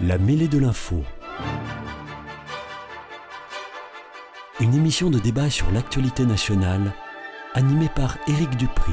La 0.00 0.18
mêlée 0.18 0.48
de 0.48 0.58
l'info. 0.58 1.04
Une 4.58 4.74
émission 4.74 5.08
de 5.08 5.20
débat 5.20 5.48
sur 5.50 5.70
l'actualité 5.70 6.26
nationale, 6.26 6.92
animée 7.54 7.88
par 7.94 8.18
Éric 8.26 8.56
Dupri. 8.56 8.90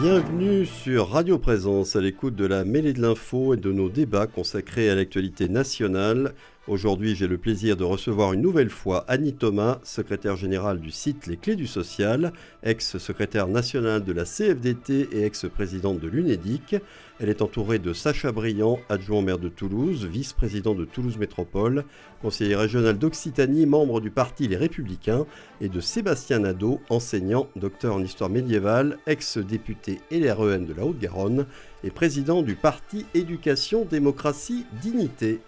Bienvenue 0.00 0.64
sur 0.64 1.10
Radio 1.10 1.38
Présence 1.40 1.96
à 1.96 2.00
l'écoute 2.00 2.36
de 2.36 2.46
la 2.46 2.64
mêlée 2.64 2.92
de 2.92 3.02
l'info 3.02 3.54
et 3.54 3.56
de 3.56 3.72
nos 3.72 3.88
débats 3.88 4.28
consacrés 4.28 4.88
à 4.88 4.94
l'actualité 4.94 5.48
nationale. 5.48 6.32
Aujourd'hui, 6.66 7.14
j'ai 7.14 7.26
le 7.26 7.36
plaisir 7.36 7.76
de 7.76 7.84
recevoir 7.84 8.32
une 8.32 8.40
nouvelle 8.40 8.70
fois 8.70 9.04
Annie 9.06 9.34
Thomas, 9.34 9.80
secrétaire 9.82 10.36
générale 10.36 10.80
du 10.80 10.90
site 10.90 11.26
Les 11.26 11.36
Clés 11.36 11.56
du 11.56 11.66
Social, 11.66 12.32
ex-secrétaire 12.62 13.48
nationale 13.48 14.02
de 14.02 14.14
la 14.14 14.24
CFDT 14.24 15.10
et 15.12 15.24
ex-présidente 15.26 16.00
de 16.00 16.08
l'UNEDIC. 16.08 16.76
Elle 17.20 17.28
est 17.28 17.42
entourée 17.42 17.78
de 17.78 17.92
Sacha 17.92 18.32
Briand, 18.32 18.80
adjoint 18.88 19.20
maire 19.20 19.38
de 19.38 19.50
Toulouse, 19.50 20.06
vice-président 20.06 20.74
de 20.74 20.86
Toulouse 20.86 21.18
Métropole, 21.18 21.84
conseiller 22.22 22.56
régional 22.56 22.98
d'Occitanie, 22.98 23.66
membre 23.66 24.00
du 24.00 24.10
parti 24.10 24.48
Les 24.48 24.56
Républicains, 24.56 25.26
et 25.60 25.68
de 25.68 25.80
Sébastien 25.80 26.38
Nadeau, 26.38 26.80
enseignant, 26.88 27.46
docteur 27.56 27.94
en 27.94 28.02
histoire 28.02 28.30
médiévale, 28.30 28.96
ex-député 29.06 30.00
LREN 30.10 30.64
de 30.64 30.72
la 30.72 30.86
Haute-Garonne 30.86 31.44
et 31.84 31.90
président 31.90 32.40
du 32.42 32.54
parti 32.54 33.04
Éducation, 33.12 33.84
Démocratie, 33.84 34.64
Dignité. 34.80 35.40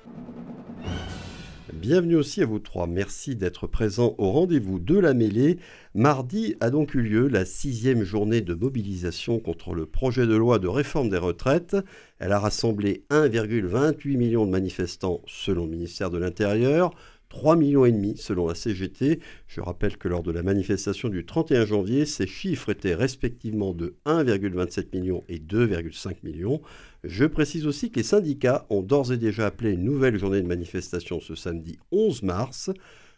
Bienvenue 1.72 2.16
aussi 2.16 2.42
à 2.42 2.46
vous 2.46 2.58
trois. 2.58 2.86
Merci 2.86 3.36
d'être 3.36 3.66
présents 3.66 4.14
au 4.18 4.30
rendez-vous 4.30 4.78
de 4.78 4.98
la 4.98 5.14
mêlée. 5.14 5.58
Mardi 5.94 6.54
a 6.60 6.68
donc 6.68 6.94
eu 6.94 7.00
lieu 7.00 7.26
la 7.28 7.46
sixième 7.46 8.02
journée 8.02 8.42
de 8.42 8.54
mobilisation 8.54 9.38
contre 9.38 9.74
le 9.74 9.86
projet 9.86 10.26
de 10.26 10.36
loi 10.36 10.58
de 10.58 10.68
réforme 10.68 11.08
des 11.08 11.16
retraites. 11.16 11.76
Elle 12.18 12.32
a 12.32 12.38
rassemblé 12.38 13.04
1,28 13.10 14.16
million 14.16 14.44
de 14.44 14.50
manifestants 14.50 15.22
selon 15.26 15.64
le 15.64 15.70
ministère 15.70 16.10
de 16.10 16.18
l'Intérieur. 16.18 16.90
3,5 17.30 17.58
millions 17.58 17.84
et 17.84 17.92
demi 17.92 18.16
selon 18.16 18.46
la 18.46 18.54
CGT. 18.54 19.20
Je 19.46 19.60
rappelle 19.60 19.96
que 19.96 20.08
lors 20.08 20.22
de 20.22 20.32
la 20.32 20.42
manifestation 20.42 21.08
du 21.08 21.24
31 21.24 21.66
janvier, 21.66 22.06
ces 22.06 22.26
chiffres 22.26 22.70
étaient 22.70 22.94
respectivement 22.94 23.74
de 23.74 23.96
1,27 24.06 24.86
million 24.92 25.24
et 25.28 25.38
2,5 25.38 26.16
millions. 26.22 26.60
Je 27.04 27.24
précise 27.24 27.66
aussi 27.66 27.90
que 27.90 28.00
les 28.00 28.04
syndicats 28.04 28.66
ont 28.70 28.82
d'ores 28.82 29.12
et 29.12 29.16
déjà 29.16 29.46
appelé 29.46 29.72
une 29.72 29.84
nouvelle 29.84 30.18
journée 30.18 30.42
de 30.42 30.46
manifestation 30.46 31.20
ce 31.20 31.34
samedi 31.34 31.78
11 31.92 32.22
mars. 32.22 32.70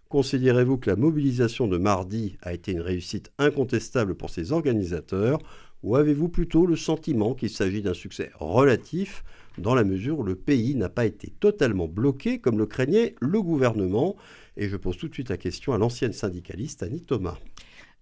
Considérez-vous 0.08 0.78
que 0.78 0.88
la 0.88 0.96
mobilisation 0.96 1.68
de 1.68 1.76
mardi 1.76 2.38
a 2.40 2.54
été 2.54 2.72
une 2.72 2.80
réussite 2.80 3.30
incontestable 3.38 4.14
pour 4.14 4.30
ses 4.30 4.52
organisateurs 4.52 5.38
ou 5.82 5.96
avez-vous 5.96 6.28
plutôt 6.28 6.66
le 6.66 6.76
sentiment 6.76 7.34
qu'il 7.34 7.50
s'agit 7.50 7.82
d'un 7.82 7.94
succès 7.94 8.30
relatif? 8.34 9.22
Dans 9.56 9.74
la 9.74 9.84
mesure 9.84 10.18
où 10.18 10.22
le 10.22 10.36
pays 10.36 10.74
n'a 10.74 10.88
pas 10.88 11.06
été 11.06 11.30
totalement 11.40 11.88
bloqué 11.88 12.40
comme 12.40 12.58
le 12.58 12.66
craignait 12.66 13.14
le 13.20 13.42
gouvernement 13.42 14.16
Et 14.56 14.68
je 14.68 14.76
pose 14.76 14.96
tout 14.96 15.08
de 15.08 15.14
suite 15.14 15.30
la 15.30 15.36
question 15.36 15.72
à 15.72 15.78
l'ancienne 15.78 16.12
syndicaliste 16.12 16.82
Annie 16.82 17.02
Thomas. 17.02 17.38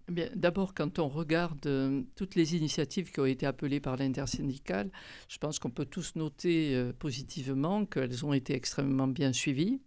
Eh 0.08 0.30
d'abord, 0.36 0.72
quand 0.74 0.98
on 0.98 1.08
regarde 1.08 1.67
euh, 1.67 2.02
toutes 2.14 2.36
les 2.36 2.55
initiatives 2.55 3.11
qui 3.11 3.20
ont 3.20 3.27
été 3.27 3.44
appelées 3.44 3.80
par 3.80 3.97
l'intersyndicale, 3.97 4.91
je 5.28 5.39
pense 5.39 5.58
qu'on 5.58 5.70
peut 5.70 5.84
tous 5.84 6.14
noter 6.14 6.77
euh, 6.77 6.92
positivement 6.97 7.84
qu'elles 7.86 8.24
ont 8.24 8.33
été 8.33 8.55
extrêmement 8.55 9.08
bien 9.08 9.33
suivies. 9.33 9.80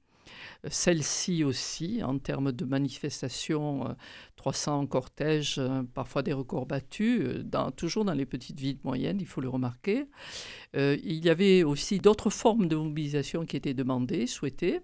Celle-ci 0.70 1.44
aussi, 1.44 2.04
en 2.04 2.18
termes 2.20 2.52
de 2.52 2.66
manifestations, 2.66 3.96
300 4.36 4.84
euh, 4.84 4.88
cortèges, 4.88 5.56
euh, 5.58 5.84
parfois 5.94 6.22
des 6.22 6.34
records 6.34 6.66
battus, 6.66 7.22
euh, 7.22 7.72
toujours 7.72 8.06
dans 8.06 8.14
les 8.14 8.26
petites 8.26 8.60
villes 8.60 8.80
moyennes, 8.84 9.20
il 9.22 9.28
faut 9.28 9.42
le 9.42 9.50
remarquer. 9.50 10.06
il 10.74 11.26
y 11.26 11.30
avait 11.30 11.64
aussi 11.64 12.00
d'autres 12.00 12.30
formes 12.30 12.68
de 12.68 12.76
mobilisation 12.76 13.46
qui 13.46 13.58
étaient 13.58 13.74
demandées, 13.74 14.28
souhaitées. 14.28 14.82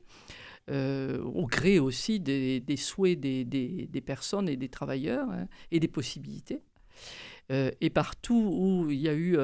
au 0.69 1.45
gré 1.45 1.79
aussi 1.79 2.19
des, 2.19 2.77
souhaits 2.77 3.19
des, 3.19 4.03
personnes 4.05 4.49
et 4.49 4.57
des 4.57 4.69
travailleurs 4.69 5.29
hein, 5.29 5.47
et 5.71 5.79
des 5.79 5.87
possibilités. 5.87 6.61
Euh, 7.51 7.71
et 7.79 7.89
partout 7.89 8.49
où 8.53 8.89
il 8.89 8.99
y 8.99 9.07
a 9.07 9.13
eu 9.13 9.37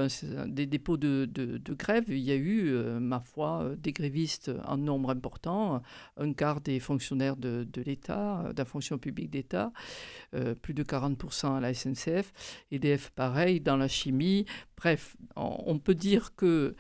des 0.48 0.66
dépôts 0.66 0.98
de, 0.98 1.28
grève, 1.74 2.06
il 2.08 2.18
y 2.18 2.32
a 2.32 2.36
eu, 2.36 2.70
euh, 2.70 3.00
ma 3.00 3.20
foi, 3.20 3.62
euh, 3.62 3.76
des 3.76 3.92
grévistes 3.92 4.52
en 4.66 4.78
nombre 4.78 5.12
important, 5.12 5.82
un 6.18 6.34
quart 6.34 6.62
des 6.62 6.80
fonctionnaires 6.80 7.38
de, 7.38 7.68
l'État, 7.86 8.52
de 8.54 8.58
la 8.58 8.66
fonction 8.66 8.98
publique 8.98 9.30
d'État, 9.30 9.72
plus 10.62 10.74
de 10.74 10.84
40% 10.84 11.58
à 11.58 11.60
la 11.60 11.74
SNCF, 11.74 12.32
EDF 12.72 13.12
pareil, 13.12 13.60
dans 13.62 13.78
la 13.78 13.88
chimie. 13.88 14.46
Bref, 14.78 15.16
on, 15.36 15.78
peut 15.80 15.96
dire 15.96 16.36
que 16.36 16.76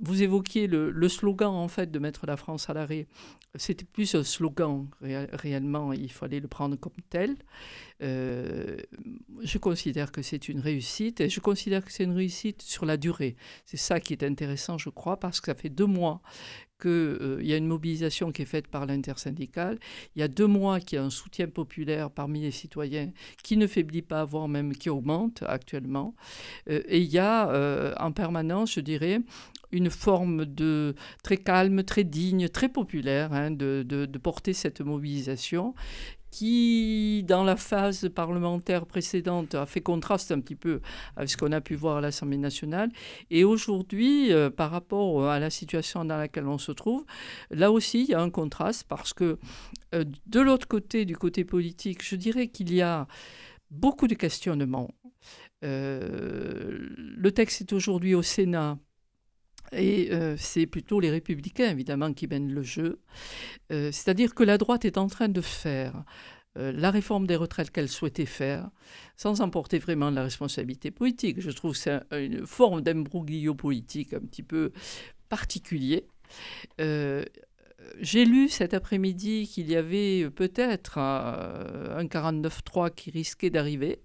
vous 0.00 0.22
évoquiez 0.22 0.66
le, 0.66 1.08
slogan 1.08 1.54
en 1.54 1.68
fait 1.68 1.90
de 1.90 1.98
mettre 1.98 2.26
la 2.26 2.36
France 2.36 2.68
à 2.68 2.74
l'arrêt. 2.74 3.06
C'était 3.58 3.84
plus 3.84 4.14
un 4.14 4.24
slogan 4.24 4.88
réellement, 5.00 5.92
il 5.92 6.12
fallait 6.12 6.40
le 6.40 6.48
prendre 6.48 6.76
comme 6.76 6.92
tel. 7.10 7.36
Euh, 8.02 8.76
je 9.42 9.56
considère 9.56 10.12
que 10.12 10.20
c'est 10.20 10.48
une 10.48 10.60
réussite 10.60 11.20
et 11.20 11.30
je 11.30 11.40
considère 11.40 11.84
que 11.84 11.90
c'est 11.90 12.04
une 12.04 12.14
réussite 12.14 12.60
sur 12.62 12.84
la 12.84 12.96
durée. 12.96 13.36
C'est 13.64 13.78
ça 13.78 14.00
qui 14.00 14.12
est 14.12 14.22
intéressant, 14.22 14.76
je 14.76 14.90
crois, 14.90 15.18
parce 15.18 15.40
que 15.40 15.46
ça 15.46 15.54
fait 15.54 15.70
deux 15.70 15.86
mois 15.86 16.20
qu'il 16.78 16.90
euh, 16.90 17.42
y 17.42 17.54
a 17.54 17.56
une 17.56 17.66
mobilisation 17.66 18.32
qui 18.32 18.42
est 18.42 18.46
faite 18.46 18.66
par 18.66 18.84
l'intersyndicale. 18.84 19.78
Il 20.14 20.20
y 20.20 20.22
a 20.22 20.28
deux 20.28 20.46
mois 20.46 20.78
qu'il 20.78 20.96
y 20.96 20.98
a 20.98 21.04
un 21.04 21.10
soutien 21.10 21.48
populaire 21.48 22.10
parmi 22.10 22.42
les 22.42 22.50
citoyens 22.50 23.12
qui 23.42 23.56
ne 23.56 23.66
faiblit 23.66 24.02
pas, 24.02 24.26
voire 24.26 24.46
même 24.46 24.74
qui 24.74 24.90
augmente 24.90 25.42
actuellement. 25.46 26.14
Euh, 26.68 26.82
et 26.86 26.98
il 26.98 27.10
y 27.10 27.18
a 27.18 27.96
en 27.98 28.12
permanence, 28.12 28.74
je 28.74 28.80
dirais, 28.80 29.20
une 29.72 29.90
forme 29.90 30.44
de 30.44 30.94
très 31.22 31.36
calme, 31.36 31.82
très 31.82 32.04
digne, 32.04 32.48
très 32.48 32.68
populaire 32.68 33.32
hein, 33.32 33.50
de, 33.50 33.84
de, 33.86 34.18
porter 34.18 34.52
cette 34.52 34.80
mobilisation 34.80 35.74
qui, 36.30 37.24
dans 37.26 37.44
la 37.44 37.56
phase 37.56 38.10
parlementaire 38.14 38.84
précédente, 38.84 39.54
a 39.54 39.64
fait 39.64 39.80
contraste 39.80 40.32
un 40.32 40.40
petit 40.40 40.54
peu 40.54 40.80
avec 41.16 41.30
ce 41.30 41.36
qu'on 41.36 41.52
a 41.52 41.60
pu 41.60 41.76
voir 41.76 41.98
à 41.98 42.00
l'Assemblée 42.00 42.36
nationale. 42.36 42.90
Et 43.30 43.44
aujourd'hui, 43.44 44.32
euh, 44.32 44.50
par 44.50 44.70
rapport 44.70 45.30
à 45.30 45.38
la 45.38 45.50
situation 45.50 46.04
dans 46.04 46.18
laquelle 46.18 46.46
on 46.46 46.58
se 46.58 46.72
trouve, 46.72 47.06
là 47.50 47.70
aussi, 47.70 48.02
il 48.02 48.10
y 48.10 48.14
a 48.14 48.20
un 48.20 48.30
contraste 48.30 48.84
parce 48.88 49.14
que 49.14 49.38
euh, 49.94 50.04
de 50.26 50.40
l'autre 50.40 50.68
côté, 50.68 51.04
du 51.04 51.16
côté 51.16 51.44
politique, 51.44 52.04
je 52.04 52.16
dirais 52.16 52.48
qu'il 52.48 52.74
y 52.74 52.82
a 52.82 53.06
beaucoup 53.70 54.06
de 54.06 54.14
questionnements. 54.14 54.90
Euh, 55.64 56.78
le 56.98 57.32
texte 57.32 57.62
est 57.62 57.72
aujourd'hui 57.72 58.14
au 58.14 58.22
Sénat 58.22 58.78
et 59.72 60.10
c'est 60.36 60.66
plutôt 60.66 61.00
les 61.00 61.10
républicains, 61.10 61.70
évidemment, 61.70 62.12
qui 62.12 62.26
mènent 62.26 62.52
le 62.52 62.62
jeu. 62.62 63.00
C'est-à-dire 63.70 64.34
que 64.34 64.44
la 64.44 64.58
droite 64.58 64.84
est 64.84 64.98
en 64.98 65.06
train 65.06 65.28
de 65.28 65.40
faire 65.40 66.04
la 66.54 66.90
réforme 66.90 67.26
des 67.26 67.36
retraites 67.36 67.70
qu'elle 67.70 67.88
souhaitait 67.88 68.24
faire, 68.24 68.70
sans 69.16 69.42
emporter 69.42 69.78
vraiment 69.78 70.08
la 70.10 70.22
responsabilité 70.22 70.90
politique. 70.90 71.40
Je 71.40 71.50
trouve 71.50 71.72
que 71.72 71.78
c'est 71.78 72.00
une 72.12 72.46
forme 72.46 72.80
d'imbroglio 72.80 73.54
politique 73.54 74.14
un 74.14 74.20
petit 74.20 74.42
peu 74.42 74.72
particulier. 75.28 76.06
J'ai 78.00 78.24
lu 78.24 78.48
cet 78.48 78.74
après-midi 78.74 79.46
qu'il 79.46 79.70
y 79.70 79.76
avait 79.76 80.28
peut-être 80.30 80.98
un 80.98 82.04
49-3 82.04 82.94
qui 82.94 83.10
risquait 83.10 83.50
d'arriver. 83.50 84.00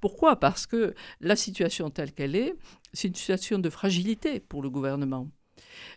Pourquoi? 0.00 0.38
Parce 0.38 0.66
que 0.66 0.94
la 1.20 1.34
situation 1.36 1.90
telle 1.90 2.12
qu'elle 2.12 2.36
est, 2.36 2.54
c'est 2.96 3.08
une 3.08 3.14
situation 3.14 3.58
de 3.58 3.70
fragilité 3.70 4.40
pour 4.40 4.62
le 4.62 4.70
gouvernement. 4.70 5.28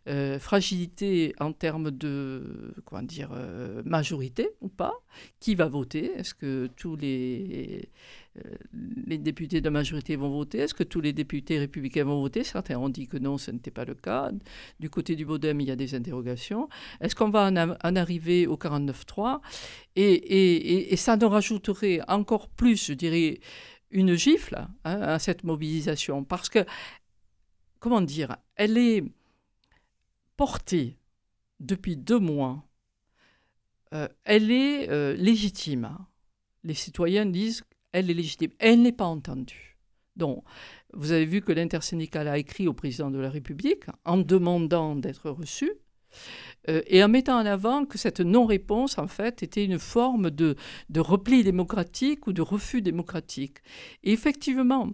Euh, 0.07 0.39
fragilité 0.39 1.33
en 1.39 1.51
termes 1.51 1.91
de 1.91 2.73
dire, 3.03 3.29
euh, 3.33 3.81
majorité 3.85 4.49
ou 4.61 4.67
pas. 4.69 4.93
Qui 5.39 5.55
va 5.55 5.67
voter? 5.67 6.11
Est-ce 6.17 6.33
que 6.33 6.69
tous 6.75 6.95
les, 6.95 7.89
euh, 8.37 8.41
les 9.05 9.17
députés 9.17 9.59
de 9.59 9.65
la 9.65 9.71
majorité 9.71 10.15
vont 10.15 10.29
voter? 10.29 10.59
Est-ce 10.59 10.73
que 10.73 10.83
tous 10.83 11.01
les 11.01 11.13
députés 11.13 11.59
républicains 11.59 12.03
vont 12.03 12.21
voter? 12.21 12.43
Certains 12.43 12.77
ont 12.77 12.89
dit 12.89 13.07
que 13.07 13.17
non, 13.17 13.37
ce 13.37 13.51
n'était 13.51 13.71
pas 13.71 13.85
le 13.85 13.95
cas. 13.95 14.31
Du 14.79 14.89
côté 14.89 15.15
du 15.15 15.25
Bodem, 15.25 15.61
il 15.61 15.67
y 15.67 15.71
a 15.71 15.75
des 15.75 15.95
interrogations. 15.95 16.69
Est-ce 17.01 17.15
qu'on 17.15 17.29
va 17.29 17.49
en, 17.49 17.95
arriver 17.95 18.47
au 18.47 18.55
49-3 18.55 19.39
et, 19.95 20.03
et, 20.03 20.93
et, 20.93 20.95
ça 20.95 21.17
nous 21.17 21.29
rajouterait 21.29 22.01
encore 22.07 22.49
plus, 22.49 22.87
je 22.87 22.93
dirais, 22.93 23.39
une 23.91 24.15
gifle 24.15 24.67
hein, 24.83 25.01
à 25.01 25.19
cette 25.19 25.43
mobilisation 25.43 26.23
parce 26.23 26.49
que, 26.49 26.65
comment 27.79 28.01
dire, 28.01 28.37
elle 28.55 28.77
est 28.77 29.03
portée 30.37 30.97
depuis 31.59 31.97
deux 31.97 32.19
mois, 32.19 32.63
euh, 33.93 34.07
elle 34.23 34.51
est 34.51 34.89
euh, 34.89 35.15
légitime. 35.15 35.97
Les 36.63 36.73
citoyens 36.73 37.25
disent 37.25 37.63
qu'elle 37.91 38.09
est 38.09 38.13
légitime. 38.13 38.51
Elle 38.59 38.81
n'est 38.81 38.91
pas 38.91 39.05
entendue. 39.05 39.77
Donc, 40.15 40.43
vous 40.93 41.11
avez 41.11 41.25
vu 41.25 41.41
que 41.41 41.51
l'intersyndicale 41.51 42.27
a 42.27 42.37
écrit 42.37 42.67
au 42.67 42.73
président 42.73 43.09
de 43.09 43.19
la 43.19 43.29
République 43.29 43.85
en 44.05 44.17
demandant 44.17 44.95
d'être 44.95 45.29
reçu. 45.29 45.71
Euh, 46.69 46.81
et 46.87 47.03
en 47.03 47.07
mettant 47.07 47.39
en 47.39 47.45
avant 47.45 47.85
que 47.85 47.97
cette 47.97 48.19
non-réponse, 48.19 48.97
en 48.97 49.07
fait, 49.07 49.43
était 49.43 49.65
une 49.65 49.79
forme 49.79 50.29
de, 50.29 50.55
repli 50.97 51.43
démocratique 51.43 52.27
ou 52.27 52.33
de 52.33 52.41
refus 52.41 52.81
démocratique. 52.81 53.57
Et 54.03 54.11
effectivement, 54.11 54.89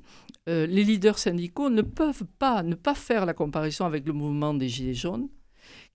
euh, 0.48 0.66
les 0.66 0.84
leaders 0.84 1.20
syndicaux 1.20 1.70
ne 1.70 1.82
peuvent 1.82 2.26
pas 2.40 2.64
ne 2.64 2.76
pas 2.76 2.96
faire 2.96 3.26
la 3.26 3.34
comparaison 3.34 3.86
avec 3.86 4.06
le 4.08 4.14
mouvement 4.14 4.54
des 4.54 4.70
Gilets 4.70 4.94
jaunes, 4.94 5.28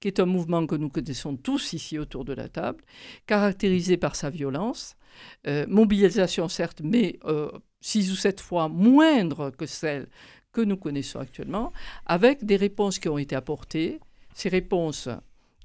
qui 0.00 0.08
est 0.08 0.20
un 0.20 0.26
mouvement 0.26 0.66
que 0.66 0.74
nous 0.74 0.90
connaissons 0.90 1.36
tous 1.36 1.72
ici 1.72 1.98
autour 1.98 2.24
de 2.24 2.32
la 2.32 2.48
table, 2.48 2.82
caractérisé 3.26 3.96
par 3.96 4.16
sa 4.16 4.30
violence, 4.30 4.96
euh, 5.46 5.66
mobilisation 5.68 6.48
certes, 6.48 6.82
mais 6.82 7.18
six 7.80 8.12
ou 8.12 8.16
sept 8.16 8.40
fois 8.40 8.68
moindre 8.68 9.50
que 9.50 9.66
celle 9.66 10.08
que 10.52 10.60
nous 10.60 10.76
connaissons 10.76 11.20
actuellement, 11.20 11.72
avec 12.06 12.44
des 12.44 12.56
réponses 12.56 12.98
qui 12.98 13.08
ont 13.08 13.18
été 13.18 13.36
apportées. 13.36 14.00
Ces 14.34 14.48
réponses, 14.48 15.08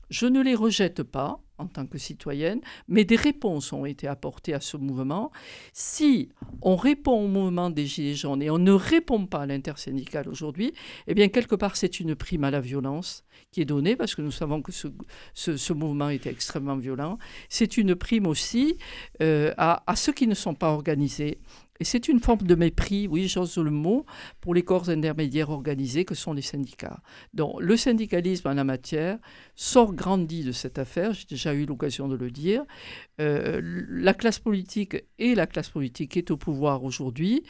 je 0.10 0.26
ne 0.26 0.42
les 0.42 0.56
rejette 0.56 1.04
pas 1.04 1.40
en 1.58 1.68
tant 1.68 1.86
que 1.86 1.98
citoyenne, 1.98 2.60
mais 2.88 3.06
des 3.06 3.16
réponses 3.16 3.72
ont 3.72 3.86
été 3.86 4.08
apportées 4.08 4.54
à 4.54 4.60
ce 4.60 4.78
mouvement. 4.78 5.32
Si 5.72 6.30
on 6.62 6.76
répond 6.76 7.24
au 7.24 7.28
mouvement 7.28 7.70
des 7.70 7.86
Gilets 7.86 8.14
jaunes 8.14 8.42
et 8.42 8.50
on 8.50 8.58
ne 8.58 8.72
répond 8.72 9.26
pas 9.26 9.42
à 9.42 9.46
l'intersyndicale 9.46 10.28
aujourd'hui, 10.28 10.74
eh 11.08 11.14
bien, 11.14 11.30
quelque 11.30 11.56
part, 11.56 11.78
c'est 11.78 12.00
une 12.00 12.16
prime 12.16 12.44
à 12.44 12.52
la 12.52 12.60
violence 12.60 13.24
qui 13.52 13.62
est 13.62 13.66
donnée, 13.66 13.96
parce 13.96 14.16
que 14.16 14.22
nous 14.22 14.32
savons 14.32 14.62
que 14.62 14.72
ce, 14.74 15.74
mouvement 15.74 16.10
était 16.10 16.30
extrêmement 16.30 16.76
violent. 16.76 17.18
C'est 17.48 17.78
une 17.78 17.96
prime 17.96 18.28
aussi 18.28 18.78
euh, 19.22 19.54
à 19.58 19.96
ceux 19.96 20.12
qui 20.12 20.28
ne 20.28 20.36
sont 20.36 20.56
pas 20.56 20.72
organisés, 20.72 21.40
et 21.80 21.84
c'est 21.84 22.08
une 22.08 22.20
forme 22.20 22.44
de 22.44 22.56
mépris, 22.56 23.08
oui, 23.08 23.28
j'ose 23.28 23.58
le 23.58 23.72
mot, 23.72 24.06
pour 24.40 24.54
les 24.54 24.64
corps 24.64 24.90
intermédiaires 24.90 25.50
organisés 25.50 26.06
que 26.06 26.16
sont 26.16 26.34
les 26.34 26.42
syndicats. 26.42 27.02
Donc 27.34 27.62
le 27.62 27.76
syndicalisme 27.76 28.48
en 28.48 28.54
la 28.54 28.64
matière 28.64 29.20
sort 29.56 29.94
grandi 29.94 30.44
de 30.44 30.52
cette 30.52 30.80
affaire, 30.80 31.14
j'ai 31.14 31.26
déjà 31.30 31.54
eu 31.54 31.66
l'occasion 31.66 32.08
de 32.08 32.16
le 32.16 32.32
dire. 32.32 32.64
Euh, 33.20 33.62
la 33.64 34.14
classe 34.14 34.40
politique 34.40 34.98
et 35.20 35.36
la 35.36 35.48
classe 35.48 35.70
politique 35.70 36.16
est 36.18 36.32
au 36.32 36.38
pouvoir 36.38 36.84
aujourd'hui. 36.84 37.44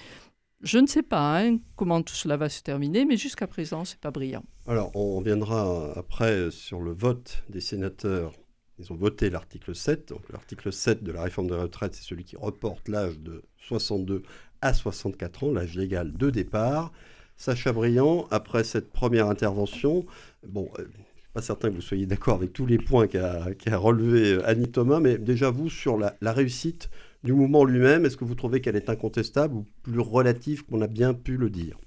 Je 0.61 0.79
ne 0.79 0.87
sais 0.87 1.03
pas 1.03 1.39
hein, 1.39 1.57
comment 1.75 2.01
tout 2.01 2.15
cela 2.15 2.37
va 2.37 2.49
se 2.49 2.63
terminer, 2.63 3.05
mais 3.05 3.17
jusqu'à 3.17 3.45
présent, 3.45 3.85
c'est 3.85 3.99
pas 3.99 4.09
brillant. 4.09 4.43
Alors, 4.65 4.89
on 4.95 5.17
reviendra 5.17 5.93
après 5.95 6.49
sur 6.49 6.81
le 6.81 6.91
vote 6.91 7.43
des 7.49 7.61
sénateurs 7.61 8.31
ils 8.79 8.91
ont 8.91 8.95
voté 8.95 9.29
l'article 9.29 9.75
7. 9.75 10.09
Donc 10.09 10.21
l'article 10.31 10.71
7 10.71 11.03
de 11.03 11.11
la 11.11 11.23
réforme 11.23 11.47
des 11.47 11.55
retraites, 11.55 11.95
c'est 11.95 12.03
celui 12.03 12.23
qui 12.23 12.35
reporte 12.35 12.87
l'âge 12.89 13.19
de 13.19 13.43
62 13.59 14.23
à 14.61 14.73
64 14.73 15.43
ans, 15.43 15.51
l'âge 15.51 15.75
légal 15.75 16.13
de 16.13 16.29
départ. 16.29 16.91
Sacha 17.37 17.73
Briand, 17.73 18.27
après 18.31 18.63
cette 18.63 18.91
première 18.91 19.27
intervention, 19.27 20.05
bon, 20.47 20.69
euh, 20.79 20.83
je 20.83 20.83
ne 20.83 20.87
suis 20.93 21.29
pas 21.33 21.41
certain 21.41 21.69
que 21.69 21.75
vous 21.75 21.81
soyez 21.81 22.05
d'accord 22.05 22.35
avec 22.35 22.53
tous 22.53 22.65
les 22.65 22.77
points 22.77 23.07
qu'a 23.07 23.53
qu 23.55 23.69
relevé 23.73 24.33
euh, 24.33 24.47
Annie 24.47 24.71
Thomas, 24.71 25.01
mais 25.01 25.17
déjà 25.17 25.49
vous, 25.49 25.69
sur 25.69 25.97
la, 25.97 26.15
réussite 26.21 26.89
du 27.23 27.33
mouvement 27.33 27.65
lui-même, 27.65 28.05
est-ce 28.05 28.15
que 28.15 28.23
vous 28.23 28.35
trouvez 28.35 28.61
qu'elle 28.61 28.77
est 28.77 28.89
incontestable 28.89 29.55
ou 29.55 29.65
plus 29.83 29.99
relative 29.99 30.63
qu'on 30.65 30.81
a 30.81 30.87
bien 30.87 31.13
pu 31.13 31.35
le 31.35 31.49
dire? 31.49 31.77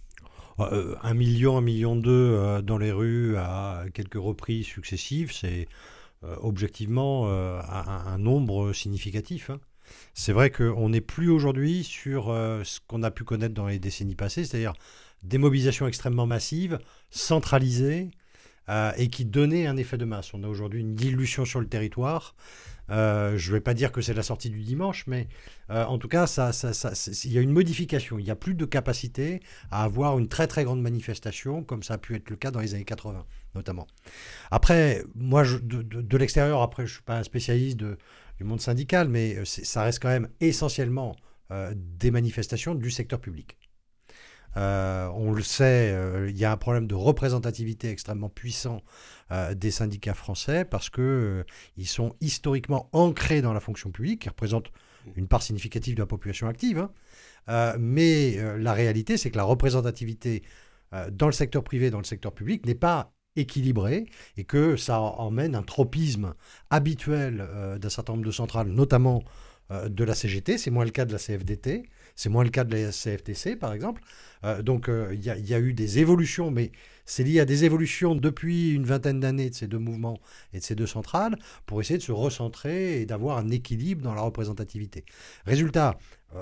Euh, 0.60 0.96
un 1.02 1.14
million, 1.14 1.56
un 1.56 1.62
million 1.62 1.96
deux 1.96 2.60
dans 2.62 2.78
les 2.78 2.90
rues 2.90 3.36
à 3.36 3.84
quelques 3.94 4.14
reprises 4.16 4.66
successives, 4.66 5.32
c'est 5.32 5.68
objectivement 6.22 7.24
euh, 7.26 7.60
un, 7.68 8.18
nombre 8.18 8.72
significatif. 8.72 9.50
Hein. 9.50 9.60
C'est 10.14 10.32
vrai 10.32 10.50
qu'on 10.50 10.88
n'est 10.88 11.00
plus 11.00 11.30
aujourd'hui 11.30 11.84
sur 11.84 12.30
euh, 12.30 12.62
ce 12.64 12.80
qu'on 12.86 13.02
a 13.02 13.10
pu 13.10 13.24
connaître 13.24 13.54
dans 13.54 13.66
les 13.66 13.78
décennies 13.78 14.14
passées, 14.14 14.44
c'est-à-dire 14.44 14.74
des 15.22 15.38
mobilisations 15.38 15.86
extrêmement 15.86 16.26
massives, 16.26 16.78
centralisées, 17.10 18.10
et 18.98 19.08
qui 19.08 19.24
donnaient 19.24 19.66
un 19.66 19.78
effet 19.78 19.96
de 19.96 20.04
masse. 20.04 20.34
On 20.34 20.44
a 20.44 20.46
aujourd'hui 20.46 20.82
une 20.82 20.94
dilution 20.94 21.46
sur 21.46 21.58
le 21.58 21.66
territoire. 21.66 22.34
Je 22.88 23.48
ne 23.48 23.52
vais 23.52 23.60
pas 23.60 23.74
dire 23.74 23.92
que 23.92 24.00
c'est 24.00 24.14
la 24.14 24.22
sortie 24.22 24.50
du 24.50 24.60
dimanche, 24.60 25.06
mais 25.06 25.28
en 25.68 25.98
tout 25.98 26.08
cas, 26.08 26.26
il 27.24 27.32
y 27.32 27.38
a 27.38 27.40
une 27.40 27.52
modification. 27.52 28.18
Il 28.18 28.24
n'y 28.24 28.30
a 28.30 28.36
plus 28.36 28.54
de 28.54 28.64
capacité 28.64 29.40
à 29.70 29.84
avoir 29.84 30.18
une 30.18 30.28
très 30.28 30.46
très 30.46 30.64
grande 30.64 30.80
manifestation, 30.80 31.62
comme 31.62 31.82
ça 31.82 31.94
a 31.94 31.98
pu 31.98 32.14
être 32.16 32.30
le 32.30 32.36
cas 32.36 32.50
dans 32.50 32.60
les 32.60 32.74
années 32.74 32.84
80 32.84 33.24
notamment. 33.54 33.86
Après, 34.50 35.04
moi, 35.14 35.44
de, 35.44 36.16
l'extérieur, 36.16 36.62
après, 36.62 36.86
je 36.86 36.92
ne 36.92 36.94
suis 36.94 37.02
pas 37.02 37.18
un 37.18 37.22
spécialiste 37.22 37.78
du 37.78 38.44
monde 38.44 38.60
syndical, 38.60 39.08
mais 39.08 39.36
euh, 39.36 39.44
ça 39.44 39.82
reste 39.82 40.00
quand 40.00 40.08
même 40.08 40.28
essentiellement 40.40 41.16
euh, 41.50 41.72
des 41.74 42.10
manifestations 42.10 42.74
du 42.74 42.90
secteur 42.90 43.20
public. 43.20 43.56
Euh, 44.56 45.08
on 45.14 45.32
le 45.32 45.42
sait, 45.42 45.94
il 46.28 46.36
y 46.36 46.44
a 46.44 46.52
un 46.52 46.56
problème 46.56 46.86
de 46.86 46.94
représentativité 46.94 47.90
extrêmement 47.90 48.28
puissant 48.28 48.82
des 49.54 49.70
syndicats 49.70 50.14
français 50.14 50.64
parce 50.64 50.88
que 50.88 51.44
ils 51.76 51.86
sont 51.86 52.14
historiquement 52.22 52.88
ancrés 52.92 53.42
dans 53.42 53.52
la 53.52 53.60
fonction 53.60 53.90
publique, 53.90 54.22
qui 54.22 54.28
représente 54.28 54.72
une 55.16 55.28
part 55.28 55.42
significative 55.42 55.94
de 55.94 56.00
la 56.00 56.06
population 56.06 56.48
active. 56.48 56.88
Hein. 57.46 57.76
mais 57.78 58.38
la 58.58 58.72
réalité, 58.72 59.16
c'est 59.16 59.30
que 59.30 59.36
la 59.36 59.44
représentativité 59.44 60.42
dans 61.12 61.26
le 61.26 61.32
secteur 61.32 61.62
privé, 61.62 61.90
dans 61.90 61.98
le 61.98 62.04
secteur 62.04 62.32
public, 62.32 62.64
n'est 62.64 62.74
pas 62.74 63.12
équilibré 63.38 64.06
et 64.36 64.44
que 64.44 64.76
ça 64.76 65.00
emmène 65.00 65.54
un 65.54 65.62
tropisme 65.62 66.34
habituel 66.70 67.46
euh, 67.48 67.78
d'un 67.78 67.88
certain 67.88 68.14
nombre 68.14 68.24
de 68.24 68.30
centrales, 68.30 68.68
notamment 68.68 69.22
euh, 69.70 69.88
de 69.88 70.04
la 70.04 70.14
CGT. 70.14 70.58
C'est 70.58 70.70
moins 70.70 70.84
le 70.84 70.90
cas 70.90 71.04
de 71.04 71.12
la 71.12 71.18
CFDT, 71.18 71.88
c'est 72.18 72.28
moins 72.28 72.44
le 72.44 72.50
cas 72.50 72.64
de 72.64 72.74
la 72.74 72.90
CFTC, 72.90 73.56
par 73.56 73.72
exemple. 73.72 74.02
Euh, 74.44 74.62
donc 74.62 74.90
il 75.12 75.24
y, 75.24 75.54
a 75.54 75.58
eu 75.60 75.72
des 75.72 75.98
évolutions, 75.98 76.50
mais 76.50 76.72
c'est 77.06 77.24
lié 77.24 77.40
à 77.40 77.44
des 77.44 77.64
évolutions 77.64 78.14
depuis 78.14 78.72
une 78.72 78.84
vingtaine 78.84 79.20
d'années 79.20 79.50
de 79.50 79.54
ces 79.54 79.66
deux 79.66 79.78
mouvements 79.78 80.18
et 80.52 80.58
de 80.58 80.64
ces 80.64 80.74
deux 80.74 80.86
centrales 80.86 81.38
pour 81.66 81.80
essayer 81.80 81.98
de 81.98 82.02
se 82.02 82.12
recentrer 82.12 83.00
et 83.00 83.06
d'avoir 83.06 83.38
un 83.38 83.50
équilibre 83.50 84.02
dans 84.02 84.14
la 84.14 84.22
représentativité. 84.22 85.04
Résultat, 85.46 85.96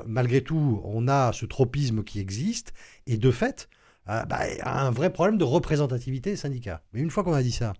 malgré 0.06 0.40
tout, 0.43 0.81
on 0.84 1.08
a 1.08 1.32
ce 1.32 1.46
tropisme 1.46 2.02
qui 2.05 2.20
existe 2.20 2.72
et 3.06 3.19
de 3.19 3.31
fait, 3.31 3.69
euh, 4.08 4.25
bah, 4.25 4.40
un 4.64 4.90
vrai 4.90 5.12
problème 5.12 5.37
de 5.37 5.44
représentativité 5.44 6.31
des 6.31 6.37
syndicats. 6.37 6.82
Mais 6.93 7.00
une 7.00 7.11
fois 7.11 7.25
qu'on 7.25 7.32
a 7.32 7.43
dit 7.43 7.52
ça, 7.52 7.72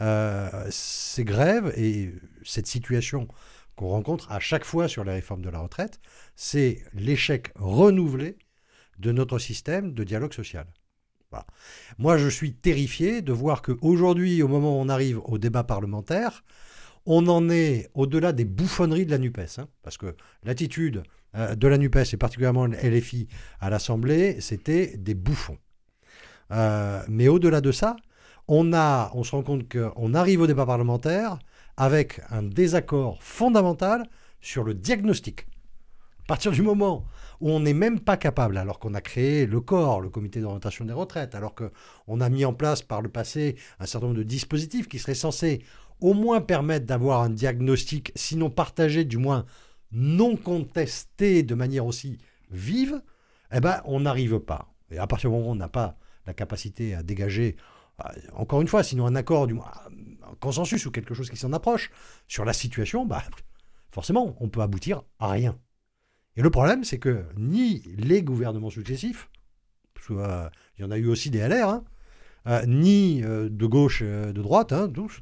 euh, 0.00 0.66
ces 0.70 1.24
grèves 1.24 1.72
et 1.76 2.12
cette 2.42 2.66
situation 2.66 3.28
qu'on 3.76 3.88
rencontre 3.88 4.30
à 4.30 4.40
chaque 4.40 4.64
fois 4.64 4.88
sur 4.88 5.04
les 5.04 5.12
réformes 5.12 5.42
de 5.42 5.50
la 5.50 5.58
retraite, 5.58 6.00
c'est 6.36 6.82
l'échec 6.94 7.52
renouvelé 7.56 8.38
de 8.98 9.12
notre 9.12 9.38
système 9.38 9.92
de 9.92 10.04
dialogue 10.04 10.32
social. 10.32 10.66
Moi, 11.98 12.18
je 12.18 12.28
suis 12.28 12.54
terrifié 12.54 13.22
de 13.22 13.32
voir 13.32 13.62
qu'aujourd'hui, 13.62 14.42
au 14.42 14.48
moment 14.48 14.78
où 14.78 14.82
on 14.82 14.88
arrive 14.88 15.20
au 15.24 15.38
débat 15.38 15.64
parlementaire, 15.64 16.44
on 17.06 17.26
en 17.28 17.50
est 17.50 17.90
au-delà 17.94 18.32
des 18.32 18.44
bouffonneries 18.44 19.06
de 19.06 19.10
la 19.10 19.18
NUPES. 19.18 19.58
Hein, 19.58 19.68
parce 19.82 19.98
que 19.98 20.14
l'attitude 20.42 21.02
euh, 21.34 21.54
de 21.54 21.68
la 21.68 21.78
NUPES 21.78 22.14
et 22.14 22.16
particulièrement 22.16 22.66
LFI 22.66 23.28
à 23.60 23.70
l'Assemblée, 23.70 24.40
c'était 24.40 24.96
des 24.96 25.14
bouffons. 25.14 25.58
Euh, 26.50 27.02
mais 27.08 27.28
au-delà 27.28 27.60
de 27.60 27.72
ça, 27.72 27.96
on 28.48 28.64
se 29.24 29.30
rend 29.30 29.42
compte 29.42 29.70
qu'on 29.70 30.14
arrive 30.14 30.42
au 30.42 30.46
débat 30.46 30.66
parlementaire 30.66 31.38
avec 31.76 32.20
un 32.30 32.42
désaccord 32.42 33.22
fondamental 33.22 34.06
sur 34.40 34.64
le 34.64 34.74
diagnostic. 34.74 35.46
À 36.24 36.26
partir 36.28 36.52
du 36.52 36.62
moment 36.62 37.04
où 37.40 37.50
on 37.50 37.60
n'est 37.60 37.74
même 37.74 38.00
pas 38.00 38.16
capable, 38.16 38.56
alors 38.56 38.78
qu'on 38.78 38.94
a 38.94 39.00
créé 39.00 39.46
le 39.46 39.60
corps, 39.60 40.00
le 40.00 40.08
comité 40.08 40.40
d'orientation 40.40 40.84
des 40.84 40.92
retraites, 40.92 41.34
alors 41.34 41.54
qu'on 41.54 42.20
a 42.20 42.28
mis 42.28 42.44
en 42.44 42.54
place 42.54 42.82
par 42.82 43.02
le 43.02 43.08
passé 43.08 43.56
un 43.80 43.86
certain 43.86 44.06
nombre 44.06 44.18
de 44.18 44.22
dispositifs 44.22 44.88
qui 44.88 44.98
seraient 44.98 45.14
censés 45.14 45.62
au 46.00 46.14
moins 46.14 46.40
permettre 46.40 46.86
d'avoir 46.86 47.22
un 47.22 47.30
diagnostic, 47.30 48.12
sinon 48.14 48.50
partagé, 48.50 49.04
du 49.04 49.18
moins 49.18 49.44
non 49.92 50.36
contesté 50.36 51.42
de 51.42 51.54
manière 51.54 51.86
aussi 51.86 52.18
vive, 52.50 53.00
eh 53.52 53.60
ben, 53.60 53.80
on 53.84 54.00
n'arrive 54.00 54.38
pas. 54.38 54.72
Et 54.90 54.98
à 54.98 55.06
partir 55.06 55.30
du 55.30 55.36
moment 55.36 55.48
où 55.48 55.52
on 55.52 55.56
n'a 55.56 55.68
pas 55.68 55.96
la 56.26 56.34
capacité 56.34 56.94
à 56.94 57.02
dégager, 57.02 57.56
euh, 58.04 58.08
encore 58.34 58.60
une 58.60 58.68
fois, 58.68 58.82
sinon 58.82 59.06
un 59.06 59.14
accord, 59.14 59.46
du 59.46 59.54
moins 59.54 59.70
un 60.30 60.34
consensus 60.40 60.86
ou 60.86 60.90
quelque 60.90 61.14
chose 61.14 61.30
qui 61.30 61.36
s'en 61.36 61.52
approche 61.52 61.90
sur 62.28 62.44
la 62.44 62.52
situation, 62.52 63.06
bah, 63.06 63.22
forcément, 63.90 64.36
on 64.40 64.48
peut 64.48 64.60
aboutir 64.60 65.02
à 65.18 65.30
rien. 65.30 65.58
Et 66.36 66.42
le 66.42 66.50
problème, 66.50 66.84
c'est 66.84 66.98
que 66.98 67.24
ni 67.36 67.82
les 67.96 68.22
gouvernements 68.22 68.70
successifs, 68.70 69.30
soit 70.00 70.50
il 70.76 70.82
y 70.82 70.84
en 70.84 70.90
a 70.90 70.98
eu 70.98 71.06
aussi 71.06 71.30
des 71.30 71.38
LR, 71.38 71.68
hein, 71.68 71.84
euh, 72.46 72.64
ni 72.66 73.22
euh, 73.22 73.48
de 73.48 73.66
gauche, 73.66 74.02
de 74.02 74.32
droite, 74.32 74.72
hein, 74.72 74.88
tous, 74.92 75.20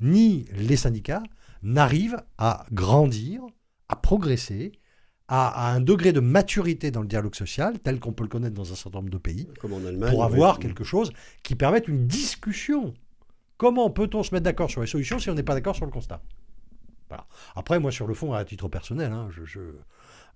ni 0.00 0.46
les 0.52 0.76
syndicats 0.76 1.22
n'arrivent 1.62 2.22
à 2.38 2.66
grandir 2.72 3.42
à 3.90 3.96
progresser 3.96 4.72
à, 5.28 5.72
un 5.72 5.80
degré 5.80 6.12
de 6.12 6.20
maturité 6.20 6.90
dans 6.90 7.02
le 7.02 7.06
dialogue 7.06 7.34
social, 7.34 7.78
tel 7.78 8.00
qu'on 8.00 8.12
peut 8.12 8.24
le 8.24 8.28
connaître 8.28 8.54
dans 8.54 8.72
un 8.72 8.74
certain 8.74 8.98
nombre 8.98 9.10
de 9.10 9.18
pays, 9.18 9.48
pour 9.60 10.24
avoir 10.24 10.58
quelque 10.58 10.84
chose 10.84 11.12
qui 11.42 11.54
permette 11.54 11.86
une 11.88 12.06
discussion. 12.06 12.94
Comment 13.60 13.90
peut-on 13.90 14.22
se 14.22 14.34
mettre 14.34 14.44
d'accord 14.44 14.70
sur 14.70 14.80
les 14.80 14.86
solutions 14.86 15.18
si 15.18 15.28
on 15.28 15.34
n'est 15.34 15.42
pas 15.42 15.52
d'accord 15.52 15.76
sur 15.76 15.84
le 15.84 15.90
constat? 15.90 16.22
Après, 17.54 17.78
moi, 17.78 17.92
sur 17.92 18.06
le 18.06 18.14
fond, 18.14 18.32
à 18.32 18.42
titre 18.42 18.68
personnel, 18.68 19.12
hein, 19.12 19.28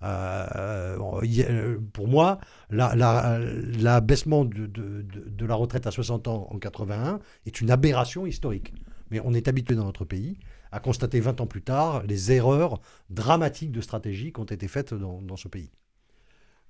euh, 0.03 1.79
pour 1.95 2.07
moi, 2.07 2.39
l'abaissement 2.69 4.43
la, 4.43 4.51
de, 4.51 4.67
de, 4.67 5.47
la 5.47 5.55
retraite 5.55 5.87
à 5.87 5.91
60 5.91 6.29
ans 6.29 6.49
en 6.51 6.59
81 6.59 7.19
est 7.47 7.63
une 7.63 7.71
aberration 7.71 8.27
historique. 8.27 8.75
Mais 9.11 9.21
on 9.25 9.33
est 9.33 9.49
habitué 9.49 9.75
dans 9.75 9.87
notre 9.87 10.05
pays 10.05 10.37
à 10.71 10.79
constater 10.79 11.21
20 11.21 11.41
ans 11.41 11.47
plus 11.47 11.63
tard 11.63 12.03
les 12.03 12.31
erreurs 12.31 12.83
dramatiques 13.09 13.73
de 13.73 13.81
stratégie 13.81 14.35
qui 14.35 14.41
ont 14.41 14.45
été 14.45 14.69
faites 14.69 14.93
dans, 14.93 15.37
ce 15.39 15.49
pays. 15.49 15.71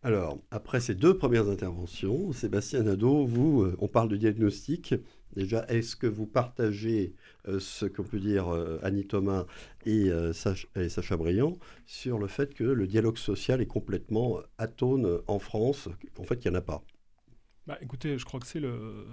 Alors, 0.04 0.38
après 0.50 0.80
ces 0.80 0.94
deux 0.94 1.16
premières 1.16 1.48
interventions, 1.48 2.30
Sébastien 2.32 2.82
Nadeau, 2.82 3.24
vous, 3.24 3.62
euh, 3.62 3.74
on 3.78 3.88
parle 3.88 4.10
de 4.10 4.18
diagnostic. 4.18 4.94
Déjà, 5.34 5.64
est-ce 5.68 5.96
que 5.96 6.06
vous 6.06 6.26
partagez 6.26 7.14
euh, 7.48 7.58
ce 7.58 7.86
qu'on 7.86 8.02
peut 8.02 8.20
dire 8.20 8.48
euh, 8.48 8.78
Annie 8.82 9.06
Thomas 9.06 9.46
et, 9.86 10.10
Sacha, 10.34 11.16
Briand 11.16 11.56
sur 11.86 12.18
le 12.18 12.26
fait 12.26 12.52
que 12.52 12.64
le 12.64 12.86
dialogue 12.86 13.16
social 13.16 13.62
est 13.62 13.66
complètement 13.66 14.40
atone 14.58 15.22
en 15.26 15.38
France, 15.38 15.88
qu'en 16.14 16.24
fait, 16.24 16.44
il 16.44 16.50
n'y 16.50 16.54
en 16.54 16.58
a 16.58 16.62
pas? 16.62 16.84
Bah, 17.66 17.78
Écoutez, 17.80 18.18
je 18.18 18.26
crois 18.26 18.40
que 18.40 18.46
c'est 18.46 18.60
le 18.60 19.06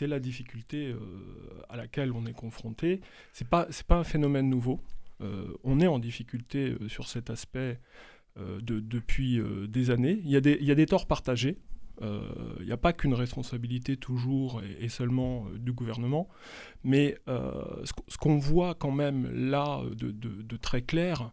la 0.00 0.20
difficulté 0.20 0.96
à 1.68 1.76
laquelle 1.76 2.12
on 2.12 2.24
est 2.24 2.32
confronté. 2.32 3.02
Ce 3.34 3.44
n'est 3.44 3.48
pas, 3.50 3.68
un 3.90 4.04
phénomène 4.04 4.48
nouveau. 4.48 4.80
On 5.64 5.80
est 5.80 5.86
en 5.86 5.98
difficulté 5.98 6.74
sur 6.88 7.06
cet 7.06 7.28
aspect 7.28 7.78
de, 8.38 8.80
depuis 8.80 9.40
des 9.68 9.90
années. 9.90 10.20
Il 10.24 10.30
y, 10.30 10.36
a 10.36 10.40
des, 10.40 10.86
torts 10.86 11.06
partagés. 11.06 11.58
Il 12.00 12.66
n'y 12.66 12.72
a 12.72 12.76
pas 12.76 12.92
qu'une 12.92 13.14
responsabilité 13.14 13.96
toujours 13.96 14.62
et, 14.80 14.88
seulement 14.88 15.46
du 15.58 15.72
gouvernement. 15.72 16.28
Mais 16.84 17.18
ce, 17.26 18.16
qu'on 18.18 18.38
voit 18.38 18.74
quand 18.74 18.92
même 18.92 19.28
là 19.32 19.82
de, 19.96 20.56
très 20.56 20.82
clair, 20.82 21.32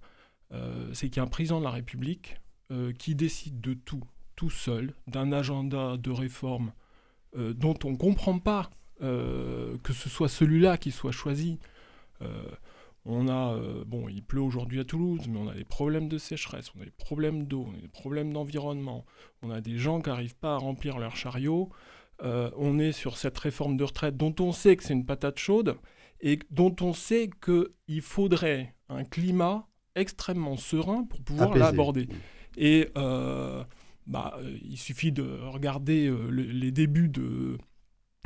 c'est 0.93 1.09
qu'il 1.09 1.17
y 1.17 1.19
a 1.19 1.23
un 1.23 1.27
président 1.27 1.59
de 1.59 1.65
la 1.65 1.71
République 1.71 2.37
qui 2.97 3.13
décide 3.13 3.61
de 3.61 3.73
tout, 3.73 4.01
tout 4.35 4.49
seul, 4.49 4.93
d'un 5.07 5.31
agenda 5.31 5.97
de 5.97 6.11
réforme 6.11 6.71
euh, 7.37 7.53
dont 7.53 7.77
on 7.83 7.91
ne 7.91 7.97
comprend 7.97 8.39
pas 8.39 8.69
euh, 9.01 9.77
que 9.83 9.91
ce 9.91 10.07
soit 10.07 10.29
celui-là 10.29 10.77
qui 10.77 10.91
soit 10.91 11.11
choisi. 11.11 11.59
Euh, 12.21 12.43
on 13.05 13.27
a, 13.27 13.55
bon, 13.85 14.09
il 14.09 14.23
pleut 14.23 14.41
aujourd'hui 14.41 14.79
à 14.79 14.83
Toulouse, 14.83 15.21
mais 15.29 15.37
on 15.37 15.47
a 15.47 15.53
des 15.53 15.63
problèmes 15.63 16.07
de 16.07 16.17
sécheresse, 16.17 16.71
on 16.75 16.81
a 16.81 16.85
des 16.85 16.91
problèmes 16.91 17.45
d'eau, 17.45 17.67
on 17.69 17.77
a 17.77 17.81
des 17.81 17.87
problèmes 17.87 18.33
d'environnement, 18.33 19.05
on 19.43 19.51
a 19.51 19.61
des 19.61 19.77
gens 19.77 20.01
qui 20.01 20.09
n'arrivent 20.09 20.35
pas 20.35 20.55
à 20.55 20.57
remplir 20.57 20.97
leur 20.97 21.15
chariot. 21.15 21.69
on 22.21 22.79
est 22.79 22.91
sur 22.91 23.17
cette 23.17 23.37
réforme 23.37 23.77
de 23.77 23.83
retraite 23.83 24.17
dont 24.17 24.33
on 24.39 24.51
sait 24.51 24.75
que 24.75 24.83
c'est 24.83 24.93
une 24.93 25.05
patate 25.05 25.37
chaude 25.37 25.77
et 26.21 26.39
dont 26.49 26.75
on 26.81 26.93
sait 26.93 27.29
qu'il 27.43 28.01
faudrait 28.01 28.73
un 28.89 29.03
climat 29.03 29.67
extrêmement 29.93 30.57
serein 30.57 31.03
pour 31.03 31.21
pouvoir 31.21 31.55
l'aborder. 31.55 32.09
Et 32.57 32.89
bah, 34.07 34.37
euh, 34.37 34.57
il 34.63 34.77
suffit 34.77 35.11
de 35.11 35.23
regarder 35.23 36.07
euh, 36.07 36.29
les 36.29 36.71
débuts 36.71 37.09
de, 37.09 37.57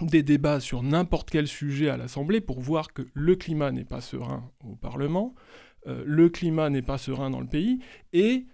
des 0.06 0.24
débats 0.24 0.60
sur 0.60 0.84
n'importe 0.84 1.30
quel 1.30 1.48
sujet 1.48 1.90
à 1.90 1.98
l'Assemblée 1.98 2.42
pour 2.42 2.60
voir 2.60 2.94
que 2.94 3.08
le 3.14 3.36
climat 3.36 3.72
n'est 3.72 3.86
pas 3.86 4.02
serein 4.02 4.52
au 4.64 4.76
Parlement, 4.76 5.34
euh, 5.88 6.04
le 6.06 6.30
climat 6.30 6.70
n'est 6.70 6.82
pas 6.82 6.98
serein 6.98 7.30
dans 7.30 7.42
le 7.42 7.48
pays, 7.48 7.80
et 8.14 8.46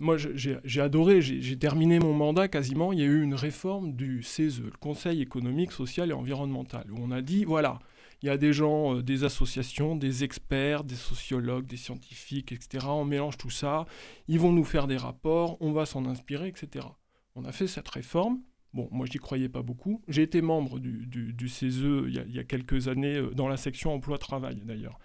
moi 0.00 0.18
j'ai 0.18 0.80
adoré, 0.82 1.22
j'ai 1.22 1.58
terminé 1.58 1.98
mon 1.98 2.12
mandat 2.12 2.46
quasiment, 2.46 2.92
il 2.92 2.98
y 2.98 3.02
a 3.02 3.06
eu 3.06 3.22
une 3.22 3.34
réforme 3.34 3.94
du 3.94 4.22
CESE, 4.22 4.60
le 4.60 4.70
Conseil 4.78 5.22
économique, 5.22 5.72
social 5.72 6.10
et 6.10 6.12
environnemental, 6.12 6.84
où 6.92 6.96
on 7.00 7.10
a 7.10 7.22
dit, 7.22 7.46
voilà, 7.46 7.78
il 8.24 8.28
y 8.28 8.30
a 8.30 8.38
des 8.38 8.54
gens, 8.54 8.96
euh, 8.96 9.02
des 9.02 9.22
associations, 9.24 9.96
des 9.96 10.24
experts, 10.24 10.82
des 10.82 10.94
sociologues, 10.94 11.66
des 11.66 11.76
scientifiques, 11.76 12.52
etc. 12.52 12.86
On 12.88 13.04
mélange 13.04 13.36
tout 13.36 13.50
ça. 13.50 13.84
Ils 14.28 14.40
vont 14.40 14.50
nous 14.50 14.64
faire 14.64 14.86
des 14.86 14.96
rapports, 14.96 15.58
on 15.60 15.72
va 15.72 15.84
s'en 15.84 16.06
inspirer, 16.06 16.48
etc. 16.48 16.86
On 17.34 17.44
a 17.44 17.52
fait 17.52 17.66
cette 17.66 17.88
réforme. 17.88 18.40
Bon, 18.74 18.88
moi, 18.90 19.06
je 19.06 19.12
n'y 19.12 19.18
croyais 19.18 19.48
pas 19.48 19.62
beaucoup. 19.62 20.02
J'ai 20.08 20.22
été 20.22 20.42
membre 20.42 20.78
du, 20.78 21.48
CESE 21.48 22.04
il 22.06 22.34
y, 22.34 22.38
a, 22.38 22.44
quelques 22.44 22.88
années, 22.88 23.16
euh, 23.16 23.30
dans 23.30 23.48
la 23.48 23.56
section 23.56 23.94
emploi-travail, 23.94 24.60
d'ailleurs. 24.64 24.98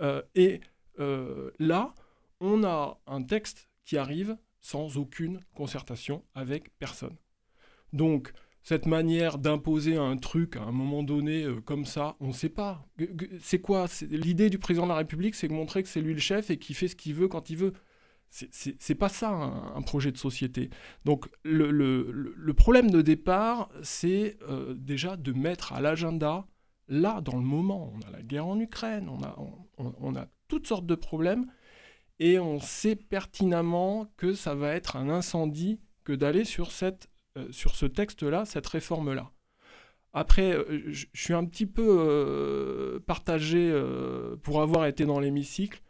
Euh, 0.00 0.22
et 0.34 0.60
là, 1.58 1.94
on 2.40 2.64
a 2.64 3.00
un 3.06 3.22
texte 3.22 3.70
qui 3.84 3.96
arrive 3.96 4.36
sans 4.60 4.98
aucune 4.98 5.40
concertation 5.54 6.24
avec 6.34 6.76
personne. 6.78 7.16
Donc, 7.92 8.32
cette 8.62 8.86
manière 8.86 9.38
d'imposer 9.38 9.96
un 9.96 10.16
truc 10.16 10.56
à 10.56 10.62
un 10.62 10.70
moment 10.70 11.02
donné 11.02 11.42
euh, 11.42 11.60
comme 11.60 11.84
ça, 11.84 12.16
on 12.20 12.28
ne 12.28 12.32
sait 12.32 12.48
pas. 12.48 12.86
C'est 13.40 13.60
quoi? 13.60 13.86
L'idée 14.08 14.50
du 14.50 14.58
président 14.58 14.84
de 14.84 14.90
la 14.90 14.96
République, 14.96 15.34
c'est 15.34 15.48
de 15.48 15.52
montrer 15.52 15.82
que 15.82 15.88
c'est 15.88 16.00
lui 16.00 16.14
le 16.14 16.20
chef 16.20 16.50
et 16.50 16.58
qu'il 16.58 16.76
fait 16.76 16.88
ce 16.88 16.96
qu'il 16.96 17.14
veut 17.14 17.28
quand 17.28 17.50
il 17.50 17.56
veut. 17.56 17.72
C'est 18.32 18.94
pas 18.94 19.10
ça 19.10 19.28
un, 19.28 19.82
projet 19.82 20.10
de 20.10 20.16
société. 20.16 20.70
Donc 21.04 21.28
le, 21.44 22.52
problème 22.52 22.90
de 22.90 23.02
départ, 23.02 23.68
c'est 23.82 24.38
euh, 24.48 24.74
déjà 24.74 25.18
de 25.18 25.32
mettre 25.32 25.74
à 25.74 25.82
l'agenda, 25.82 26.46
là, 26.88 27.20
dans 27.20 27.36
le 27.36 27.42
moment, 27.42 27.92
on 27.94 28.00
a 28.08 28.10
la 28.10 28.22
guerre 28.22 28.46
en 28.46 28.58
Ukraine, 28.58 29.10
on 29.76 30.16
a, 30.16 30.26
toutes 30.48 30.66
sortes 30.66 30.86
de 30.86 30.94
problèmes, 30.94 31.46
et 32.20 32.38
on 32.38 32.58
sait 32.58 32.96
pertinemment 32.96 34.10
que 34.16 34.32
ça 34.32 34.54
va 34.54 34.72
être 34.72 34.96
un 34.96 35.10
incendie 35.10 35.80
que 36.02 36.14
d'aller 36.14 36.44
sur 36.44 36.70
euh, 36.82 37.48
sur 37.50 37.74
ce 37.74 37.84
texte-là, 37.84 38.46
cette 38.46 38.66
réforme-là. 38.66 39.30
Après, 40.14 40.52
euh, 40.56 40.90
je 40.90 41.06
suis 41.12 41.34
un 41.34 41.44
petit 41.44 41.66
peu 41.66 42.98
partagé 43.06 43.78
pour 44.42 44.62
avoir 44.62 44.86
été 44.86 45.04
dans 45.04 45.20
l'hémicycle. 45.20 45.82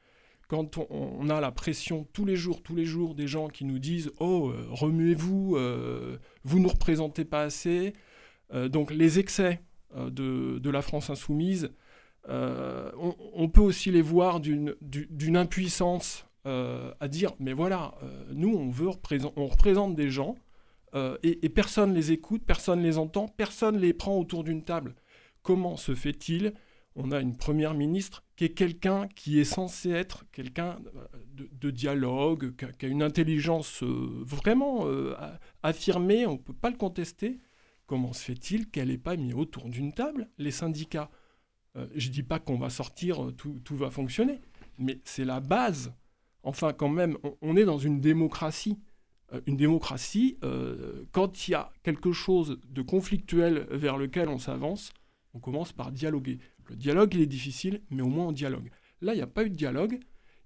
Quand 0.53 0.77
on, 0.91 1.31
a 1.31 1.41
la 1.41 1.51
pression 1.51 2.07
tous 2.13 2.27
les 2.27 2.37
jours, 2.37 2.63
tous 2.63 2.75
les 2.75 2.85
jours, 2.85 3.15
des 3.15 3.27
gens 3.27 3.49
qui 3.49 3.65
nous 3.65 3.79
disent 3.79 4.13
Oh, 4.21 4.53
remuez-vous, 4.69 5.57
vous 6.45 6.59
ne 6.59 6.63
nous 6.63 6.69
représentez 6.69 7.25
pas 7.25 7.41
assez. 7.45 7.95
donc, 8.69 8.91
les 8.91 9.19
excès 9.19 9.63
de, 9.97 10.69
la 10.69 10.83
France 10.83 11.09
insoumise, 11.09 11.71
on, 12.29 13.49
peut 13.49 13.63
aussi 13.63 13.91
les 13.91 14.03
voir 14.03 14.41
d'une 14.41 15.37
impuissance 15.39 16.27
à 16.45 17.09
dire 17.09 17.33
Mais 17.41 17.55
voilà, 17.55 17.95
nous, 18.35 18.55
on, 18.55 19.47
représente 19.47 19.95
des 19.95 20.11
gens 20.11 20.35
euh, 20.95 21.17
et, 21.23 21.49
personne 21.49 21.95
les 21.95 22.13
écoute, 22.13 22.43
personne 22.47 22.83
les 22.83 22.99
entend, 22.99 23.27
personne 23.29 23.79
les 23.79 23.95
prend 23.95 24.19
autour 24.19 24.45
d'une 24.45 24.63
table. 24.63 24.95
Comment 25.43 25.77
se 25.77 25.95
fait-il? 25.95 26.53
On 26.95 27.11
a 27.11 27.21
une 27.21 27.37
première 27.37 27.73
ministre 27.73 28.23
qui 28.49 28.55
quelqu'un 28.55 29.09
qui 29.09 29.41
est 29.41 29.45
censé 29.45 29.91
être 29.91 30.25
quelqu'un 30.33 30.79
de, 31.35 31.71
dialogue, 31.71 32.55
qui 32.57 32.87
a, 32.87 32.89
une 32.89 33.03
intelligence 33.03 33.83
euh, 33.83 34.23
vraiment 34.25 34.87
euh, 34.87 35.15
affirmée, 35.63 36.27
on 36.27 36.33
ne 36.33 36.39
peut 36.39 36.53
pas 36.53 36.71
le 36.71 36.77
contester. 36.77 37.39
Comment 37.87 38.13
se 38.13 38.23
fait-il 38.23 38.71
qu'elle 38.71 38.89
n'ait 38.89 38.99
pas 38.99 39.17
mis 39.17 39.35
autour 39.35 39.69
d'une 39.69 39.93
table 39.93 40.29
les 40.39 40.51
syndicats? 40.51 41.11
Je 41.95 42.09
ne 42.09 42.13
dis 42.13 42.23
pas 42.23 42.39
qu'on 42.39 42.59
va 42.59 42.69
sortir, 42.69 43.33
tout, 43.37 43.59
tout 43.65 43.77
va 43.77 43.91
fonctionner, 43.91 44.43
mais 44.79 45.01
c'est 45.05 45.25
la 45.25 45.41
base. 45.41 45.95
Enfin, 46.43 46.73
quand 46.75 46.91
même, 46.91 47.17
on 47.41 47.57
est 47.57 47.65
dans 47.65 47.79
une 47.79 48.01
démocratie. 48.01 48.79
Euh, 49.33 49.41
une 49.47 49.57
démocratie, 49.57 50.39
euh, 50.45 51.05
quand 51.13 51.49
il 51.49 51.53
y 51.53 51.55
a 51.55 51.73
quelque 51.83 52.13
chose 52.13 52.61
de 52.69 52.83
conflictuel 52.83 53.67
vers 53.71 53.97
lequel 53.97 54.29
on 54.29 54.39
s'avance, 54.39 54.93
on 55.35 55.41
commence 55.41 55.73
par 55.73 55.93
dialoguer. 55.93 56.39
Le 56.69 56.77
dialogue, 56.77 57.15
il 57.15 57.21
est 57.21 57.27
difficile, 57.27 57.83
mais 57.91 58.03
au 58.03 58.09
moins 58.09 58.27
on 58.27 58.33
dialogue. 58.33 58.71
Là, 59.01 59.15
il 59.15 59.17
n'y 59.17 59.23
a 59.23 59.27
pas 59.27 59.45
eu 59.45 59.51
de 59.51 59.55
dialogue, 59.55 59.99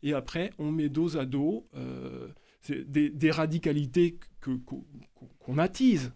et 0.03 0.13
après, 0.13 0.51
on 0.59 0.71
met 0.71 0.89
dos 0.89 1.17
à 1.17 1.27
dos 1.27 1.69
euh, 1.75 2.29
des, 2.69 3.31
radicalités 3.31 4.19
qu'on 4.41 5.59
attise. 5.59 6.13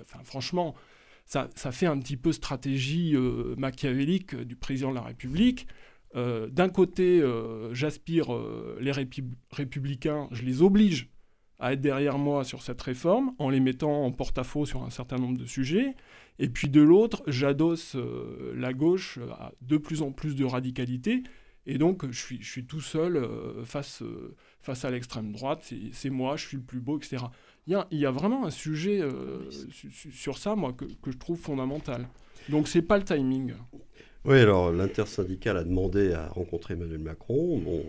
Enfin, 0.00 0.20
franchement, 0.24 0.74
ça, 1.24 1.50
ça, 1.54 1.72
fait 1.72 1.86
un 1.86 1.98
petit 1.98 2.16
peu 2.16 2.32
stratégie 2.32 3.14
machiavélique 3.56 4.34
du 4.34 4.56
président 4.56 4.90
de 4.90 4.96
la 4.96 5.02
République. 5.02 5.66
D'un 6.14 6.68
côté, 6.68 7.22
j'aspire 7.72 8.28
les 8.80 8.92
républicains, 8.92 10.28
je 10.30 10.42
les 10.42 10.62
oblige 10.62 11.12
à 11.62 11.74
être 11.74 11.80
derrière 11.80 12.18
moi 12.18 12.42
sur 12.42 12.60
cette 12.60 12.82
réforme 12.82 13.34
en 13.38 13.48
les 13.48 13.60
mettant 13.60 14.04
en 14.04 14.10
porte-à-faux 14.10 14.66
sur 14.66 14.82
un 14.82 14.90
certain 14.90 15.16
nombre 15.16 15.38
de 15.38 15.46
sujets. 15.46 15.94
Et 16.40 16.48
puis 16.48 16.68
de 16.68 16.80
l'autre, 16.80 17.22
j'adosse 17.28 17.94
euh, 17.94 18.52
la 18.56 18.72
gauche 18.72 19.20
à 19.38 19.52
de 19.62 19.76
plus 19.76 20.02
en 20.02 20.10
plus 20.10 20.34
de 20.34 20.44
radicalité. 20.44 21.22
Et 21.66 21.78
donc, 21.78 22.04
je 22.10 22.18
suis, 22.18 22.42
je 22.42 22.50
suis 22.50 22.66
tout 22.66 22.80
seul 22.80 23.16
euh, 23.16 23.64
face, 23.64 24.02
euh, 24.02 24.34
face 24.60 24.84
à 24.84 24.90
l'extrême 24.90 25.30
droite. 25.30 25.72
C'est 25.92 26.10
moi, 26.10 26.36
je 26.36 26.48
suis 26.48 26.56
le 26.56 26.64
plus 26.64 26.80
beau, 26.80 26.98
etc. 26.98 27.18
Il 27.68 27.74
y 27.74 27.76
a, 27.76 27.86
il 27.92 28.00
y 28.00 28.06
a 28.06 28.10
vraiment 28.10 28.44
un 28.44 28.50
sujet 28.50 29.00
sur 29.70 30.38
ça, 30.38 30.56
moi, 30.56 30.72
que, 30.72 30.84
que, 30.84 31.12
je 31.12 31.18
trouve 31.18 31.38
fondamental. 31.38 32.08
Donc, 32.48 32.66
c'est 32.66 32.82
pas 32.82 32.98
le 32.98 33.04
timing. 33.04 33.52
Oui, 34.24 34.38
alors 34.38 34.72
l'intersyndicale 34.72 35.58
a 35.58 35.64
demandé 35.64 36.12
à 36.12 36.26
rencontrer 36.26 36.74
Emmanuel 36.74 36.98
Macron. 36.98 37.58
Bon, 37.58 37.84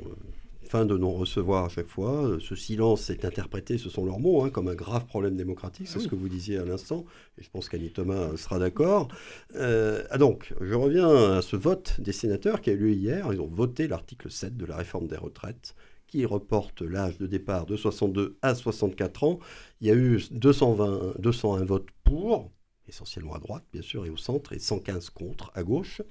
fin 0.74 0.86
de 0.88 0.98
non-recevoir 0.98 1.66
à 1.66 1.70
chaque 1.70 1.88
fois. 1.88 2.38
Ce 2.40 2.56
silence 2.56 3.12
est 3.12 3.26
interprété, 3.26 3.78
ce 3.78 3.92
sont 3.92 4.06
leurs 4.06 4.18
mots, 4.18 4.42
hein, 4.42 4.50
comme 4.50 4.68
un 4.68 4.74
grave 4.74 5.06
problème 5.06 5.36
démocratique, 5.36 5.88
c'est 5.88 6.00
ce 6.00 6.08
que 6.08 6.16
vous 6.16 6.30
disiez 6.30 6.58
à 6.58 6.66
l'instant, 6.66 7.06
et 7.38 7.44
je 7.44 7.50
pense 7.52 7.70
qu'Annie 7.70 7.92
Thomas 7.92 8.36
sera 8.38 8.58
d'accord. 8.58 9.08
Euh, 9.56 10.04
ah 10.10 10.18
donc, 10.18 10.52
je 10.60 10.74
reviens 10.74 11.38
à 11.38 11.44
ce 11.44 11.56
vote 11.56 12.02
des 12.02 12.12
sénateurs 12.12 12.60
qui 12.60 12.72
a 12.72 12.74
eu 12.74 12.78
lieu 12.78 12.92
hier. 12.94 13.32
Ils 13.32 13.40
ont 13.40 13.46
voté 13.46 13.88
l'article 13.88 14.32
7 14.32 14.58
de 14.58 14.66
la 14.66 14.76
réforme 14.78 15.06
des 15.06 15.16
retraites 15.16 15.76
qui 16.08 16.26
reporte 16.26 16.82
l'âge 16.82 17.20
de 17.20 17.28
départ 17.28 17.68
de 17.68 17.76
62 17.76 18.38
à 18.42 18.56
64 18.56 19.24
ans. 19.26 19.40
Il 19.80 19.88
y 19.88 19.92
a 19.92 19.94
eu 19.94 20.24
220, 20.32 21.20
201 21.20 21.66
votes 21.66 21.90
pour, 22.04 22.50
essentiellement 22.88 23.36
à 23.36 23.40
droite, 23.40 23.66
bien 23.72 23.84
sûr, 23.84 24.08
et 24.08 24.10
au 24.10 24.18
centre, 24.18 24.54
et 24.54 24.60
115 24.60 25.12
contre 25.12 25.52
à 25.54 25.62
gauche. 25.62 26.02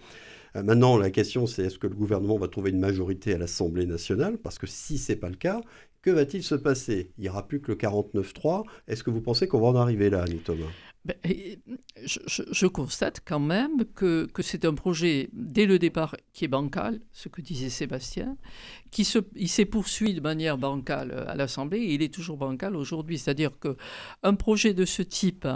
Euh, 0.56 0.62
maintenant, 0.62 0.96
la 0.96 1.10
question, 1.10 1.46
c'est 1.46 1.64
est-ce 1.64 1.78
que 1.78 1.86
le 1.86 1.94
gouvernement 1.94 2.38
va 2.38 2.48
trouver 2.48 2.70
une 2.70 2.80
majorité 2.80 3.34
à 3.34 3.38
l'Assemblée 3.38 3.86
nationale? 3.86 4.38
Parce 4.38 4.58
que 4.58 4.66
si 4.66 4.98
ce 4.98 5.12
n'est 5.12 5.16
pas 5.16 5.28
le 5.28 5.36
cas, 5.36 5.60
que 6.02 6.10
va-t-il 6.10 6.42
se 6.42 6.54
passer? 6.54 7.12
Il 7.18 7.22
n'y 7.22 7.28
aura 7.28 7.46
plus 7.46 7.60
que 7.60 7.72
le 7.72 7.78
49-3. 7.78 8.64
Est-ce 8.88 9.02
que 9.04 9.10
vous 9.10 9.20
pensez 9.20 9.46
qu'on 9.46 9.60
va 9.60 9.68
en 9.68 9.76
arriver 9.76 10.10
là, 10.10 10.22
Annie 10.22 10.38
Thomas? 10.38 10.66
Ben, 11.04 11.16
je, 12.04 12.66
constate 12.68 13.22
quand 13.24 13.40
même 13.40 13.84
que, 13.96 14.26
que 14.32 14.42
c'est 14.42 14.64
un 14.64 14.74
projet, 14.74 15.30
dès 15.32 15.66
le 15.66 15.80
départ, 15.80 16.14
qui 16.32 16.44
est 16.44 16.48
bancal, 16.48 17.00
ce 17.10 17.28
que 17.28 17.40
disait 17.40 17.70
Sébastien, 17.70 18.36
qui 18.92 19.04
se, 19.04 19.18
il 19.34 19.48
s'est 19.48 19.64
poursuivi 19.64 20.14
de 20.14 20.20
manière 20.20 20.58
bancale 20.58 21.24
à 21.26 21.34
l'Assemblée 21.34 21.80
et 21.80 21.94
il 21.94 22.02
est 22.02 22.14
toujours 22.14 22.36
bancal 22.36 22.76
aujourd'hui. 22.76 23.18
C'est-à-dire 23.18 23.50
qu'un 23.58 24.34
projet 24.34 24.74
de 24.74 24.84
ce 24.84 25.02
type 25.02 25.48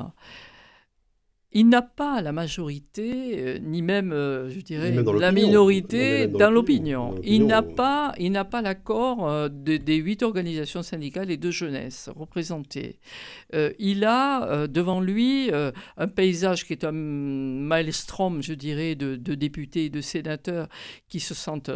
il 1.53 1.69
n'a 1.69 1.81
pas 1.81 2.21
la 2.23 2.33
majorité, 2.33 3.39
euh, 3.39 3.59
ni 3.63 3.81
même, 3.81 4.13
euh, 4.13 4.51
je 4.51 4.61
dirais, 4.61 4.91
la 4.93 5.33
minorité 5.33 6.27
dans 6.27 6.51
l'opinion. 6.51 7.15
Il 7.23 7.47
n'a 7.47 7.63
pas, 7.63 8.13
il 8.19 8.33
n'a 8.33 8.45
pas 8.45 8.63
l'accord 8.63 9.29
euh, 9.29 9.49
des 9.49 9.95
huit 9.95 10.23
organisations 10.23 10.83
syndicales 10.83 11.31
et 11.31 11.37
de 11.37 11.51
jeunesse 11.51 12.11
représentées. 12.15 12.99
il 13.79 14.05
a 14.05 14.67
devant 14.67 15.01
lui 15.01 15.51
un 15.97 16.09
paysage 16.09 16.67
qui 16.67 16.73
est 16.73 16.85
un 16.85 16.93
maelstrom, 16.93 18.43
je 18.43 18.53
dirais, 18.53 18.95
de, 18.95 19.17
députés 19.35 19.87
et 19.87 19.91
de 19.91 20.01
sénateurs 20.01 20.69
qui 21.09 21.21
se 21.21 21.35
sentent 21.35 21.71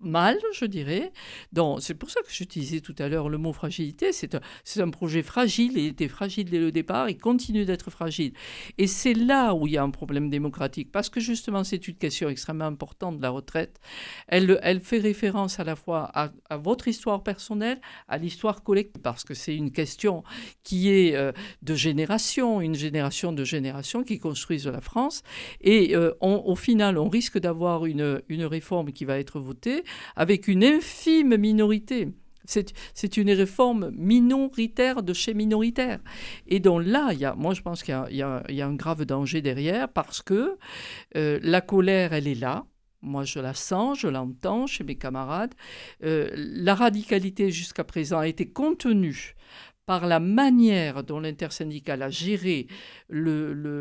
mal, 0.00 0.38
je 0.54 0.64
dirais. 0.64 1.12
Donc, 1.52 1.82
c'est 1.82 1.94
pour 1.94 2.10
ça 2.10 2.20
que 2.22 2.30
j'utilisais 2.30 2.80
tout 2.80 2.94
à 2.98 3.08
l'heure 3.08 3.28
le 3.28 3.38
mot 3.38 3.52
fragilité. 3.52 4.12
C'est 4.12 4.34
un, 4.34 4.40
un 4.78 4.90
projet 4.90 5.22
fragile. 5.22 5.72
Il 5.76 5.86
était 5.86 6.08
fragile 6.08 6.48
dès 6.48 6.60
le 6.60 6.72
départ. 6.72 7.10
Il 7.10 7.18
continue 7.18 7.64
d'être 7.64 7.90
fragile. 7.90 8.32
Et 8.78 8.86
c'est 8.86 9.14
là 9.14 9.54
où 9.54 9.66
il 9.66 9.74
y 9.74 9.76
a 9.78 9.82
un 9.82 9.90
problème 9.90 10.30
démocratique, 10.30 10.92
parce 10.92 11.08
que 11.08 11.20
justement, 11.20 11.64
c'est 11.64 11.88
une 11.88 11.96
question 11.96 12.28
extrêmement 12.28 12.66
importante 12.66 13.18
de 13.18 13.22
la 13.22 13.30
retraite. 13.30 13.80
Elle, 14.28 14.80
fait 14.80 14.98
référence 14.98 15.58
à 15.60 15.64
la 15.64 15.76
fois 15.76 16.10
à, 16.14 16.56
votre 16.56 16.88
histoire 16.88 17.22
personnelle, 17.22 17.80
à 18.08 18.18
l'histoire 18.18 18.62
collective, 18.62 19.02
parce 19.02 19.24
que 19.24 19.34
c'est 19.34 19.56
une 19.56 19.70
question 19.70 20.22
qui 20.62 20.90
est 20.90 21.16
euh, 21.16 21.32
de 21.62 21.74
génération, 21.74 22.60
une 22.60 22.74
génération 22.74 23.32
de 23.32 23.44
générations 23.44 24.04
qui 24.04 24.18
construisent 24.18 24.66
la 24.66 24.80
France. 24.80 25.22
Et 25.60 25.96
euh, 25.96 26.12
au 26.20 26.56
final, 26.56 26.98
on 26.98 27.08
risque 27.08 27.38
d'avoir 27.38 27.86
une 27.86 28.44
réforme 28.44 28.92
qui 28.92 29.04
va 29.04 29.18
être 29.18 29.40
votée 29.40 29.84
avec 30.16 30.48
une 30.48 30.64
infime 30.64 31.36
minorité 31.36 32.08
c'est 32.46 33.16
une 33.16 33.30
réforme 33.30 33.90
minoritaire 33.90 35.02
de 35.02 35.12
chez 35.12 35.34
minoritaire. 35.34 36.00
Et 36.46 36.60
donc 36.60 36.82
là, 36.84 37.12
y 37.12 37.24
a, 37.24 37.34
moi 37.34 37.54
je 37.54 37.62
pense 37.62 37.82
qu'il 37.82 37.94
y, 38.10 38.22
a 38.22 38.66
un 38.66 38.74
grave 38.74 39.04
danger 39.04 39.42
derrière 39.42 39.88
parce 39.88 40.22
que 40.22 40.56
euh, 41.16 41.38
la 41.42 41.60
colère, 41.60 42.12
elle 42.12 42.28
est 42.28 42.34
là. 42.34 42.66
Moi, 43.02 43.24
je 43.24 43.38
la 43.38 43.54
sens, 43.54 44.00
je 44.00 44.08
l'entends 44.08 44.66
chez 44.66 44.82
mes 44.82 44.96
camarades. 44.96 45.54
Euh, 46.02 46.28
la 46.34 46.74
radicalité 46.74 47.52
jusqu'à 47.52 47.84
présent 47.84 48.18
a 48.18 48.26
été 48.26 48.46
contenue 48.46 49.35
par 49.86 50.06
la 50.06 50.18
manière 50.18 51.04
dont 51.04 51.20
l'intersyndicale 51.20 52.02
a 52.02 52.10
géré 52.10 52.66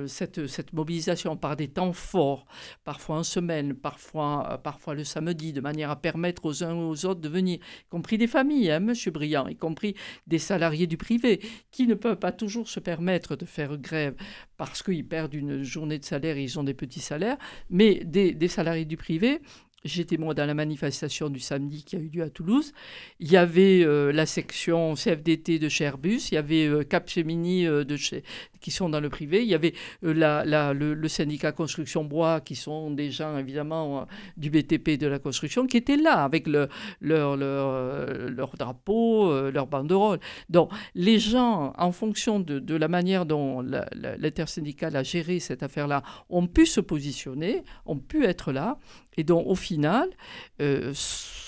cette, 0.08 0.72
mobilisation 0.72 1.36
par 1.36 1.56
des 1.56 1.68
temps 1.68 1.94
forts, 1.94 2.46
parfois 2.84 3.18
en 3.18 3.24
semaine, 3.24 3.74
parfois, 3.74 4.62
le 4.94 5.04
samedi, 5.04 5.52
de 5.52 5.62
manière 5.62 5.90
à 5.90 5.96
permettre 5.96 6.46
aux 6.46 6.64
uns 6.64 6.76
aux 6.76 7.06
autres 7.06 7.22
de 7.22 7.30
venir, 7.30 7.58
y 7.58 7.90
compris 7.90 8.20
des 8.20 8.28
familles, 8.28 8.72
hein, 8.72 8.80
Monsieur 8.80 9.10
Briand, 9.10 9.48
y 9.48 9.56
compris 9.56 9.96
des 10.28 10.40
salariés 10.40 10.88
du 10.88 10.98
privé, 10.98 11.42
qui 11.72 11.88
ne 11.88 11.96
peuvent 11.96 12.20
pas 12.20 12.32
toujours 12.32 12.70
se 12.70 12.80
permettre 12.80 13.36
de 13.36 13.46
faire 13.46 13.78
grève 13.78 14.16
parce 14.58 14.84
qu'ils 14.84 15.08
perdent 15.08 15.34
une 15.34 15.64
journée 15.64 16.00
de 16.00 16.06
salaire 16.06 16.38
ils 16.38 16.60
ont 16.60 16.64
des 16.64 16.74
petits 16.74 17.00
salaires, 17.00 17.38
mais 17.70 18.04
des 18.06 18.48
salariés 18.48 18.86
du 18.86 18.98
privé 18.98 19.42
J'étais 19.86 20.18
moi 20.18 20.34
dans 20.34 20.48
la 20.48 20.56
manifestation 20.56 21.30
du 21.30 21.40
samedi 21.40 21.84
qui 21.84 21.96
a 21.96 22.00
eu 22.00 22.10
lieu 22.12 22.24
à 22.24 22.30
Toulouse. 22.32 22.74
Il 23.20 23.32
y 23.32 23.38
avait 23.38 23.84
euh, 23.84 24.12
la 24.12 24.26
section 24.26 24.96
CFDT 24.96 25.60
de 25.60 25.70
chez 25.70 25.86
il 25.86 26.34
y 26.34 26.38
avait 26.38 26.66
euh, 26.66 26.84
Capgemini 26.84 27.68
euh, 27.68 27.84
de 27.84 27.96
chez, 27.96 28.24
qui 28.66 28.72
sont 28.72 28.90
dans 28.90 29.00
le 29.00 29.10
privé, 29.10 29.44
il 29.44 29.48
y 29.48 29.54
avait 29.54 29.74
la, 30.02 30.74
le, 30.74 31.08
syndicat 31.08 31.52
Construction 31.52 32.04
Bois 32.04 32.42
qui 32.42 32.56
sont 32.56 32.90
des 32.90 33.12
gens 33.12 33.38
évidemment 33.38 34.08
du 34.38 34.50
BTP 34.50 34.98
de 34.98 35.06
la 35.06 35.20
construction 35.20 35.68
qui 35.68 35.78
étaient 35.78 35.98
là 35.98 36.24
avec 36.24 36.48
le, 36.48 36.68
leur, 37.00 37.38
leur, 37.38 38.28
leur 38.28 38.58
drapeau, 38.58 39.52
leur 39.52 39.68
banderole. 39.68 40.20
Donc 40.50 40.72
les 40.96 41.20
gens, 41.20 41.74
en 41.78 41.92
fonction 41.92 42.40
de, 42.40 42.58
de 42.58 42.76
la 42.76 42.88
manière 42.88 43.28
dont 43.28 43.62
l'intersyndicale 43.62 44.96
a 44.96 45.04
géré 45.04 45.40
cette 45.40 45.62
affaire-là, 45.62 46.02
ont 46.32 46.48
pu 46.48 46.66
se 46.66 46.82
positionner, 46.82 47.64
ont 47.86 48.00
pu 48.00 48.26
être 48.26 48.52
là. 48.52 48.80
Et 49.18 49.24
donc, 49.24 49.46
au 49.48 49.56
final, 49.56 50.10
euh, 50.62 50.92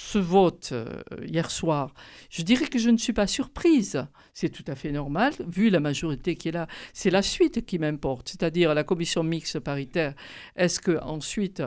ce 0.08 0.20
vote 0.20 0.70
euh, 0.72 1.02
hier 1.26 1.52
soir, 1.52 1.94
je 2.30 2.42
dirais 2.42 2.68
que 2.68 2.80
je 2.80 2.90
ne 2.90 2.98
suis 2.98 3.12
pas 3.12 3.28
surprise. 3.28 4.08
C'est 4.34 4.50
tout 4.50 4.64
à 4.68 4.76
fait 4.76 4.94
normal, 4.94 5.34
vu 5.46 5.70
la 5.70 5.82
majorité 5.82 6.36
qui 6.38 6.48
est 6.48 6.54
là. 6.54 6.68
C'est 6.94 7.10
la 7.10 7.22
suite 7.22 7.66
qui 7.66 7.78
m'importe, 7.78 8.30
c'est-à-dire 8.30 8.74
la 8.74 8.86
commission 8.86 9.22
mixte 9.22 9.60
paritaire. 9.60 10.14
Est-ce 10.56 10.80
que 10.80 10.98
ensuite 11.02 11.62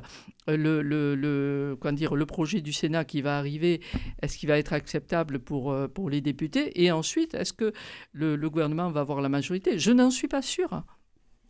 le, 0.48 0.80
le, 0.80 1.14
le, 1.14 1.76
dire, 1.92 2.14
le 2.14 2.24
projet 2.24 2.62
du 2.62 2.72
Sénat 2.72 3.04
qui 3.04 3.20
va 3.20 3.36
arriver, 3.36 3.82
est-ce 4.22 4.38
qu'il 4.38 4.48
va 4.48 4.58
être 4.58 4.72
acceptable 4.72 5.40
pour, 5.40 5.70
euh, 5.70 5.86
pour 5.86 6.08
les 6.08 6.22
députés? 6.22 6.82
Et 6.82 6.90
ensuite, 6.90 7.34
est-ce 7.34 7.52
que 7.52 7.74
le 8.12 8.48
gouvernement 8.48 8.90
va 8.90 9.00
avoir 9.00 9.20
la 9.20 9.28
majorité? 9.28 9.78
Je 9.78 9.92
n'en 9.92 10.10
suis 10.10 10.28
pas 10.28 10.42
sûre. 10.42 10.82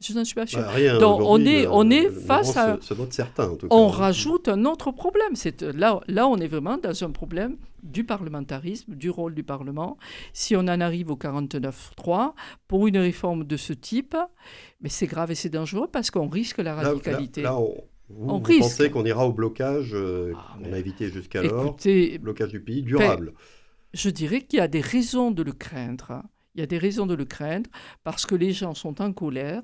Je 0.01 0.15
n'en 0.15 0.25
suis 0.25 0.35
pas 0.35 0.47
sûr. 0.47 0.61
Bah, 0.61 0.99
Donc 0.99 1.21
on 1.23 1.45
est, 1.45 1.67
on 1.67 1.91
est 1.91 2.09
face 2.11 2.57
à... 2.57 2.79
Ce, 2.81 2.95
vote 2.95 3.13
certain, 3.13 3.51
en 3.51 3.57
tout 3.57 3.69
cas. 3.69 3.75
On 3.75 3.89
rajoute 3.89 4.49
un 4.49 4.65
autre 4.65 4.93
problème. 4.93 5.35
Là, 5.75 6.01
là, 6.09 6.27
on 6.27 6.39
est 6.39 6.47
vraiment 6.47 6.79
dans 6.79 7.05
un 7.05 7.11
problème 7.11 7.57
du 7.83 8.05
parlementarisme, 8.05 8.95
du 8.95 9.11
rôle 9.11 9.35
du 9.35 9.43
Parlement. 9.43 9.99
Si 10.33 10.57
on 10.57 10.61
en 10.61 10.81
arrive 10.81 11.11
au 11.11 11.17
49-3 11.17 12.33
pour 12.67 12.87
une 12.87 12.99
réforme 12.99 13.45
de 13.45 13.57
ce 13.57 13.75
type, 13.75 14.17
mais 14.81 14.89
c'est 14.89 15.07
grave 15.07 15.31
et 15.33 15.35
c'est 15.35 15.51
dangereux 15.51 15.89
parce 15.91 16.11
qu'on 16.11 16.29
risque 16.29 16.59
la 16.59 16.75
radicalité. 16.75 17.43
Là, 17.43 17.59
on, 17.59 17.75
vous, 18.09 18.41
pensez 18.41 18.91
qu'on 18.91 19.05
ira 19.05 19.27
au 19.27 19.33
blocage 19.33 19.91
euh, 19.95 20.33
ah, 20.35 20.57
qu'on 20.59 20.73
a 20.73 20.79
évité 20.79 21.09
jusqu'alors, 21.09 21.77
blocage 22.21 22.51
du 22.51 22.61
pays 22.61 22.83
durable 22.83 23.35
Je 23.95 24.11
dirais 24.11 24.41
qu'il 24.41 24.59
y 24.59 24.63
a 24.63 24.69
des 24.69 24.81
raisons 24.81 25.31
de 25.31 25.43
le 25.43 25.53
craindre. 25.53 26.23
Il 26.55 26.61
y 26.61 26.65
a 26.65 26.67
des 26.67 26.79
raisons 26.79 27.07
de 27.07 27.15
le 27.15 27.25
craindre 27.25 27.71
parce 28.03 28.27
que 28.27 28.35
les 28.35 28.53
gens 28.53 28.75
sont 28.75 29.01
en 29.01 29.13
colère, 29.13 29.63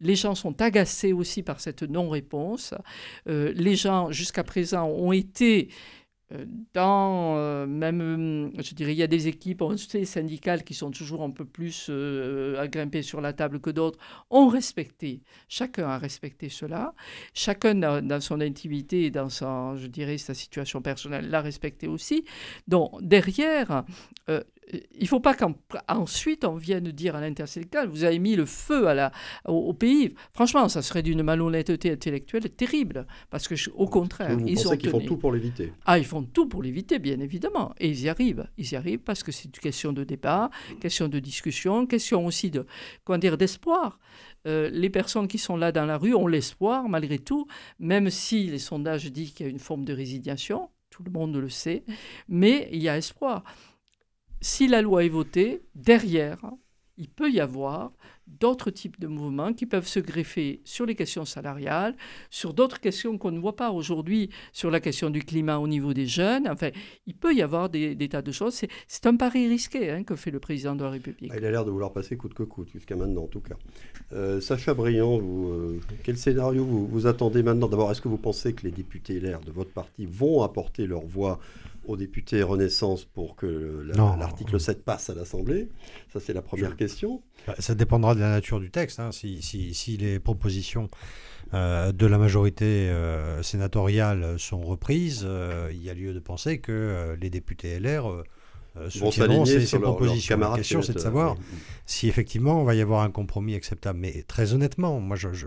les 0.00 0.16
gens 0.16 0.34
sont 0.34 0.60
agacés 0.60 1.12
aussi 1.12 1.42
par 1.42 1.60
cette 1.60 1.82
non-réponse. 1.82 2.74
Euh, 3.28 3.52
les 3.54 3.74
gens, 3.74 4.10
jusqu'à 4.10 4.44
présent, 4.44 4.86
ont 4.86 5.12
été 5.12 5.70
euh, 6.32 6.44
dans 6.74 7.36
euh, 7.36 7.66
même, 7.66 8.50
je 8.58 8.74
dirais, 8.74 8.92
il 8.92 8.98
y 8.98 9.02
a 9.02 9.06
des 9.06 9.28
équipes, 9.28 9.62
on 9.62 9.76
sait, 9.78 10.04
syndicales 10.04 10.62
qui 10.64 10.74
sont 10.74 10.90
toujours 10.90 11.22
un 11.22 11.30
peu 11.30 11.44
plus 11.46 11.88
à 11.88 12.68
grimper 12.68 13.00
sur 13.00 13.20
la 13.22 13.32
table 13.32 13.60
que 13.60 13.70
d'autres, 13.70 13.98
ont 14.28 14.48
respecté, 14.48 15.22
chacun 15.48 15.88
a 15.88 15.98
respecté 15.98 16.48
cela, 16.50 16.94
chacun 17.32 17.76
dans, 17.76 18.20
son 18.20 18.40
intimité 18.42 19.04
et 19.04 19.10
dans 19.10 19.30
sa, 19.30 19.74
je 19.76 19.86
dirais, 19.86 20.18
sa 20.18 20.34
situation 20.34 20.82
personnelle 20.82 21.30
l'a 21.30 21.40
respecté 21.40 21.86
aussi. 21.86 22.24
Donc 22.66 22.90
derrière, 23.00 23.84
il 24.72 25.02
ne 25.02 25.06
faut 25.06 25.20
pas 25.20 25.34
qu'ensuite 25.34 26.44
on 26.44 26.56
vienne 26.56 26.90
dire 26.90 27.14
à 27.14 27.20
l'intersyndicale, 27.20 27.88
vous 27.88 28.04
avez 28.04 28.18
mis 28.18 28.34
le 28.34 28.46
feu 28.46 28.88
à 28.88 28.94
la, 28.94 29.12
au, 29.46 29.72
pays. 29.72 30.14
Franchement, 30.32 30.68
ça 30.68 30.82
serait 30.82 31.02
d'une 31.02 31.22
malhonnêteté 31.22 31.92
intellectuelle 31.92 32.50
terrible, 32.50 33.06
parce 33.30 33.46
que 33.46 33.54
au 33.74 33.86
contraire, 33.86 34.36
vous 34.36 34.46
ils 34.46 34.54
pensez 34.56 34.78
qu'ils 34.78 34.90
font 34.90 35.00
tout 35.00 35.16
pour 35.16 35.32
l'éviter? 35.32 35.72
Ah, 35.84 35.98
ils 35.98 36.04
font 36.04 36.22
tout 36.22 36.48
pour 36.48 36.62
l'éviter, 36.62 36.98
bien 36.98 37.20
évidemment, 37.20 37.74
et 37.78 37.88
ils 37.88 38.02
y 38.02 38.08
arrivent. 38.08 38.48
Ils 38.58 38.72
y 38.72 38.76
arrivent 38.76 39.00
parce 39.00 39.22
que 39.22 39.32
c'est 39.32 39.44
une 39.44 39.52
question 39.52 39.92
de 39.92 40.04
débat, 40.04 40.50
question 40.80 41.08
de 41.08 41.18
discussion, 41.18 41.86
question 41.86 42.26
aussi 42.26 42.50
de, 42.50 42.66
comment 43.04 43.18
dire, 43.18 43.36
d'espoir. 43.38 43.98
Euh, 44.46 44.70
les 44.72 44.90
personnes 44.90 45.28
qui 45.28 45.38
sont 45.38 45.56
là 45.56 45.72
dans 45.72 45.86
la 45.86 45.98
rue 45.98 46.14
ont 46.14 46.26
l'espoir, 46.26 46.88
malgré 46.88 47.18
tout, 47.18 47.46
même 47.78 48.10
si 48.10 48.46
les 48.46 48.58
sondages 48.58 49.10
disent 49.12 49.32
qu'il 49.32 49.46
y 49.46 49.48
a 49.48 49.50
une 49.50 49.58
forme 49.58 49.84
de 49.84 49.92
résignation, 49.92 50.70
tout 50.90 51.02
le 51.02 51.10
monde 51.10 51.36
le 51.36 51.48
sait, 51.48 51.84
mais 52.28 52.68
il 52.72 52.82
y 52.82 52.88
a 52.88 52.96
espoir 52.96 53.44
si 54.46 54.68
la 54.68 54.80
loi 54.80 55.04
est 55.04 55.08
votée, 55.08 55.64
derrière, 55.74 56.38
il 56.96 57.08
peut 57.10 57.30
y 57.30 57.40
avoir 57.40 57.92
d'autres 58.26 58.70
types 58.70 58.98
de 59.00 59.06
mouvements 59.06 59.52
qui 59.52 59.66
peuvent 59.66 59.86
se 59.86 60.00
greffer 60.00 60.60
sur 60.64 60.86
les 60.86 60.94
questions 60.94 61.24
salariales, 61.24 61.94
sur 62.30 62.54
d'autres 62.54 62.80
questions 62.80 63.18
qu'on 63.18 63.30
ne 63.30 63.38
voit 63.38 63.56
pas 63.56 63.70
aujourd'hui, 63.70 64.30
sur 64.52 64.70
la 64.70 64.80
question 64.80 65.10
du 65.10 65.22
climat 65.22 65.58
au 65.58 65.68
niveau 65.68 65.94
des 65.94 66.06
jeunes. 66.06 66.48
Enfin, 66.48 66.70
il 67.06 67.14
peut 67.14 67.34
y 67.34 67.42
avoir 67.42 67.68
des, 67.68 67.96
tas 68.08 68.22
de 68.22 68.32
choses. 68.32 68.60
C'est 68.88 69.06
un 69.06 69.16
pari 69.16 69.48
risqué 69.48 69.90
hein, 69.90 70.02
que 70.04 70.16
fait 70.16 70.30
le 70.30 70.40
président 70.40 70.74
de 70.74 70.84
la 70.84 70.90
République. 70.90 71.30
Ah, 71.32 71.38
il 71.38 71.44
a 71.44 71.50
l'air 71.50 71.64
de 71.64 71.70
vouloir 71.70 71.92
passer 71.92 72.16
coûte 72.16 72.34
que 72.34 72.42
coûte, 72.42 72.68
jusqu'à 72.72 72.96
maintenant 72.96 73.24
en 73.24 73.28
tout 73.28 73.40
cas. 73.40 73.56
Euh, 74.12 74.40
Sacha 74.40 74.74
Briand, 74.74 75.18
vous, 75.18 75.48
euh, 75.48 75.80
quel 76.02 76.16
scénario 76.16 76.64
vous, 76.64 76.86
vous 76.86 77.06
attendez 77.06 77.42
maintenant? 77.42 77.68
D'abord, 77.68 77.90
est-ce 77.90 78.00
que 78.00 78.08
vous 78.08 78.18
pensez 78.18 78.52
que 78.52 78.64
les 78.64 78.72
députés 78.72 79.20
LR 79.20 79.40
de 79.40 79.52
votre 79.52 79.70
parti 79.70 80.06
vont 80.06 80.42
apporter 80.42 80.86
leur 80.86 81.04
voix 81.04 81.38
aux 81.86 81.96
députés 81.96 82.42
Renaissance 82.42 83.04
pour 83.04 83.36
que 83.36 83.86
l'article 83.94 84.58
7 84.58 84.84
passe 84.84 85.10
à 85.10 85.14
l'Assemblée? 85.14 85.68
Ça, 86.12 86.20
c'est 86.20 86.32
la 86.32 86.42
première 86.42 86.76
question. 86.76 87.18
question. 87.18 87.22
Bah, 87.46 87.54
ça 87.58 87.74
dépendra 87.74 88.14
de 88.16 88.20
la 88.20 88.30
nature 88.30 88.60
du 88.60 88.70
texte. 88.70 89.00
Hein. 89.00 89.12
Si, 89.12 89.42
si, 89.42 89.74
si, 89.74 89.96
les 89.96 90.18
propositions 90.18 90.88
euh, 91.54 91.92
de 91.92 92.06
la 92.06 92.18
majorité 92.18 92.88
euh, 92.88 93.42
sénatoriale 93.42 94.38
sont 94.38 94.60
reprises, 94.62 95.24
euh, 95.24 95.70
il 95.72 95.82
y 95.82 95.90
a 95.90 95.94
lieu 95.94 96.12
de 96.12 96.18
penser 96.18 96.58
que 96.58 97.16
les 97.20 97.30
députés 97.30 97.78
LR 97.78 98.24
soutiendront 98.88 99.44
ces, 99.44 99.64
ces 99.64 99.78
propositions. 99.78 100.38
la 100.38 100.56
question, 100.56 100.82
c'est 100.82 100.94
de 100.94 100.98
savoir 100.98 101.36
si 101.86 102.08
effectivement 102.08 102.60
on 102.60 102.64
va 102.64 102.74
y 102.74 102.80
avoir 102.80 103.02
un 103.02 103.10
compromis 103.10 103.54
acceptable. 103.54 103.98
Mais 104.00 104.24
très 104.26 104.52
honnêtement, 104.52 105.00
moi, 105.00 105.16
je, 105.16 105.32
je 105.32 105.46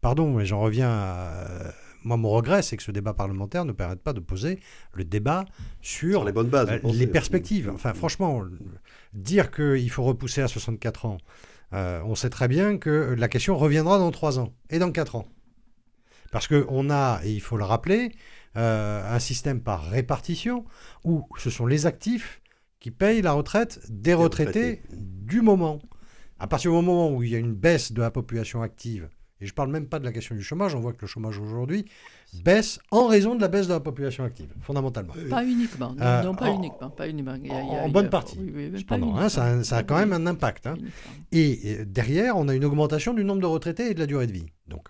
pardon, 0.00 0.32
mais 0.34 0.46
j'en 0.46 0.60
reviens 0.60 0.90
à 0.90 1.72
moi, 2.04 2.16
mon 2.16 2.30
regret, 2.30 2.62
c'est 2.62 2.76
que 2.76 2.82
ce 2.82 2.92
débat 2.92 3.12
parlementaire 3.12 3.64
ne 3.64 3.72
permette 3.72 4.00
pas 4.00 4.12
de 4.12 4.20
poser 4.20 4.58
le 4.94 5.04
débat 5.04 5.44
sur, 5.82 6.24
les 6.24 6.32
bonnes 6.32 6.48
bases, 6.48 6.70
euh, 6.70 6.92
les 6.92 7.06
perspectives. 7.06 7.70
Enfin, 7.72 7.92
franchement, 7.92 8.42
dire 9.12 9.50
qu'il 9.50 9.90
faut 9.90 10.04
repousser 10.04 10.40
à 10.40 10.48
64 10.48 11.06
ans, 11.06 11.18
euh, 11.72 12.00
on 12.04 12.14
sait 12.14 12.30
très 12.30 12.48
bien 12.48 12.78
que 12.78 13.14
la 13.16 13.28
question 13.28 13.56
reviendra 13.56 13.98
dans 13.98 14.10
3 14.10 14.38
ans 14.38 14.52
et 14.70 14.78
dans 14.78 14.90
4 14.90 15.16
ans. 15.16 15.26
Parce 16.32 16.46
qu'on 16.46 16.90
a, 16.90 17.20
et 17.24 17.32
il 17.32 17.40
faut 17.40 17.56
le 17.56 17.64
rappeler, 17.64 18.12
euh, 18.56 19.14
un 19.14 19.18
système 19.18 19.60
par 19.60 19.84
répartition 19.90 20.64
où 21.04 21.26
ce 21.38 21.50
sont 21.50 21.66
les 21.66 21.86
actifs 21.86 22.40
qui 22.78 22.90
payent 22.90 23.22
la 23.22 23.32
retraite 23.32 23.80
des 23.88 24.14
retraités, 24.14 24.82
du 24.90 25.42
moment. 25.42 25.80
À 26.38 26.46
partir 26.46 26.70
du 26.70 26.76
moment 26.76 27.10
où 27.12 27.22
il 27.22 27.30
y 27.30 27.36
a 27.36 27.38
une 27.38 27.54
baisse 27.54 27.92
de 27.92 28.00
la 28.00 28.10
population 28.10 28.62
active, 28.62 29.08
et 29.40 29.46
je 29.46 29.52
ne 29.52 29.54
parle 29.54 29.70
même 29.70 29.86
pas 29.86 29.98
de 29.98 30.04
la 30.04 30.12
question 30.12 30.34
du 30.34 30.42
chômage, 30.42 30.74
on 30.74 30.80
voit 30.80 30.92
que 30.92 31.02
le 31.02 31.06
chômage 31.06 31.38
aujourd'hui 31.38 31.86
baisse 32.44 32.78
en 32.90 33.06
raison 33.06 33.34
de 33.34 33.40
la 33.40 33.48
baisse 33.48 33.66
de 33.66 33.72
la 33.72 33.80
population 33.80 34.24
active, 34.24 34.52
fondamentalement. 34.60 35.14
Pas 35.28 35.44
uniquement, 35.44 35.94
non, 35.94 36.02
euh, 36.02 36.32
pas, 36.34 36.50
uniquement 36.50 36.90
pas, 36.90 37.08
uniquement 37.08 37.36
en 37.82 37.88
bonne 37.88 38.10
partie, 38.10 38.38
cependant, 38.76 39.16
hein, 39.16 39.28
ça, 39.28 39.64
ça, 39.64 39.78
a 39.78 39.82
quand 39.82 39.98
même 39.98 40.12
un 40.12 40.26
impact. 40.26 40.66
Hein. 40.66 40.76
Et, 41.32 41.84
derrière, 41.84 42.36
on 42.36 42.48
a 42.48 42.54
une 42.54 42.64
augmentation 42.64 43.14
du 43.14 43.24
nombre 43.24 43.40
de 43.40 43.46
retraités 43.46 43.90
et 43.90 43.94
de 43.94 44.00
la 44.00 44.06
durée 44.06 44.26
de 44.26 44.32
vie. 44.32 44.46
Donc, 44.68 44.88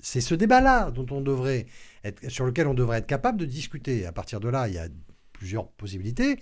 c'est 0.00 0.20
ce 0.20 0.34
débat-là 0.34 0.90
dont 0.90 1.06
on 1.10 1.20
devrait 1.20 1.66
être, 2.02 2.28
sur 2.28 2.44
lequel 2.44 2.66
on 2.66 2.74
devrait 2.74 2.98
être 2.98 3.06
capable 3.06 3.38
de 3.38 3.44
discuter. 3.44 4.06
À 4.06 4.12
partir 4.12 4.40
de 4.40 4.48
là, 4.48 4.68
il 4.68 4.74
y 4.74 4.78
a 4.78 4.88
plusieurs 5.32 5.68
possibilités. 5.68 6.40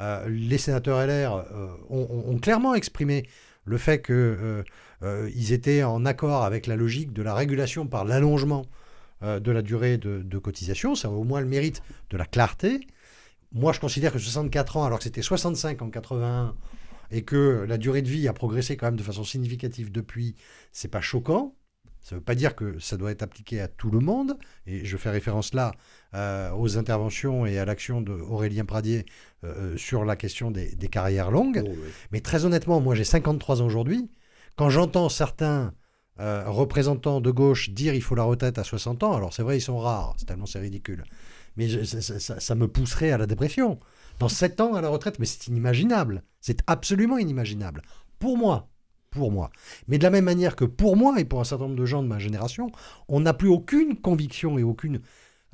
Euh, 0.00 0.28
les 0.28 0.58
sénateurs 0.58 1.06
LR 1.06 1.34
euh, 1.34 1.68
ont, 1.90 2.24
ont, 2.26 2.38
clairement 2.38 2.74
exprimé 2.74 3.28
le 3.64 3.78
fait 3.78 4.02
qu'ils 4.04 4.64
euh, 5.02 5.28
euh, 5.28 5.52
étaient 5.52 5.82
en 5.82 6.04
accord 6.04 6.44
avec 6.44 6.66
la 6.66 6.76
logique 6.76 7.12
de 7.12 7.22
la 7.22 7.34
régulation 7.34 7.86
par 7.86 8.04
l'allongement 8.04 8.66
euh, 9.22 9.40
de 9.40 9.50
la 9.52 9.62
durée 9.62 9.98
de, 9.98 10.38
cotisation, 10.38 10.94
ça 10.94 11.08
a 11.08 11.10
au 11.10 11.24
moins 11.24 11.40
le 11.40 11.46
mérite 11.46 11.82
de 12.10 12.16
la 12.16 12.24
clarté. 12.24 12.86
Moi, 13.52 13.72
je 13.72 13.80
considère 13.80 14.12
que 14.12 14.18
64 14.18 14.78
ans, 14.78 14.84
alors 14.84 14.98
que 14.98 15.04
c'était 15.04 15.22
65 15.22 15.82
en 15.82 15.90
81, 15.90 16.54
et 17.10 17.22
que 17.22 17.64
la 17.68 17.76
durée 17.76 18.02
de 18.02 18.08
vie 18.08 18.26
a 18.26 18.32
progressé 18.32 18.76
quand 18.76 18.86
même 18.86 18.96
de 18.96 19.02
façon 19.02 19.22
significative 19.22 19.92
depuis, 19.92 20.34
c'est 20.72 20.88
pas 20.88 21.02
choquant. 21.02 21.54
Ça 22.00 22.16
ne 22.16 22.18
veut 22.18 22.24
pas 22.24 22.34
dire 22.34 22.56
que 22.56 22.80
ça 22.80 22.96
doit 22.96 23.12
être 23.12 23.22
appliqué 23.22 23.60
à 23.60 23.68
tout 23.68 23.90
le 23.90 24.00
monde, 24.00 24.36
et 24.66 24.84
je 24.84 24.96
fais 24.96 25.10
référence 25.10 25.54
là 25.54 25.72
euh, 26.14 26.50
aux 26.52 26.76
interventions 26.76 27.46
et 27.46 27.58
à 27.58 27.64
l'action 27.64 28.00
d'Aurélien 28.00 28.64
Pradier 28.64 29.06
euh, 29.44 29.76
sur 29.76 30.04
la 30.04 30.16
question 30.16 30.50
des, 30.50 30.74
carrières 30.90 31.30
longues. 31.30 31.62
Oh, 31.64 31.70
Mais 32.10 32.20
très 32.20 32.44
honnêtement, 32.44 32.80
moi 32.80 32.96
j'ai 32.96 33.04
53 33.04 33.62
ans 33.62 33.66
aujourd'hui. 33.66 34.10
Quand 34.56 34.70
j'entends 34.70 35.08
certains 35.08 35.72
euh, 36.20 36.44
représentants 36.46 37.20
de 37.20 37.30
gauche 37.30 37.70
dire 37.70 37.94
il 37.94 38.02
faut 38.02 38.14
la 38.14 38.24
retraite 38.24 38.58
à 38.58 38.64
60 38.64 39.02
ans, 39.02 39.14
alors 39.14 39.32
c'est 39.32 39.42
vrai, 39.42 39.58
ils 39.58 39.62
sont 39.62 39.78
rares, 39.78 40.14
c'est 40.18 40.26
tellement 40.26 40.46
c'est 40.46 40.60
ridicule. 40.60 41.04
Mais 41.56 41.68
ça, 41.84 42.54
me 42.54 42.66
pousserait 42.66 43.10
à 43.10 43.18
la 43.18 43.26
dépression. 43.26 43.78
Dans 44.18 44.28
7 44.28 44.60
ans 44.60 44.74
à 44.74 44.80
la 44.80 44.88
retraite, 44.88 45.18
mais 45.18 45.26
c'est 45.26 45.48
inimaginable. 45.48 46.22
C'est 46.40 46.62
absolument 46.66 47.18
inimaginable. 47.18 47.82
Pour 48.18 48.38
moi, 48.38 48.70
pour 49.10 49.30
moi. 49.30 49.50
Mais 49.86 49.98
de 49.98 50.02
la 50.02 50.10
même 50.10 50.24
manière 50.24 50.56
que 50.56 50.64
pour 50.64 50.96
moi 50.96 51.20
et 51.20 51.24
pour 51.24 51.40
un 51.40 51.44
certain 51.44 51.64
nombre 51.64 51.76
de 51.76 51.84
gens 51.84 52.02
de 52.02 52.08
ma 52.08 52.18
génération, 52.18 52.70
on 53.08 53.20
n'a 53.20 53.34
plus 53.34 53.48
aucune 53.48 53.96
conviction 53.96 54.58
et 54.58 54.64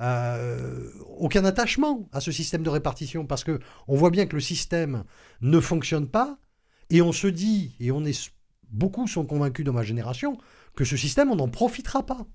euh, 0.01 0.91
aucun 1.19 1.45
attachement 1.45 2.09
à 2.13 2.21
ce 2.21 2.31
système 2.31 2.63
de 2.63 2.71
répartition 2.71 3.27
parce 3.27 3.43
que 3.43 3.59
on 3.89 3.97
voit 3.97 4.11
bien 4.11 4.27
que 4.27 4.37
le 4.37 4.41
système 4.41 5.03
ne 5.41 5.59
fonctionne 5.59 6.07
pas 6.07 6.39
et 6.89 7.03
on 7.03 7.11
se 7.11 7.27
dit 7.27 7.75
et 7.81 7.91
on 7.91 8.05
est 8.05 8.31
beaucoup 8.70 9.07
sont 9.07 9.24
convaincus 9.24 9.64
dans 9.64 9.72
ma 9.72 9.83
génération 9.83 10.38
que 10.74 10.85
ce 10.85 10.96
système 10.96 11.31
on 11.31 11.37
n'en 11.37 11.48
profitera 11.48 12.04
pas. 12.04 12.26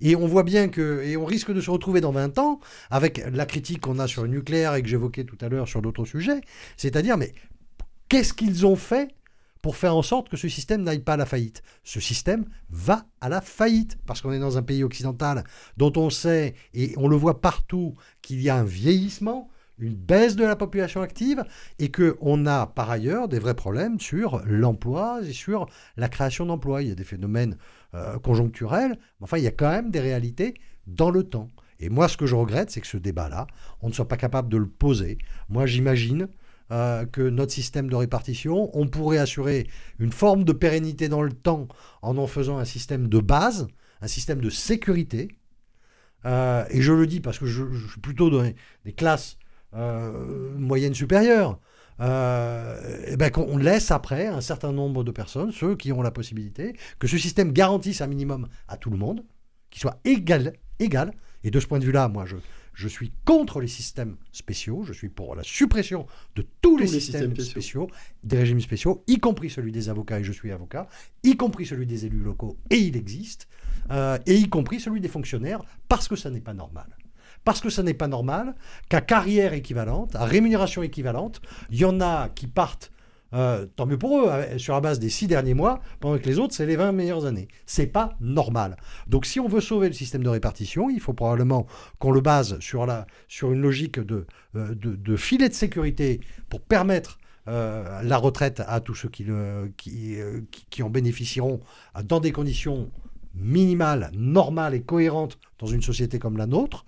Et 0.00 0.16
on 0.16 0.26
voit 0.26 0.42
bien 0.42 0.68
que, 0.68 1.02
et 1.04 1.16
on 1.16 1.24
risque 1.24 1.52
de 1.52 1.60
se 1.60 1.70
retrouver 1.70 2.00
dans 2.00 2.12
20 2.12 2.38
ans 2.38 2.60
avec 2.90 3.22
la 3.32 3.46
critique 3.46 3.80
qu'on 3.80 3.98
a 3.98 4.06
sur 4.06 4.22
le 4.22 4.28
nucléaire 4.28 4.74
et 4.74 4.82
que 4.82 4.88
j'évoquais 4.88 5.24
tout 5.24 5.38
à 5.40 5.48
l'heure 5.48 5.68
sur 5.68 5.82
d'autres 5.82 6.04
sujets, 6.04 6.40
c'est-à-dire, 6.76 7.16
mais 7.16 7.32
qu'est-ce 8.08 8.32
qu'ils 8.32 8.66
ont 8.66 8.76
fait 8.76 9.14
pour 9.60 9.76
faire 9.76 9.94
en 9.94 10.02
sorte 10.02 10.28
que 10.28 10.36
ce 10.36 10.48
système 10.48 10.82
n'aille 10.82 11.00
pas 11.00 11.14
à 11.14 11.16
la 11.16 11.26
faillite? 11.26 11.62
Ce 11.84 12.00
système 12.00 12.46
va 12.70 13.06
à 13.20 13.28
la 13.28 13.40
faillite, 13.40 13.98
parce 14.06 14.20
qu'on 14.20 14.32
est 14.32 14.38
dans 14.38 14.58
un 14.58 14.62
pays 14.62 14.82
occidental 14.82 15.44
dont 15.76 15.92
on 15.96 16.10
sait, 16.10 16.54
et 16.74 16.94
on 16.96 17.08
le 17.08 17.16
voit 17.16 17.40
partout, 17.40 17.94
qu'il 18.22 18.40
y 18.40 18.48
a 18.48 18.56
un 18.56 18.64
vieillissement, 18.64 19.48
une 19.78 19.94
baisse 19.94 20.36
de 20.36 20.44
la 20.44 20.56
population 20.56 21.02
active, 21.02 21.44
et 21.78 21.90
qu'on 21.90 22.46
a 22.46 22.66
par 22.66 22.90
ailleurs 22.90 23.28
des 23.28 23.38
vrais 23.38 23.54
problèmes 23.54 23.98
sur 23.98 24.42
l'emploi 24.44 25.20
et 25.22 25.32
sur 25.32 25.66
la 25.96 26.08
création 26.08 26.46
d'emplois. 26.46 26.82
Il 26.82 26.88
y 26.88 26.92
a 26.92 26.94
des 26.94 27.04
phénomènes 27.04 27.56
euh, 27.94 28.18
conjoncturels, 28.18 28.92
mais 28.92 29.24
enfin 29.24 29.38
il 29.38 29.44
y 29.44 29.48
a 29.48 29.52
quand 29.52 29.70
même 29.70 29.90
des 29.90 30.00
réalités 30.00 30.54
dans 30.86 31.10
le 31.10 31.24
temps. 31.24 31.48
Et 31.80 31.88
moi, 31.88 32.08
ce 32.08 32.16
que 32.16 32.26
je 32.26 32.36
regrette, 32.36 32.70
c'est 32.70 32.80
que 32.80 32.86
ce 32.86 32.96
débat-là, 32.96 33.48
on 33.80 33.88
ne 33.88 33.92
soit 33.92 34.06
pas 34.06 34.16
capable 34.16 34.48
de 34.48 34.56
le 34.56 34.68
poser. 34.68 35.18
Moi, 35.48 35.66
j'imagine 35.66 36.28
euh, 36.70 37.04
que 37.04 37.20
notre 37.20 37.52
système 37.52 37.90
de 37.90 37.96
répartition. 37.96 38.70
On 38.72 38.86
pourrait 38.86 39.18
assurer 39.18 39.66
une 39.98 40.12
forme 40.12 40.44
de 40.44 40.52
pérennité 40.52 41.08
dans 41.08 41.22
le 41.22 41.32
temps 41.32 41.66
en 42.00 42.16
en 42.16 42.26
faisant 42.26 42.58
un 42.58 42.64
système 42.64 43.08
de 43.08 43.18
base, 43.18 43.66
un 44.00 44.06
système 44.06 44.40
de 44.40 44.48
sécurité. 44.48 45.28
Euh, 46.24 46.64
et 46.70 46.80
je 46.80 46.92
le 46.92 47.06
dis 47.06 47.20
parce 47.20 47.38
que 47.38 47.46
je, 47.46 47.64
suis 47.90 48.00
plutôt 48.00 48.30
dans 48.30 48.48
des 48.84 48.92
classes 48.92 49.38
euh, 49.74 50.52
moyennes 50.56 50.94
supérieures. 50.94 51.58
Eh 52.00 53.16
ben, 53.16 53.30
qu'on 53.30 53.56
laisse 53.58 53.92
après 53.92 54.26
un 54.26 54.40
certain 54.40 54.72
nombre 54.72 55.04
de 55.04 55.12
personnes, 55.12 55.52
ceux 55.52 55.76
qui 55.76 55.92
ont 55.92 56.02
la 56.02 56.10
possibilité, 56.10 56.74
que 56.98 57.06
ce 57.06 57.16
système 57.16 57.52
garantisse 57.52 58.00
un 58.00 58.08
minimum 58.08 58.48
à 58.66 58.76
tout 58.76 58.90
le 58.90 58.96
monde, 58.96 59.24
qui 59.70 59.78
soit 59.78 60.00
égal, 60.04 60.54
égal. 60.80 61.12
Et 61.44 61.50
de 61.50 61.60
ce 61.60 61.66
point 61.66 61.78
de 61.78 61.84
vue-là, 61.84 62.08
moi, 62.08 62.24
je, 62.26 62.36
je 62.74 62.88
suis 62.88 63.12
contre 63.24 63.60
les 63.60 63.68
systèmes 63.68 64.16
spéciaux, 64.32 64.84
je 64.84 64.92
suis 64.92 65.08
pour 65.08 65.34
la 65.34 65.42
suppression 65.42 66.06
de 66.36 66.46
tous, 66.60 66.78
les, 66.78 66.86
systèmes, 66.86 67.36
spéciaux. 67.36 67.88
des 68.24 68.38
régimes 68.38 68.60
spéciaux, 68.60 69.04
y 69.06 69.18
compris 69.18 69.50
celui 69.50 69.72
des 69.72 69.88
avocats, 69.88 70.20
et 70.20 70.24
je 70.24 70.32
suis 70.32 70.52
avocat, 70.52 70.88
y 71.22 71.36
compris 71.36 71.66
celui 71.66 71.86
des 71.86 72.06
élus 72.06 72.22
locaux, 72.22 72.58
et 72.70 72.78
il 72.78 72.96
existe, 72.96 73.48
euh, 73.90 74.18
et 74.26 74.36
y 74.36 74.48
compris 74.48 74.80
celui 74.80 75.00
des 75.00 75.08
fonctionnaires, 75.08 75.62
parce 75.88 76.08
que 76.08 76.16
ça 76.16 76.30
n'est 76.30 76.40
pas 76.40 76.54
normal. 76.54 76.86
Parce 77.44 77.60
que 77.60 77.70
ça 77.70 77.82
n'est 77.82 77.94
pas 77.94 78.08
normal 78.08 78.54
qu'à 78.88 79.00
carrière 79.00 79.52
équivalente, 79.52 80.14
à 80.14 80.24
rémunération 80.24 80.82
équivalente, 80.82 81.40
il 81.70 81.78
y 81.78 81.84
en 81.84 82.00
a 82.00 82.28
qui 82.28 82.46
partent 82.46 82.92
euh, 83.34 83.66
tant 83.76 83.86
mieux 83.86 83.98
pour 83.98 84.20
eux, 84.20 84.30
hein, 84.30 84.58
sur 84.58 84.74
la 84.74 84.80
base 84.80 84.98
des 84.98 85.08
six 85.08 85.26
derniers 85.26 85.54
mois, 85.54 85.80
pendant 86.00 86.18
que 86.18 86.26
les 86.26 86.38
autres, 86.38 86.54
c'est 86.54 86.66
les 86.66 86.76
20 86.76 86.92
meilleures 86.92 87.24
années. 87.24 87.48
C'est 87.64 87.86
pas 87.86 88.14
normal. 88.20 88.76
Donc 89.06 89.24
si 89.24 89.40
on 89.40 89.48
veut 89.48 89.60
sauver 89.60 89.88
le 89.88 89.94
système 89.94 90.22
de 90.22 90.28
répartition, 90.28 90.90
il 90.90 91.00
faut 91.00 91.14
probablement 91.14 91.66
qu'on 91.98 92.10
le 92.10 92.20
base 92.20 92.58
sur, 92.60 92.84
la, 92.84 93.06
sur 93.28 93.52
une 93.52 93.62
logique 93.62 93.98
de, 93.98 94.26
euh, 94.56 94.74
de, 94.74 95.16
filet 95.16 95.48
de 95.48 95.54
sécurité 95.54 96.20
pour 96.50 96.60
permettre 96.60 97.18
euh, 97.48 98.02
la 98.02 98.18
retraite 98.18 98.62
à 98.66 98.80
tous 98.80 98.94
ceux 98.94 99.08
qui, 99.08 99.26
qui, 99.76 100.18
qui, 100.70 100.82
en 100.82 100.90
bénéficieront 100.90 101.60
dans 102.04 102.20
des 102.20 102.32
conditions 102.32 102.90
minimales, 103.34 104.10
normales 104.14 104.74
et 104.74 104.82
cohérentes 104.82 105.38
dans 105.58 105.66
une 105.66 105.82
société 105.82 106.18
comme 106.18 106.36
la 106.36 106.46
nôtre. 106.46 106.84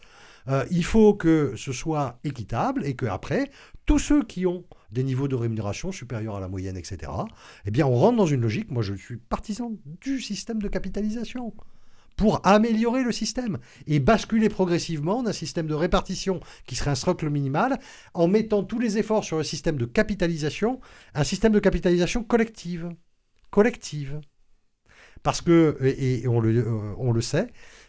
Il 0.71 0.85
faut 0.85 1.15
que 1.15 1.55
ce 1.57 1.73
soit 1.73 2.19
équitable 2.25 2.85
et 2.85 2.95
que 2.95 3.07
après 3.07 3.51
tous 3.87 3.99
ceux 3.99 4.23
qui 4.23 4.47
ont 4.47 4.65
des 4.93 5.03
niveaux 5.03 5.29
de 5.29 5.35
rémunération 5.35 5.93
supérieurs 5.93 6.37
à 6.37 6.41
la 6.41 6.49
moyenne, 6.49 6.77
etc., 6.77 7.11
eh 7.67 7.71
bien, 7.71 7.87
on 7.87 7.95
rentre 7.95 8.17
dans 8.17 8.27
une 8.27 8.41
logique. 8.41 8.71
Moi, 8.71 8.83
je 8.83 8.95
suis 8.95 9.17
partisan 9.17 9.73
du 10.01 10.21
système 10.21 10.63
de 10.63 10.69
capitalisation 10.69 11.53
pour 12.17 12.41
améliorer 12.47 13.03
le 13.03 13.13
système 13.13 13.59
et 13.87 13.99
basculer 13.99 14.49
progressivement 14.49 15.23
d'un 15.23 15.33
système 15.33 15.67
de 15.67 15.75
répartition 15.75 16.41
qui 16.67 16.77
serait 16.77 16.93
un 16.93 16.97
socle 16.97 17.29
minimal 17.29 17.79
en 18.15 18.29
mettant 18.29 18.63
tous 18.63 18.79
les 18.79 18.99
efforts 18.99 19.25
sur 19.25 19.37
le 19.37 19.43
système 19.43 19.77
de 19.77 19.85
capitalisation, 19.85 20.81
un 21.15 21.25
système 21.25 21.53
de 21.53 21.59
capitalisation 21.59 22.23
collective. 22.23 22.91
Collective. 23.51 24.21
Parce 25.23 25.41
que, 25.41 25.79
et, 25.83 26.29
on, 26.29 26.41
le, 26.41 26.59
euh, 26.59 26.95
on 26.99 27.11
le 27.11 27.21
sait, 27.21 27.49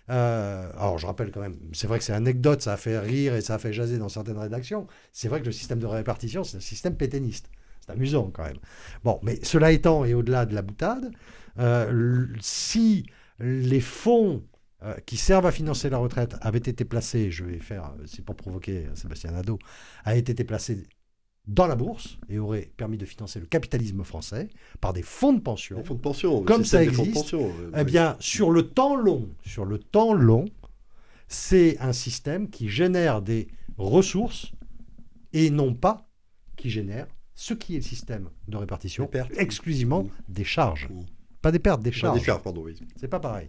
euh, 0.10 0.70
alors 0.78 0.98
je 0.98 1.06
rappelle 1.08 1.32
quand 1.32 1.42
même, 1.42 1.58
c'est 1.74 1.88
vrai 1.88 1.98
que 1.98 2.04
c'est 2.04 2.14
anecdote, 2.14 2.62
ça 2.62 2.74
a 2.74 2.78
fait 2.78 3.00
rire 3.00 3.36
et 3.36 3.42
ça 3.42 3.56
a 3.56 3.60
fait 3.60 3.74
jaser 3.74 3.98
dans 3.98 4.10
certaines 4.10 4.38
rédactions. 4.38 4.88
C'est 5.12 5.28
vrai 5.28 5.42
que 5.42 5.46
le 5.46 5.52
système 5.52 5.80
de 5.80 5.86
répartition, 5.86 6.44
c'est 6.44 6.58
un 6.58 6.62
système 6.62 6.96
pétainiste. 6.96 7.50
C'est 7.82 7.92
amusant 7.92 8.32
quand 8.32 8.44
même. 8.44 8.60
Bon, 9.04 9.20
mais 9.24 9.40
cela 9.44 9.72
étant, 9.72 10.06
et 10.06 10.14
au-delà 10.14 10.46
de 10.46 10.56
la 10.56 10.62
boutade, 10.62 11.12
euh, 11.60 12.28
si 12.40 13.06
les 13.40 13.82
fonds 13.82 14.44
euh, 14.84 14.96
qui 15.06 15.18
servent 15.18 15.46
à 15.46 15.52
financer 15.52 15.90
la 15.90 15.98
retraite 15.98 16.36
avaient 16.42 16.58
été 16.60 16.86
placés, 16.86 17.32
je 17.32 17.44
vais 17.44 17.60
faire, 17.60 17.94
c'est 18.06 18.24
pour 18.24 18.36
provoquer 18.36 18.88
Sébastien 18.96 19.32
Nadeau, 19.32 19.60
a 20.04 20.16
été 20.16 20.44
placés 20.44 20.84
dans 21.48 21.68
la 21.68 21.76
bourse 21.76 22.18
et 22.30 22.40
aurait 22.40 22.72
permis 22.78 22.98
de 22.98 23.06
financer 23.06 23.40
le 23.40 23.46
capitalisme 23.46 24.04
français 24.04 24.50
par 24.82 24.94
des 24.94 25.02
fonds 25.04 25.34
de 25.34 25.40
pension. 25.42 25.78
Les 25.78 25.84
fonds 25.84 25.94
de 25.96 26.00
pension, 26.00 26.44
Comme 26.44 26.66
ça 26.66 26.80
des 26.80 26.86
existe, 26.90 27.14
pension, 27.14 27.52
Eh 27.74 27.78
oui. 27.80 27.84
bien, 27.84 28.16
sur 28.20 28.52
le 28.52 28.64
temps 28.70 28.96
long, 28.96 29.30
sur 29.46 29.66
le 29.66 29.78
temps 29.78 30.14
long, 30.14 30.46
c'est 31.28 31.78
un 31.80 31.94
système 31.94 32.50
qui 32.50 32.70
génère 32.70 33.22
des 33.22 33.48
ressources 33.78 34.52
et 35.34 35.50
non 35.50 35.74
pas 35.74 36.08
qui 36.56 36.70
génère 36.70 37.08
ce 37.36 37.54
qui 37.54 37.74
est 37.74 37.80
le 37.80 37.84
système 37.84 38.30
de 38.48 38.58
répartition, 38.58 39.10
Des 39.12 39.24
exclusivement 39.40 40.04
Mmh. 40.04 40.10
des 40.30 40.44
charges. 40.46 40.88
Mmh. 40.90 41.02
Pas 41.42 41.52
des 41.52 41.60
pertes, 41.60 41.82
des 41.84 41.92
charges. 41.92 42.18
des 42.18 42.26
charges, 42.26 42.42
pardon, 42.42 42.64
oui. 42.64 42.76
C'est 42.96 43.08
pas 43.10 43.20
pareil. 43.20 43.48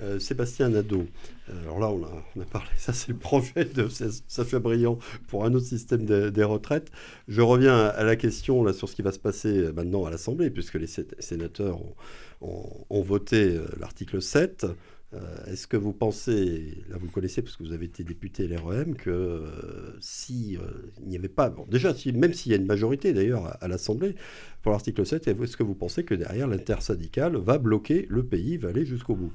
Euh, 0.00 0.18
Sébastien 0.18 0.68
Nadeau, 0.68 1.06
Euh, 1.48 1.62
alors 1.62 1.78
là 1.80 1.90
on 2.36 2.40
a, 2.42 2.44
parlé, 2.44 2.68
ça 2.76 2.92
c'est 2.92 3.08
le 3.12 3.16
projet 3.18 3.64
de 3.64 3.88
Sacha 4.28 4.58
Briand 4.58 4.98
pour 5.28 5.44
un 5.44 5.54
autre 5.54 5.64
système 5.64 6.04
de- 6.04 6.28
des 6.28 6.42
retraites. 6.44 6.90
Je 7.28 7.40
reviens 7.40 7.78
à, 7.86 8.04
la 8.04 8.16
question 8.16 8.62
là, 8.64 8.72
sur 8.74 8.88
ce 8.90 8.94
qui 8.96 9.02
va 9.02 9.12
se 9.12 9.18
passer 9.18 9.48
euh, 9.58 9.72
maintenant 9.72 10.04
à 10.04 10.10
l'Assemblée, 10.10 10.50
puisque 10.50 10.74
les 10.74 10.86
sé- 10.86 11.06
sénateurs 11.18 11.80
ont, 12.42 13.02
voté 13.02 13.58
l'article 13.80 14.20
7. 14.20 14.66
Euh, 15.14 15.18
Est-ce 15.46 15.66
que 15.68 15.76
vous 15.76 15.92
pensez, 15.92 16.84
là 16.90 16.96
vous 16.98 17.06
le 17.06 17.12
connaissez 17.12 17.40
parce 17.40 17.56
que 17.56 17.62
vous 17.62 17.72
avez 17.72 17.86
été 17.86 18.02
député 18.04 18.48
LREM, 18.48 18.96
que 18.96 19.08
euh, 19.10 19.92
si 20.00 20.58
il 21.00 21.08
n'y 21.08 21.16
avait 21.16 21.28
pas, 21.28 21.54
déjà 21.70 21.94
si, 21.94 22.12
même 22.12 22.34
s'il 22.34 22.50
y 22.52 22.54
a 22.54 22.58
une 22.58 22.66
majorité 22.66 23.12
d'ailleurs 23.14 23.46
à, 23.46 23.50
à 23.64 23.68
l'Assemblée 23.68 24.14
pour 24.62 24.72
l'article 24.72 25.06
7, 25.06 25.28
est-ce 25.28 25.56
que 25.56 25.62
vous 25.62 25.74
pensez 25.76 26.04
que 26.04 26.14
derrière 26.14 26.48
l'intersyndicale 26.48 27.36
va 27.36 27.56
bloquer 27.58 28.06
le 28.10 28.24
pays, 28.26 28.56
va 28.58 28.68
aller 28.70 28.84
jusqu'au 28.84 29.14
bout? 29.14 29.32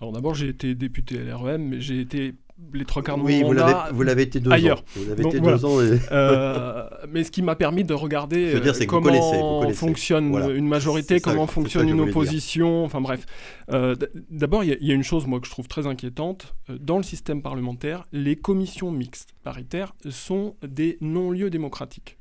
Alors 0.00 0.12
d'abord, 0.12 0.34
j'ai 0.34 0.48
été 0.48 0.74
député 0.74 1.18
LREM, 1.18 1.62
mais 1.68 1.80
j'ai 1.80 2.00
été 2.00 2.34
les 2.74 2.84
trois 2.84 3.02
quarts 3.02 3.16
de 3.16 3.22
Oui, 3.22 3.40
mon 3.40 3.48
vous 3.48 3.54
mandat, 3.54 3.66
l'avez, 3.84 3.92
vous 3.96 4.02
l'avez 4.02 4.22
été 4.24 4.38
deux 4.38 4.50
ailleurs. 4.50 4.80
ans. 4.80 4.84
Vous 4.96 5.08
l'avez 5.08 5.22
Donc, 5.22 5.32
été 5.32 5.40
voilà. 5.42 5.56
deux 5.56 5.64
ans. 5.64 5.80
et- 5.80 5.98
Euh, 6.12 6.84
mais 7.08 7.24
ce 7.24 7.30
qui 7.30 7.40
m'a 7.40 7.56
permis 7.56 7.84
de 7.84 7.94
regarder 7.94 8.60
dire, 8.60 8.74
euh, 8.74 8.78
vous 8.78 8.86
comment 8.86 9.02
connaissez, 9.06 9.38
vous 9.40 9.60
connaissez. 9.60 9.78
fonctionne 9.78 10.28
Voilà. 10.30 10.48
une 10.54 10.68
majorité, 10.68 11.20
comment 11.20 11.46
ça 11.46 11.52
fonctionne 11.54 11.88
une 11.88 11.96
dire. 11.96 12.08
opposition, 12.08 12.84
enfin 12.84 13.00
bref. 13.00 13.24
Euh, 13.72 13.94
D'abord, 14.30 14.62
il 14.62 14.70
y, 14.70 14.72
a- 14.74 14.76
il 14.78 14.86
y 14.86 14.90
a 14.92 14.94
une 14.94 15.02
chose, 15.02 15.26
moi, 15.26 15.40
que 15.40 15.46
je 15.46 15.50
trouve 15.52 15.68
très 15.68 15.86
inquiétante. 15.86 16.54
Dans 16.68 16.98
le 16.98 17.02
système 17.02 17.40
parlementaire, 17.40 18.04
les 18.12 18.36
commissions 18.36 18.90
mixtes 18.90 19.30
paritaires 19.42 19.94
sont 20.10 20.54
des 20.62 20.98
non-lieux 21.00 21.48
démocratiques. 21.50 22.18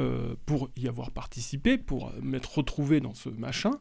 Euh, 0.00 0.34
pour 0.46 0.68
y 0.76 0.86
avoir 0.86 1.10
participé, 1.10 1.76
pour 1.78 2.12
m'être 2.22 2.58
retrouvé 2.58 3.00
dans 3.00 3.14
ce 3.14 3.30
machin, 3.30 3.72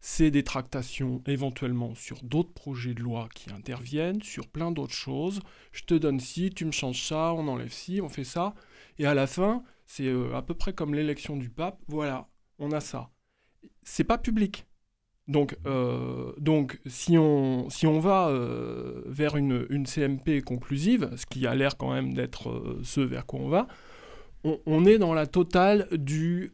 c'est 0.00 0.30
des 0.30 0.44
tractations 0.44 1.22
éventuellement 1.26 1.94
sur 1.94 2.22
d'autres 2.22 2.52
projets 2.52 2.94
de 2.94 3.00
loi 3.00 3.28
qui 3.34 3.50
interviennent, 3.50 4.22
sur 4.22 4.46
plein 4.46 4.70
d'autres 4.70 4.94
choses. 4.94 5.40
Je 5.72 5.82
te 5.82 5.94
donne 5.94 6.20
ci, 6.20 6.50
tu 6.50 6.64
me 6.64 6.70
changes 6.70 7.02
ça, 7.02 7.32
on 7.34 7.48
enlève 7.48 7.72
ci, 7.72 8.00
on 8.00 8.08
fait 8.08 8.24
ça. 8.24 8.54
Et 8.98 9.06
à 9.06 9.14
la 9.14 9.26
fin, 9.26 9.64
c'est 9.86 10.06
euh, 10.06 10.34
à 10.36 10.42
peu 10.42 10.54
près 10.54 10.72
comme 10.72 10.94
l'élection 10.94 11.36
du 11.36 11.50
pape. 11.50 11.80
Voilà, 11.88 12.28
on 12.58 12.70
a 12.70 12.80
ça. 12.80 13.10
C'est 13.82 14.04
pas 14.04 14.18
public. 14.18 14.66
Donc, 15.26 15.56
euh, 15.66 16.32
donc 16.38 16.80
si, 16.86 17.18
on, 17.18 17.68
si 17.68 17.86
on 17.86 17.98
va 17.98 18.28
euh, 18.28 19.02
vers 19.06 19.36
une, 19.36 19.84
CMP 19.84 20.42
conclusive, 20.42 21.10
ce 21.16 21.26
qui 21.26 21.46
a 21.46 21.54
l'air 21.54 21.76
quand 21.76 21.92
même 21.92 22.14
d'être 22.14 22.78
ce 22.82 23.00
vers 23.00 23.26
quoi 23.26 23.40
on 23.40 23.48
va, 23.48 23.66
on, 24.44 24.86
est 24.86 24.98
dans 24.98 25.12
la 25.12 25.26
totale 25.26 25.88
du 25.92 26.52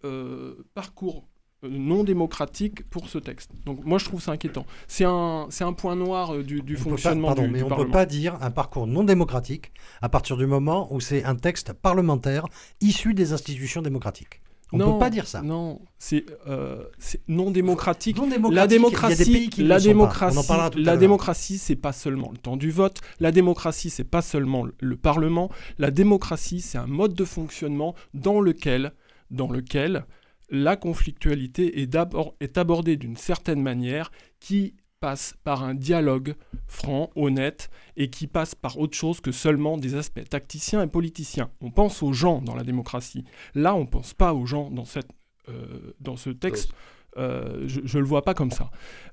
parcours 0.72 1.28
non 1.70 2.05
démocratique 2.05 2.88
pour 2.90 3.09
ce 3.09 3.18
texte. 3.18 3.50
Donc 3.66 3.85
moi 3.85 3.98
je 3.98 4.05
trouve 4.05 4.20
ça 4.22 4.33
inquiétant. 4.33 4.66
C'est 4.88 5.05
un, 5.05 5.46
c'est 5.50 5.64
un 5.64 5.72
point 5.72 5.96
noir 5.96 6.35
euh, 6.35 6.42
du, 6.42 6.62
du 6.62 6.74
On 6.74 6.79
peut 6.79 6.85
pas- 6.85 6.90
fonctionnement 6.90 7.29
pardon, 7.29 7.42
du, 7.42 7.48
mais 7.50 7.59
du 7.59 7.64
on 7.64 7.70
ne 7.70 7.74
peut 7.85 7.90
pas 7.90 8.07
dire 8.07 8.37
un 8.40 8.50
parcours 8.50 8.87
non 8.87 9.05
démocratique 9.05 9.72
à 10.03 10.09
partir 10.09 10.37
du 10.37 10.46
moment 10.46 10.92
où 10.92 11.00
c'est 11.00 11.24
un 11.24 11.35
texte 11.37 11.72
parlementaire 11.72 12.46
issu 12.81 13.14
des 13.14 13.33
institutions 13.33 13.83
démocratiques. 13.83 14.40
On 14.72 14.79
ne 14.79 14.83
non, 14.85 14.92
peut 14.94 14.98
pas 14.98 15.11
dire 15.11 15.29
ça. 15.29 15.40
Non, 15.42 15.83
c'est 15.98 16.24
euh, 16.48 16.83
c'est 16.98 17.20
non 17.29 17.53
démocratique. 17.53 18.16
Non 18.16 18.29
La 18.50 18.66
démocratique, 18.66 19.57
il 19.59 19.66
y 19.68 19.72
a 19.72 19.79
des 19.79 19.85
démocratie, 19.85 20.35
la 20.37 20.42
démocratie, 20.42 20.83
la 20.83 20.96
démocratie, 20.96 21.59
c'est 21.59 21.77
pas 21.77 21.92
seulement 21.92 22.31
le 22.33 22.38
temps 22.38 22.57
du 22.57 22.72
vote. 22.72 23.00
La 23.20 23.31
démocratie, 23.31 23.88
c'est 23.90 24.03
pas 24.05 24.22
seulement 24.22 24.64
le- 24.64 24.74
le 24.81 24.96
Parlement. 24.96 25.48
La 25.79 25.92
démocratie, 25.92 26.61
c'est 26.61 26.79
un 26.79 26.88
mode 26.88 27.14
de 27.14 27.24
fonctionnement 27.24 27.94
dans 28.14 28.40
lequel, 28.40 28.92
dans 29.31 29.48
lequel 29.50 30.07
la 30.50 30.76
conflictualité 30.76 31.80
est, 31.83 31.96
est 32.40 32.59
abordée 32.59 32.96
d'une 32.96 33.16
certaine 33.16 33.62
manière 33.62 34.11
qui 34.40 34.74
passe 35.00 35.35
par 35.44 35.62
un 35.62 35.74
dialogue 35.74 36.35
franc, 36.66 37.11
honnête, 37.14 37.68
et 37.96 38.09
qui 38.09 38.26
passe 38.26 38.54
par 38.54 38.78
autre 38.78 38.96
chose 38.96 39.20
que 39.20 39.33
seulement 39.33 39.76
des 39.76 39.94
aspects 39.96 40.26
tacticiens 40.28 40.83
et 40.83 40.87
politiciens. 40.87 41.50
On 41.61 41.70
pense 41.70 42.02
aux 42.02 42.12
gens 42.14 42.40
dans 42.40 42.54
la 42.54 42.64
démocratie. 42.64 43.24
Là, 43.54 43.74
on 43.74 43.80
ne 43.83 43.87
pense 43.88 44.14
pas 44.14 44.33
aux 44.33 44.46
gens 44.46 44.70
dans, 44.70 44.87
cette, 44.87 45.11
euh, 45.50 45.92
dans 46.00 46.16
ce 46.16 46.30
texte. 46.30 46.70
Euh, 47.18 47.64
je 47.66 47.80
ne 47.80 48.02
le 48.02 48.09
vois 48.09 48.22
pas 48.24 48.33
comme 48.35 48.50
ça. 48.50 48.70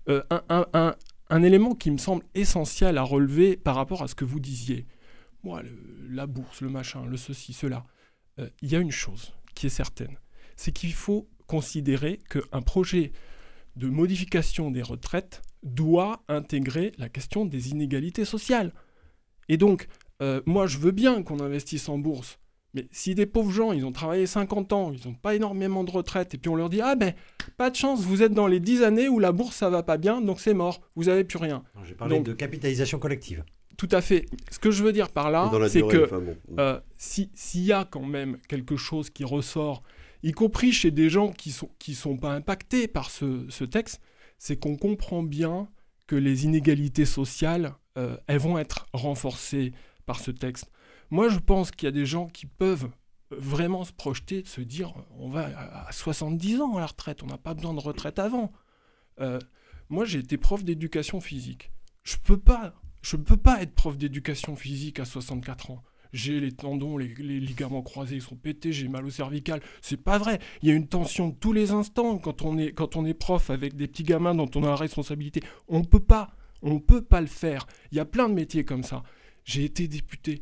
Euh, 0.08 0.24
un, 0.30 0.41
un- 0.50 0.65
un- 0.74 0.96
un 1.30 1.44
élément 1.44 1.76
qui 1.76 1.91
me 1.91 1.98
semble 1.98 2.24
essentiel 2.36 2.98
à 2.98 3.04
relever 3.04 3.58
par 3.58 3.76
rapport 3.76 4.02
à 4.02 4.08
ce 4.08 4.15
que 4.15 4.26
vous 4.26 4.39
disiez, 4.39 4.88
moi, 5.44 5.62
le- 5.62 5.78
la 6.10 6.26
bourse, 6.26 6.62
le 6.62 6.70
machin, 6.70 7.06
le 7.06 7.17
ceci, 7.17 7.54
cela, 7.54 7.86
il 8.62 8.72
y 8.72 8.76
a 8.76 8.80
une 8.80 8.91
chose 8.91 9.34
qui 9.56 9.67
est 9.67 9.70
certaine, 9.70 10.17
c'est 10.62 10.71
qu'il 10.71 10.93
faut 10.93 11.28
considérer 11.47 12.19
qu'un 12.30 12.62
projet 12.62 13.12
de 13.76 13.88
modification 13.88 14.69
des 14.69 14.84
retraites 14.84 15.41
doit 15.63 16.21
intégrer 16.28 16.91
la 16.97 17.10
question 17.10 17.45
des 17.45 17.69
inégalités 17.69 18.26
sociales. 18.26 18.74
Et 19.50 19.58
donc, 19.58 19.88
euh, 20.21 20.41
moi, 20.45 20.67
je 20.67 20.78
veux 20.78 20.91
bien 20.91 21.24
qu'on 21.24 21.39
investisse 21.39 21.89
en 21.89 21.97
bourse, 21.97 22.38
mais 22.76 22.88
si 22.91 23.15
des 23.15 23.26
pauvres 23.26 23.52
gens, 23.52 23.71
ils 23.71 23.86
ont 23.86 23.91
travaillé 23.91 24.28
50 24.28 24.71
ans, 24.71 24.91
ils 24.93 25.08
n'ont 25.08 25.15
pas 25.15 25.34
énormément 25.36 25.84
de 25.84 25.89
retraite, 25.91 26.34
et 26.36 26.38
puis 26.38 26.50
on 26.50 26.56
leur 26.56 26.69
dit, 26.69 26.80
ah 26.82 26.95
ben, 26.95 27.13
pas 27.58 27.69
de 27.71 27.76
chance, 27.76 28.02
vous 28.02 28.21
êtes 28.21 28.34
dans 28.34 28.47
les 28.47 28.60
10 28.60 28.84
années 28.84 29.10
où 29.10 29.17
la 29.19 29.32
bourse, 29.32 29.56
ça 29.56 29.69
va 29.71 29.82
pas 29.84 29.97
bien, 29.97 30.21
donc 30.21 30.39
c'est 30.39 30.54
mort, 30.54 30.80
vous 30.95 31.06
n'avez 31.06 31.24
plus 31.24 31.38
rien. 31.39 31.63
J'ai 31.86 31.95
parlé 31.95 32.17
Donc- 32.17 32.26
de 32.28 32.34
capitalisation 32.34 33.00
collective. 33.00 33.43
Tout 33.78 33.89
à 33.91 34.02
fait. 34.02 34.26
Ce 34.52 34.60
que 34.60 34.69
je 34.69 34.84
veux 34.84 34.93
dire 34.93 35.10
par 35.10 35.32
là, 35.32 35.50
c'est 35.69 35.82
que 35.82 36.08
bon. 36.08 36.36
euh, 36.60 36.80
si- 36.97 37.32
s'il 37.34 37.63
y 37.63 37.71
a 37.71 37.84
quand 37.84 38.06
même 38.06 38.38
quelque 38.47 38.76
chose 38.78 39.10
qui 39.10 39.24
ressort, 39.24 39.82
y 40.23 40.31
compris 40.31 40.71
chez 40.71 40.91
des 40.91 41.10
gens 41.10 41.31
qui 41.31 41.51
sont, 41.51 41.69
qui 41.79 41.95
sont 41.95 42.17
pas 42.17 42.34
impactés 42.34 42.88
par 42.88 43.10
ce, 43.10 43.45
ce 43.49 43.63
texte, 43.63 44.01
c'est 44.38 44.57
qu'on 44.57 44.77
comprend 44.77 45.23
bien 45.23 45.69
que 46.07 46.15
les 46.15 46.45
inégalités 46.45 47.05
sociales, 47.05 47.75
euh, 47.97 48.17
elles 48.27 48.39
vont 48.39 48.57
être 48.57 48.88
renforcées 48.93 49.73
par 50.05 50.19
ce 50.19 50.31
texte. 50.31 50.71
Moi, 51.10 51.29
je 51.29 51.39
pense 51.39 51.71
qu'il 51.71 51.86
y 51.86 51.89
a 51.89 51.91
des 51.91 52.05
gens 52.05 52.27
qui 52.27 52.45
peuvent 52.45 52.89
vraiment 53.31 53.84
se 53.84 53.93
projeter, 53.93 54.43
se 54.45 54.62
dire, 54.62 54.93
on 55.17 55.29
va 55.29 55.45
à 55.57 55.88
à 55.88 55.91
70 55.91 56.62
ans 56.62 56.75
à 56.77 56.79
la 56.79 56.86
retraite, 56.86 57.23
on 57.23 57.27
n'a 57.27 57.38
pas 57.38 57.53
besoin 57.53 57.73
de 57.73 57.79
retraite 57.79 58.19
avant. 58.19 58.51
Euh, 59.19 59.39
moi, 59.89 60.05
j'ai 60.05 60.19
été 60.19 60.38
prof 60.38 60.63
d'éducation 60.63 61.21
physique. 61.21 61.71
Je 62.03 62.17
peux 62.17 62.38
peux 62.38 63.38
pas 63.38 63.62
être 63.62 63.73
prof 63.73 63.97
d'éducation 63.97 64.55
physique 64.55 64.99
à 64.99 65.05
64 65.05 65.71
ans. 65.71 65.84
J'ai 66.13 66.39
les 66.39 66.52
tendons, 66.52 66.97
les, 66.97 67.13
les 67.19 67.39
ligaments 67.39 67.82
croisés 67.82 68.15
ils 68.17 68.21
sont 68.21 68.36
pétés, 68.36 68.71
j'ai 68.74 68.88
mal 68.89 69.06
au 69.06 69.10
cervical. 69.10 69.62
C'est 69.82 70.02
pas 70.02 70.17
vrai. 70.17 70.39
Il 70.62 70.67
y 70.69 70.71
a 70.71 70.76
une 70.76 70.88
tension 70.88 71.32
tous 71.32 71.54
les 71.54 71.71
instants 71.71 72.17
quand 72.17 72.41
on 72.41 72.58
est, 72.58 72.71
quand 72.74 72.95
on 72.97 73.06
est 73.06 73.13
prof 73.13 73.50
avec 73.50 73.76
des 73.76 73.88
petits 73.88 74.04
gamins 74.04 74.36
dont 74.36 74.50
on 74.56 74.63
a 74.63 74.67
la 74.67 74.76
responsabilité. 74.76 75.41
On 75.69 75.84
peut 75.84 76.00
pas, 76.00 76.32
on 76.62 76.80
peut 76.80 77.02
pas 77.02 77.21
le 77.21 77.28
faire. 77.28 77.65
Il 77.91 77.97
y 77.97 78.02
a 78.02 78.06
plein 78.06 78.28
de 78.28 78.34
métiers 78.34 78.65
comme 78.65 78.84
ça. 78.84 79.04
J'ai 79.45 79.63
été 79.63 79.88
député. 79.88 80.41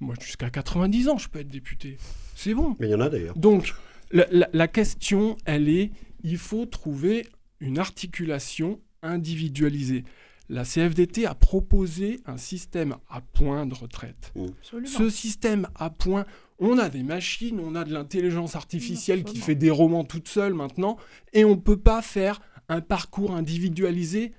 Moi, 0.00 0.14
jusqu'à 0.20 0.50
90 0.50 1.08
ans, 1.08 1.18
je 1.18 1.28
peux 1.28 1.40
être 1.40 1.48
député. 1.48 1.96
C'est 2.36 2.54
bon. 2.54 2.76
Mais 2.78 2.86
il 2.88 2.90
y 2.90 2.94
en 2.94 3.00
a 3.00 3.08
d'ailleurs. 3.08 3.36
Donc, 3.36 3.72
la, 4.12 4.26
la- 4.30 4.48
la 4.52 4.68
question, 4.68 5.36
elle 5.44 5.68
est, 5.68 5.90
il 6.22 6.36
faut 6.38 6.66
trouver 6.66 7.26
une 7.60 7.78
articulation 7.78 8.78
individualisée. 9.02 10.04
La 10.48 10.64
CFDT 10.64 11.26
a 11.26 11.34
proposé 11.34 12.20
un 12.24 12.38
système 12.38 12.96
à 13.10 13.20
points 13.20 13.66
de 13.66 13.74
retraite. 13.74 14.32
Absolument. 14.58 14.88
Ce 14.88 15.10
système 15.10 15.68
à 15.74 15.90
points, 15.90 16.24
on 16.58 16.78
a 16.78 16.88
des 16.88 17.02
machines, 17.02 17.60
on 17.60 17.74
a 17.74 17.84
de 17.84 17.92
l'intelligence 17.92 18.56
artificielle 18.56 19.24
qui 19.24 19.38
fait 19.38 19.54
des 19.54 19.70
romans 19.70 20.04
toute 20.04 20.26
seule 20.28 20.54
maintenant, 20.54 20.96
et 21.34 21.44
on 21.44 21.50
ne 21.50 21.60
peut 21.60 21.76
pas 21.76 22.00
faire 22.02 22.40
un 22.70 22.80
parcours 22.80 23.34
individualisé. 23.34 24.32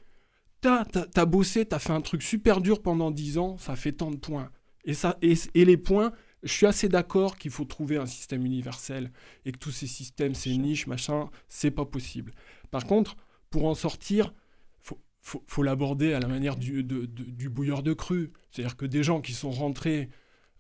T'as 0.62 0.84
t'as- 0.86 1.06
t'as 1.06 1.26
bossé, 1.26 1.66
t'as 1.66 1.80
fait 1.80 1.94
un 1.94 2.02
truc 2.02 2.22
super 2.24 2.60
dur 2.60 2.82
pendant 2.82 3.12
10 3.12 3.38
ans, 3.38 3.58
ça 3.58 3.76
fait 3.76 3.92
tant 3.94 4.12
de 4.12 4.18
points. 4.18 4.50
Et, 4.86 4.94
ça, 4.94 5.18
et, 5.22 5.34
et 5.54 5.64
les 5.64 5.78
points, 5.78 6.12
je 6.44 6.52
suis 6.52 6.66
assez 6.66 6.90
d'accord 6.90 7.38
qu'il 7.38 7.52
faut 7.52 7.66
trouver 7.66 7.98
un 7.98 8.06
système 8.06 8.46
universel 8.46 9.12
et 9.46 9.52
que 9.52 9.58
tous 9.58 9.72
ces 9.72 9.88
systèmes, 9.88 10.34
ces 10.34 10.58
niches, 10.58 10.88
machin, 10.88 11.30
c'est 11.48 11.72
pas 11.72 11.86
possible. 11.86 12.34
Par 12.72 12.86
contre, 12.86 13.16
pour 13.50 13.66
en 13.66 13.76
sortir, 13.76 14.34
faut, 15.22 15.44
faut, 15.48 15.64
l'aborder 15.64 16.14
à 16.14 16.20
la 16.20 16.28
manière 16.28 16.56
du, 16.56 16.84
de- 16.84 17.06
de- 17.06 17.24
du 17.24 17.50
bouilleur 17.50 17.84
de 17.84 17.94
cru. 17.94 18.32
C'est-à-dire 18.52 18.78
que 18.78 18.86
des 18.86 19.04
gens 19.04 19.22
qui 19.22 19.34
sont 19.34 19.52
rentrés 19.52 20.10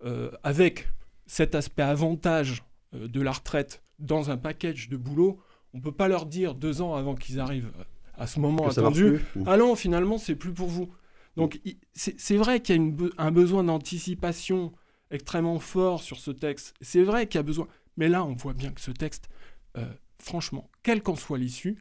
euh, 0.06 0.32
avec 0.43 0.88
cet 1.28 1.56
aspect 1.56 1.84
avantage 1.84 2.63
euh, 2.93 3.08
de 3.08 3.22
la 3.22 3.32
retraite 3.32 3.84
dans 4.00 4.30
un 4.32 4.38
package 4.38 4.89
de 4.89 4.98
boulot, 4.98 5.39
on 5.74 5.82
peut 5.82 5.91
pas 5.91 6.08
leur 6.08 6.26
dire 6.26 6.56
deux 6.56 6.82
ans 6.82 6.95
avant 6.95 7.15
qu'ils 7.15 7.39
arrivent 7.39 7.72
à 8.15 8.28
ce 8.28 8.39
moment 8.39 8.67
Que 8.67 8.72
attendu, 8.80 9.19
plus. 9.32 9.43
ah 9.45 9.58
non, 9.58 9.76
finalement, 9.76 10.17
c'est 10.17 10.36
plus 10.36 10.54
pour 10.54 10.67
vous. 10.67 10.89
Donc, 11.36 11.62
c'est 11.93 12.36
vrai 12.38 12.60
qu'il 12.62 12.76
y 12.76 12.80
a 12.80 12.82
une 12.82 13.10
un 13.17 13.32
besoin 13.32 13.63
d'anticipation 13.63 14.74
extrêmement 15.12 15.60
fort 15.60 16.02
sur 16.04 16.19
ce 16.19 16.32
texte. 16.32 16.74
C'est 16.82 17.04
vrai 17.04 17.28
qu'il 17.28 17.38
y 17.38 17.39
a 17.39 17.43
besoin. 17.43 17.67
Mais 17.98 18.10
là, 18.10 18.24
on 18.26 18.34
voit 18.34 18.54
bien 18.54 18.72
que 18.72 18.82
ce 18.82 18.91
texte, 18.91 19.30
euh, 19.78 19.86
franchement, 20.22 20.69
quelle 20.84 21.02
qu'en 21.02 21.15
soit 21.15 21.38
l'issue, 21.38 21.78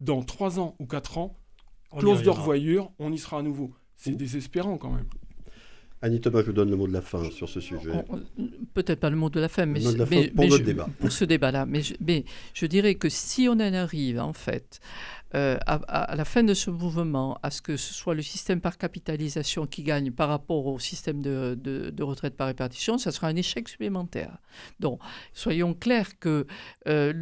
dans 0.00 0.22
3 0.22 0.60
ans 0.60 0.74
ou 0.78 0.86
4 0.86 1.18
ans, 1.18 1.36
clause 1.98 2.22
de 2.22 2.30
revoyure, 2.30 2.90
on 2.98 3.12
y 3.12 3.18
sera 3.18 3.38
à 3.38 3.42
nouveau. 3.42 3.72
C'est 3.96 4.16
désespérant 4.16 4.76
quand 4.76 4.90
même. 4.90 5.06
Annie 6.02 6.20
Thomas, 6.20 6.42
je 6.42 6.46
vous 6.46 6.52
donne 6.52 6.68
le 6.68 6.76
mot 6.76 6.86
de 6.86 6.92
la 6.92 7.00
fin 7.00 7.30
sur 7.30 7.48
ce 7.48 7.60
sujet. 7.60 8.04
Peut-être 8.74 9.00
pas 9.00 9.08
le 9.08 9.16
mot 9.16 9.30
de 9.30 9.40
la 9.40 9.48
fin, 9.48 9.64
mais, 9.64 9.80
pour, 9.80 10.44
notre 10.46 10.62
débat. 10.62 10.86
pour 10.98 11.10
ce 11.10 11.24
débat-là. 11.24 11.64
Mais, 11.64 11.80
mais 12.06 12.24
je 12.52 12.66
dirais 12.66 12.96
que 12.96 13.08
si 13.08 13.48
on 13.48 13.52
en 13.52 13.72
arrive, 13.72 14.20
en 14.20 14.34
fait, 14.34 14.80
euh, 15.34 15.56
à, 15.66 16.14
la 16.14 16.24
fin 16.24 16.44
de 16.44 16.54
ce 16.54 16.70
mouvement, 16.70 17.38
à 17.42 17.50
ce 17.50 17.60
que 17.60 17.76
ce 17.76 17.92
soit 17.92 18.14
le 18.14 18.22
système 18.22 18.60
par 18.60 18.78
capitalisation 18.78 19.66
qui 19.66 19.82
gagne 19.82 20.12
par 20.12 20.28
rapport 20.28 20.66
au 20.66 20.78
système 20.78 21.22
de, 21.22 21.58
de, 21.60 22.02
retraite 22.04 22.36
par 22.36 22.46
répartition, 22.46 22.98
ça 22.98 23.10
sera 23.10 23.26
un 23.26 23.34
échec 23.34 23.68
supplémentaire. 23.68 24.38
Donc, 24.78 25.00
soyons 25.32 25.74
clairs 25.74 26.18
que 26.20 26.46
euh, 26.86 27.12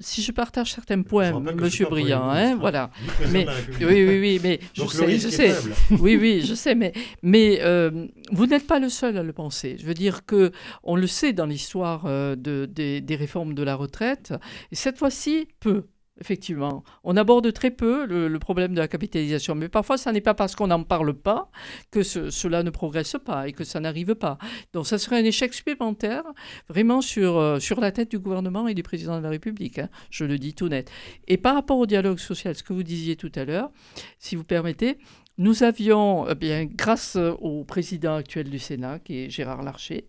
si 0.00 0.22
je 0.22 0.32
partage 0.32 0.72
certains 0.72 1.00
points, 1.00 1.40
Monsieur 1.40 1.86
Briand, 1.86 2.28
hein, 2.28 2.56
voilà. 2.56 2.90
Mais, 3.32 3.46
oui, 3.80 4.04
oui, 4.06 4.20
oui, 4.20 4.40
mais 4.42 4.60
je 4.74 4.84
sais, 4.86 5.18
je 5.18 5.28
sais. 5.28 5.54
Oui, 5.92 6.18
oui, 6.20 6.42
je 6.44 6.54
sais, 6.54 6.74
mais, 6.74 6.92
mais 7.22 7.60
euh, 7.62 8.06
vous 8.32 8.46
n'êtes 8.46 8.66
pas 8.66 8.78
le 8.78 8.90
seul 8.90 9.16
à 9.16 9.22
le 9.22 9.32
penser. 9.32 9.76
Je 9.78 9.86
veux 9.86 9.94
dire 9.94 10.26
que 10.26 10.52
on 10.82 10.94
le 10.94 11.06
sait 11.06 11.32
dans 11.32 11.46
l'histoire 11.46 12.04
de, 12.04 12.66
des, 12.66 13.00
des 13.00 13.16
réformes 13.16 13.54
de 13.54 13.62
la 13.62 13.76
retraite, 13.76 14.34
et 14.72 14.76
cette 14.76 14.98
fois-ci, 14.98 15.48
peu 15.60 15.86
effectivement. 16.20 16.84
On 17.04 17.16
aborde 17.16 17.52
très 17.52 17.70
peu 17.70 18.06
le, 18.06 18.38
problème 18.38 18.74
de 18.74 18.80
la 18.80 18.88
capitalisation, 18.88 19.54
mais 19.54 19.68
parfois, 19.68 19.98
ce 19.98 20.08
n'est 20.10 20.20
pas 20.20 20.34
parce 20.34 20.56
qu'on 20.56 20.68
n'en 20.68 20.82
parle 20.82 21.14
pas 21.14 21.50
que 21.90 22.02
cela 22.02 22.62
ne 22.62 22.70
progresse 22.70 23.16
pas 23.24 23.48
et 23.48 23.52
que 23.52 23.64
ça 23.64 23.80
n'arrive 23.80 24.14
pas. 24.14 24.38
Donc, 24.72 24.86
ça 24.86 24.98
serait 24.98 25.20
un 25.20 25.24
échec 25.24 25.52
supplémentaire, 25.52 26.24
vraiment 26.68 27.00
sur, 27.00 27.38
euh, 27.38 27.58
la 27.78 27.92
tête 27.92 28.10
du 28.10 28.18
gouvernement 28.18 28.68
et 28.68 28.74
du 28.74 28.82
président 28.82 29.16
de 29.16 29.22
la 29.22 29.30
République. 29.30 29.78
Hein. 29.78 29.88
je 30.10 30.24
le 30.24 30.38
dis 30.38 30.54
tout 30.54 30.68
net. 30.68 30.90
Et 31.28 31.36
par 31.36 31.54
rapport 31.54 31.78
au 31.78 31.86
dialogue 31.86 32.18
social, 32.18 32.54
ce 32.54 32.62
que 32.62 32.72
vous 32.72 32.82
disiez 32.82 33.16
tout 33.16 33.32
à 33.34 33.44
l'heure, 33.44 33.70
si 34.18 34.36
vous 34.36 34.44
permettez, 34.44 34.98
nous 35.40 35.62
avions, 35.62 36.26
eh 36.28 36.66
grâce 36.66 37.16
au 37.16 37.64
président 37.64 38.16
actuel 38.16 38.50
du 38.50 38.58
Sénat, 38.58 38.98
qui 38.98 39.20
est 39.20 39.30
Gérard 39.30 39.62
Larcher, 39.62 40.04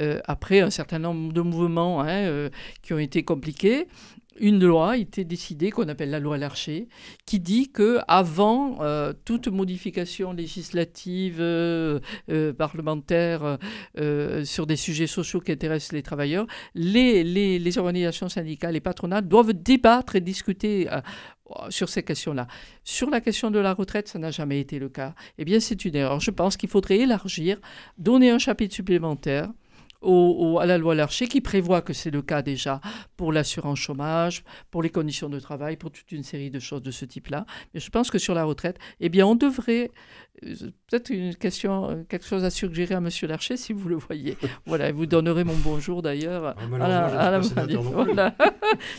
euh, 0.00 0.20
après 0.26 0.60
un 0.60 0.70
certain 0.70 1.00
nombre 1.00 1.32
de 1.32 1.40
mouvements 1.40 2.02
hein, 2.02 2.26
euh, 2.26 2.50
qui 2.82 2.92
ont 2.92 2.98
été 3.00 3.24
compliqués, 3.24 3.88
une 4.40 4.64
loi 4.64 4.92
a 4.92 4.96
été 4.96 5.24
décidée 5.24 5.70
qu'on 5.70 5.88
appelle 5.88 6.10
la 6.10 6.20
loi 6.20 6.38
Larcher, 6.38 6.88
qui 7.24 7.40
dit 7.40 7.70
que 7.70 7.98
avant 8.08 8.78
euh, 8.80 9.12
toute 9.24 9.48
modification 9.48 10.32
législative, 10.32 11.38
euh, 11.40 12.00
euh, 12.30 12.52
parlementaire 12.52 13.58
sur 14.44 14.66
des 14.66 14.76
sujets 14.76 15.06
sociaux 15.06 15.40
qui 15.40 15.52
intéressent 15.52 15.92
les 15.92 16.02
travailleurs, 16.02 16.46
les, 16.74 17.24
les, 17.24 17.58
les 17.58 17.78
organisations 17.78 18.28
syndicales 18.28 18.76
et 18.76 18.80
patronales 18.80 19.26
doivent 19.26 19.52
débattre 19.52 20.16
et 20.16 20.20
discuter 20.20 20.88
sur 21.70 21.88
ces 21.88 22.02
questions-là. 22.02 22.46
Sur 22.84 23.10
la 23.10 23.20
question 23.20 23.50
de 23.50 23.58
la 23.58 23.74
retraite, 23.74 24.08
ça 24.08 24.18
n'a 24.18 24.30
jamais 24.30 24.60
été 24.60 24.78
le 24.78 24.88
cas. 24.88 25.14
Eh 25.38 25.44
bien, 25.44 25.60
c'est 25.60 25.84
une 25.84 25.94
erreur. 25.94 26.20
Je 26.20 26.30
pense 26.30 26.56
qu'il 26.56 26.68
faudrait 26.68 26.98
élargir, 26.98 27.58
donner 27.98 28.30
un 28.30 28.38
chapitre 28.38 28.74
supplémentaire 28.74 29.48
à 30.02 30.66
la 30.66 30.78
loi 30.78 30.94
Larcher 30.94 31.26
qui 31.26 31.40
prévoit 31.40 31.82
que 31.82 31.92
c'est 31.92 32.10
le 32.10 32.22
cas 32.22 32.42
déjà 32.42 32.80
pour 33.16 33.32
l'assurance 33.32 33.78
chômage, 33.78 34.44
pour 34.70 34.82
les 34.82 34.90
conditions 34.90 35.28
de 35.28 35.40
travail, 35.40 35.76
pour 35.76 35.90
toute 35.90 36.10
une 36.12 36.22
série 36.22 36.50
de 36.50 36.58
choses 36.58 36.82
de 36.82 36.90
ce 36.90 37.04
type-là. 37.04 37.46
Mais 37.74 37.80
je 37.80 37.90
pense 37.90 38.10
que 38.10 38.18
sur 38.18 38.34
la 38.34 38.44
retraite, 38.44 38.78
eh 39.00 39.08
bien, 39.08 39.26
on 39.26 39.34
devrait 39.34 39.90
euh, 40.44 40.54
peut-être 40.88 41.10
une 41.10 41.34
question, 41.34 41.90
euh, 41.90 42.02
quelque 42.08 42.26
chose 42.26 42.44
à 42.44 42.50
suggérer 42.50 42.94
à 42.94 43.00
Monsieur 43.00 43.26
Larcher 43.26 43.56
si 43.56 43.72
vous 43.72 43.88
le 43.88 43.96
voyez. 43.96 44.36
Voilà, 44.66 44.90
vous 44.90 45.06
donnerez 45.06 45.44
mon 45.44 45.56
bonjour 45.56 46.02
d'ailleurs 46.02 46.54
ah, 46.80 47.26
à 47.26 47.30
la, 47.30 47.40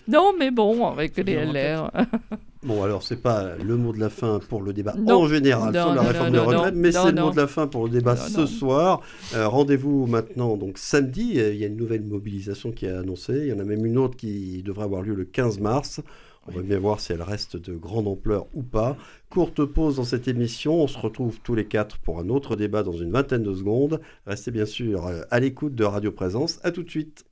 non, 0.08 0.34
mais 0.38 0.52
bon, 0.52 0.88
avec 0.88 1.18
les 1.18 1.46
LR. 1.46 1.92
Bon, 2.64 2.84
alors, 2.84 3.04
c'est 3.04 3.22
pas 3.22 3.56
le 3.56 3.78
mot 3.78 3.94
de 3.94 4.00
la 4.00 4.10
fin 4.10 4.40
pour 4.50 4.62
le 4.62 4.74
débat 4.74 4.96
en 5.08 5.28
général 5.28 5.74
sur 5.74 5.94
la 5.94 6.02
réforme 6.02 6.32
des 6.32 6.40
retraites, 6.40 6.76
mais 6.76 6.92
c'est 6.92 7.12
le 7.12 7.22
mot 7.22 7.32
de 7.32 7.38
la 7.38 7.48
fin 7.48 7.68
pour 7.68 7.86
le 7.86 7.92
débat 7.92 8.16
ce 8.16 8.46
soir. 8.46 9.02
Euh, 9.36 9.48
rendez-vous 9.48 10.08
maintenant, 10.08 10.58
donc 10.58 10.78
samedi, 10.78 11.34
il 11.36 11.56
y 11.56 11.64
a 11.64 11.68
une 11.68 11.78
nouvelle 11.78 12.04
mobilisation 12.04 12.72
qui 12.72 12.86
est 12.86 12.92
annoncée. 12.92 13.42
Il 13.44 13.48
y 13.48 13.54
en 13.54 13.60
a 13.60 13.64
même 13.64 13.86
une 13.86 13.98
autre 13.98 14.18
qui 14.18 14.64
devrait 14.64 14.86
avoir 14.86 15.02
lieu 15.02 15.14
le 15.14 15.26
15 15.26 15.60
mars. 15.60 16.02
On 16.48 16.54
va 16.54 16.62
bien 16.62 16.80
voir 16.80 17.00
si 17.02 17.12
elle 17.12 17.22
reste 17.22 17.58
de 17.58 17.76
grande 17.76 18.08
ampleur 18.08 18.48
ou 18.54 18.64
pas. 18.64 18.96
Courte 19.30 19.66
pause 19.66 19.98
dans 19.98 20.06
cette 20.06 20.30
émission. 20.30 20.82
On 20.82 20.88
se 20.88 20.98
retrouve 20.98 21.40
tous 21.44 21.56
les 21.56 21.66
quatre 21.66 21.98
pour 21.98 22.20
un 22.20 22.30
autre 22.30 22.56
débat 22.56 22.84
dans 22.84 22.94
une 22.94 23.12
vingtaine 23.12 23.44
de 23.44 23.54
secondes. 23.54 24.00
Restez 24.26 24.52
bien 24.52 24.66
sûr 24.66 25.06
euh, 25.08 25.22
à 25.30 25.40
l'écoute 25.42 25.76
de 25.76 25.84
Radio 25.84 26.12
Présence. 26.12 26.60
À 26.64 26.72
tout 26.72 26.84
de 26.84 26.90
suite. 26.90 27.26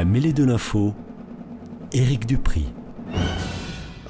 La 0.00 0.06
mêlée 0.06 0.32
de 0.32 0.44
l'info, 0.44 0.94
Éric 1.92 2.24
Dupri. 2.24 2.64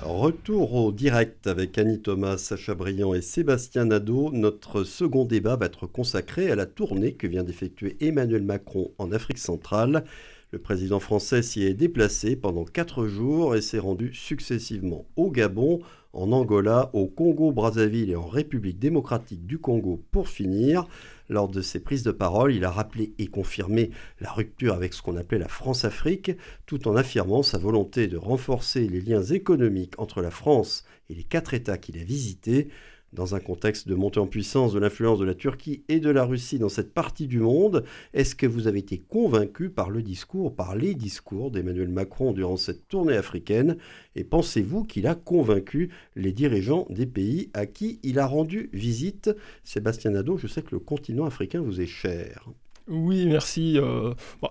Retour 0.00 0.72
au 0.74 0.92
direct 0.92 1.48
avec 1.48 1.76
Annie 1.78 2.00
Thomas, 2.00 2.38
Sacha 2.38 2.76
Briand 2.76 3.12
et 3.12 3.22
Sébastien 3.22 3.86
Nadeau. 3.86 4.30
Notre 4.32 4.84
second 4.84 5.24
débat 5.24 5.56
va 5.56 5.66
être 5.66 5.88
consacré 5.88 6.48
à 6.48 6.54
la 6.54 6.66
tournée 6.66 7.14
que 7.14 7.26
vient 7.26 7.42
d'effectuer 7.42 7.96
Emmanuel 7.98 8.44
Macron 8.44 8.92
en 8.98 9.10
Afrique 9.10 9.38
centrale. 9.38 10.04
Le 10.52 10.60
président 10.60 11.00
français 11.00 11.42
s'y 11.42 11.64
est 11.64 11.74
déplacé 11.74 12.36
pendant 12.36 12.64
quatre 12.64 13.08
jours 13.08 13.56
et 13.56 13.60
s'est 13.60 13.80
rendu 13.80 14.14
successivement 14.14 15.06
au 15.16 15.32
Gabon, 15.32 15.80
en 16.12 16.30
Angola, 16.30 16.90
au 16.92 17.06
Congo-Brazzaville 17.06 18.10
et 18.10 18.16
en 18.16 18.28
République 18.28 18.78
démocratique 18.78 19.44
du 19.44 19.58
Congo 19.58 20.00
pour 20.12 20.28
finir. 20.28 20.86
Lors 21.30 21.48
de 21.48 21.62
ses 21.62 21.78
prises 21.78 22.02
de 22.02 22.10
parole, 22.10 22.52
il 22.52 22.64
a 22.64 22.72
rappelé 22.72 23.14
et 23.18 23.28
confirmé 23.28 23.92
la 24.20 24.32
rupture 24.32 24.74
avec 24.74 24.92
ce 24.92 25.00
qu'on 25.00 25.16
appelait 25.16 25.38
la 25.38 25.46
France-Afrique, 25.46 26.32
tout 26.66 26.88
en 26.88 26.96
affirmant 26.96 27.44
sa 27.44 27.56
volonté 27.56 28.08
de 28.08 28.16
renforcer 28.16 28.88
les 28.88 29.00
liens 29.00 29.22
économiques 29.22 29.94
entre 29.98 30.22
la 30.22 30.32
France 30.32 30.84
et 31.08 31.14
les 31.14 31.22
quatre 31.22 31.54
États 31.54 31.78
qu'il 31.78 32.00
a 32.00 32.02
visités. 32.02 32.68
Dans 33.12 33.34
un 33.34 33.40
contexte 33.40 33.88
de 33.88 33.96
montée 33.96 34.20
en 34.20 34.28
puissance 34.28 34.72
de 34.72 34.78
l'influence 34.78 35.18
de 35.18 35.24
la 35.24 35.34
Turquie 35.34 35.82
et 35.88 35.98
de 35.98 36.10
la 36.10 36.24
Russie 36.24 36.60
dans 36.60 36.68
cette 36.68 36.94
partie 36.94 37.26
du 37.26 37.40
monde, 37.40 37.82
est-ce 38.14 38.36
que 38.36 38.46
vous 38.46 38.68
avez 38.68 38.78
été 38.78 38.98
convaincu 38.98 39.68
par 39.68 39.90
le 39.90 40.00
discours, 40.00 40.54
par 40.54 40.76
les 40.76 40.94
discours 40.94 41.50
d'Emmanuel 41.50 41.88
Macron 41.88 42.32
durant 42.32 42.56
cette 42.56 42.86
tournée 42.86 43.16
africaine? 43.16 43.78
Et 44.14 44.22
pensez-vous 44.22 44.84
qu'il 44.84 45.08
a 45.08 45.16
convaincu 45.16 45.90
les 46.14 46.30
dirigeants 46.30 46.86
des 46.88 47.06
pays 47.06 47.50
à 47.52 47.66
qui 47.66 47.98
il 48.04 48.20
a 48.20 48.26
rendu 48.26 48.70
visite? 48.72 49.30
Sébastien 49.64 50.12
Nadeau, 50.12 50.36
je 50.36 50.46
sais 50.46 50.62
que 50.62 50.70
le 50.70 50.78
continent 50.78 51.24
africain 51.24 51.60
vous 51.60 51.80
est 51.80 51.86
cher. 51.86 52.48
Oui, 52.90 53.24
merci. 53.26 53.78
Euh, 53.78 54.14
euh, 54.42 54.48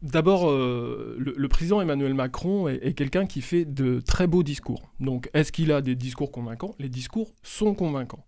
d'abord, 0.00 0.48
euh, 0.48 1.16
le, 1.18 1.48
président 1.48 1.80
Emmanuel 1.80 2.14
Macron 2.14 2.68
est, 2.68 2.94
quelqu'un 2.94 3.26
qui 3.26 3.40
fait 3.42 3.64
de 3.64 3.98
très 3.98 4.28
beaux 4.28 4.44
discours. 4.44 4.92
Donc, 5.00 5.28
est-ce 5.34 5.50
qu'il 5.50 5.72
a 5.72 5.82
des 5.82 5.96
discours 5.96 6.30
convaincants? 6.30 6.76
Les 6.78 6.88
discours 6.88 7.34
sont 7.42 7.74
convaincants. 7.74 8.24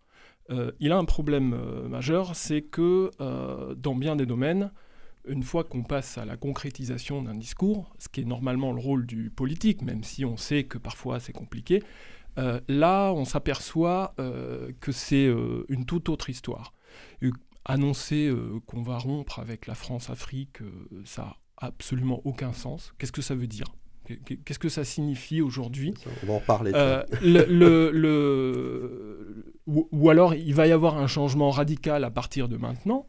il 0.81 0.90
a 0.90 0.98
un 0.98 1.05
problème 1.05 1.57
majeur, 1.88 2.35
c'est 2.35 2.62
que 2.62 3.11
dans 3.77 3.94
bien 3.94 4.16
des 4.16 4.27
domaines, 4.27 4.72
une 5.27 5.44
fois 5.44 5.62
qu'on 5.62 5.85
passe 5.85 6.18
à 6.18 6.25
la 6.25 6.37
concrétisation 6.37 7.22
d'un 7.22 7.37
discours, 7.37 7.94
ce 8.01 8.09
qui 8.09 8.22
est 8.22 8.25
normalement 8.25 8.72
le 8.72 8.81
rôle 8.81 9.07
du 9.07 9.31
politique, 9.31 9.81
même 9.83 10.03
si 10.03 10.25
on 10.25 10.37
sait 10.37 10.64
que 10.64 10.79
parfois 10.79 11.20
c'est 11.20 11.33
compliqué, 11.33 11.85
là, 12.37 13.12
on 13.12 13.25
s'aperçoit 13.25 14.14
que 14.81 14.92
c'est 14.92 15.33
une 15.68 15.87
toute 15.87 16.09
autre 16.09 16.29
histoire 16.29 16.75
annoncer 17.64 18.27
euh, 18.29 18.61
qu'on 18.66 18.83
va 18.83 18.98
rompre 18.98 19.38
avec 19.38 19.66
la 19.66 19.75
France-Afrique, 19.75 20.62
euh, 20.62 20.88
ça 21.05 21.22
n'a 21.22 21.37
absolument 21.59 22.20
aucun 22.25 22.53
sens. 22.53 22.92
Qu'est-ce 22.98 23.12
que 23.12 23.22
ça 23.22 23.35
veut 23.35 23.46
dire? 23.46 23.66
Qu'est-ce 24.44 24.59
que 24.59 24.68
ça 24.68 24.85
signifie 24.85 25.40
aujourd'hui? 25.40 25.94
On 26.25 26.27
va 26.27 26.33
en 26.35 26.40
parler. 26.40 26.72
Euh, 26.75 27.05
le, 27.22 27.92
ou, 29.66 30.11
alors, 30.11 30.35
il 30.35 30.55
va 30.55 30.66
y 30.66 30.72
avoir 30.72 30.98
un 30.98 31.07
changement 31.07 31.51
radical 31.51 32.03
à 32.03 32.11
partir 32.11 32.48
de 32.48 32.57
maintenant, 32.57 33.07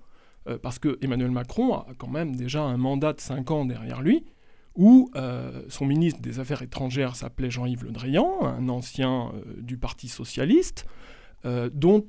parce 0.61 0.77
que 0.77 0.99
Emmanuel 1.01 1.31
Macron 1.31 1.73
a 1.73 1.87
quand 1.97 2.09
même 2.09 2.35
déjà 2.35 2.61
un 2.61 2.77
mandat 2.77 3.13
de 3.13 3.21
5 3.21 3.49
ans 3.49 3.65
derrière 3.65 4.03
lui, 4.03 4.23
où 4.75 5.09
son 5.67 5.85
ministre 5.85 6.21
des 6.21 6.39
Affaires 6.39 6.61
étrangères 6.61 7.15
s'appelait 7.15 7.49
Jean-Yves 7.49 7.85
Le 7.85 7.91
Drian, 7.91 8.43
un 8.43 8.69
ancien 8.69 9.33
du 9.57 9.77
Parti 9.77 10.07
socialiste, 10.07 10.85
dont 11.43 12.05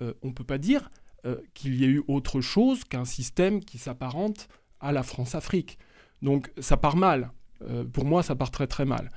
on 0.00 0.28
ne 0.28 0.32
peut 0.32 0.44
pas 0.44 0.58
dire 0.58 0.88
euh, 1.26 1.36
qu'il 1.54 1.74
y 1.74 1.84
ait 1.84 1.88
eu 1.88 2.02
autre 2.08 2.40
chose 2.40 2.84
qu'un 2.84 3.04
système 3.04 3.60
qui 3.60 3.78
s'apparente 3.78 4.48
à 4.80 4.92
la 4.92 5.02
France-Afrique. 5.02 5.78
Donc 6.22 6.50
ça 6.58 6.76
part 6.76 6.96
mal. 6.96 7.32
Euh, 7.68 7.84
pour 7.84 8.04
moi, 8.04 8.22
ça 8.22 8.36
part 8.36 8.50
très 8.50 8.66
très 8.66 8.84
mal. 8.84 9.10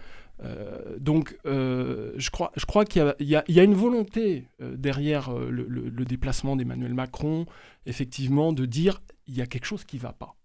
donc, 1.00 1.38
je 1.46 2.30
crois, 2.32 2.52
je 2.56 2.66
crois 2.66 2.84
qu'il 2.84 3.16
y, 3.20 3.38
y, 3.48 3.60
a 3.60 3.64
une 3.64 3.76
volonté 3.76 4.48
derrière 4.60 5.32
le, 5.32 5.68
le, 5.68 6.06
déplacement 6.06 6.56
d'Emmanuel 6.56 6.96
Macron, 6.96 7.46
effectivement, 7.86 8.52
de 8.52 8.66
dire 8.66 9.04
il 9.28 9.36
y 9.38 9.42
a 9.44 9.46
quelque 9.46 9.66
chose 9.66 9.84
qui 9.84 9.98
ne 9.98 10.02
va 10.02 10.14
pas. 10.14 10.36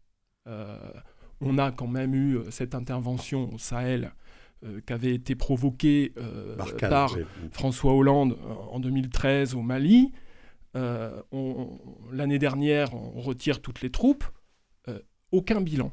on 1.41 1.57
a 1.57 1.73
quand 1.73 1.87
même 1.87 2.15
eu 2.15 2.41
cette 2.51 2.75
intervention 2.75 3.55
au 3.55 3.59
Sahel 3.59 4.13
euh, 4.65 4.81
qui 4.87 4.93
avait 4.95 5.15
été 5.15 5.35
provoqué 5.35 6.15
euh, 6.17 6.57
par 6.81 7.15
François 7.51 7.93
Hollande 7.93 8.39
euh, 8.43 8.55
en 8.71 8.81
2013 8.81 9.55
au 9.55 9.61
Mali. 9.61 10.13
L'année 12.13 12.39
dernière, 12.39 12.95
on 12.95 13.21
retire 13.21 13.61
toutes 13.61 13.81
les 13.81 13.91
troupes. 13.91 14.25
aucun 15.33 15.61
bilan. 15.61 15.93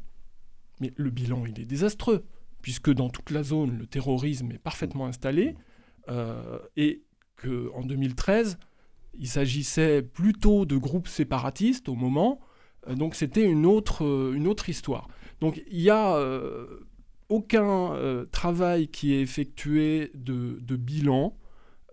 Mais 0.79 0.91
le 0.95 1.09
bilan, 1.09 1.45
il 1.45 1.59
est 1.59 1.65
désastreux, 1.65 2.25
puisque 2.61 2.91
dans 2.91 3.09
toute 3.09 3.31
la 3.31 3.43
zone, 3.43 3.77
le 3.77 3.87
terrorisme 3.87 4.51
est 4.51 4.59
parfaitement 4.59 5.05
installé, 5.05 5.55
et 6.75 7.03
qu'en 7.41 7.83
2013, 7.83 8.57
il 9.15 9.27
s'agissait 9.27 10.01
plutôt 10.01 10.65
de 10.65 10.77
groupes 10.77 11.07
séparatistes 11.07 11.87
au 11.87 11.95
moment, 11.95 12.39
donc 12.89 13.15
c'était 13.15 13.45
une 13.45 13.65
autre, 13.65 14.33
une 14.35 14.47
autre 14.47 14.69
histoire. 14.69 15.07
Donc 15.39 15.63
il 15.69 15.81
y 15.81 15.89
a 15.89 16.17
aucun 17.33 17.93
euh, 17.93 18.25
travail 18.25 18.87
qui 18.87 19.13
est 19.13 19.21
effectué 19.21 20.11
de, 20.13 20.75
bilan 20.75 21.35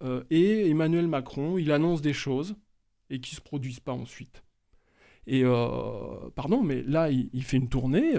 euh, 0.03 0.22
et 0.30 0.68
Emmanuel 0.68 1.09
Macron, 1.09 1.57
il 1.57 1.72
annonce 1.72 2.03
des 2.03 2.12
choses 2.12 2.57
et 3.11 3.20
qui 3.20 3.34
ne 3.34 3.36
se 3.36 3.40
produisent 3.40 3.80
pas 3.80 3.92
ensuite. 3.92 4.42
Et 5.26 5.42
euh, 5.44 6.30
pardon, 6.34 6.62
mais 6.62 6.82
là, 6.82 7.11
il, 7.11 7.42
fait 7.44 7.58
une 7.58 7.68
tournée 7.68 8.14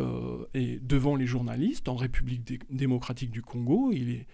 et 0.53 0.79
devant 0.81 1.15
les 1.15 1.25
journalistes 1.25 1.89
en 1.89 1.95
République 1.95 2.61
démocratique 2.69 3.31
du 3.31 3.41
Congo, 3.41 3.91
il 3.91 4.09
est 4.11 4.27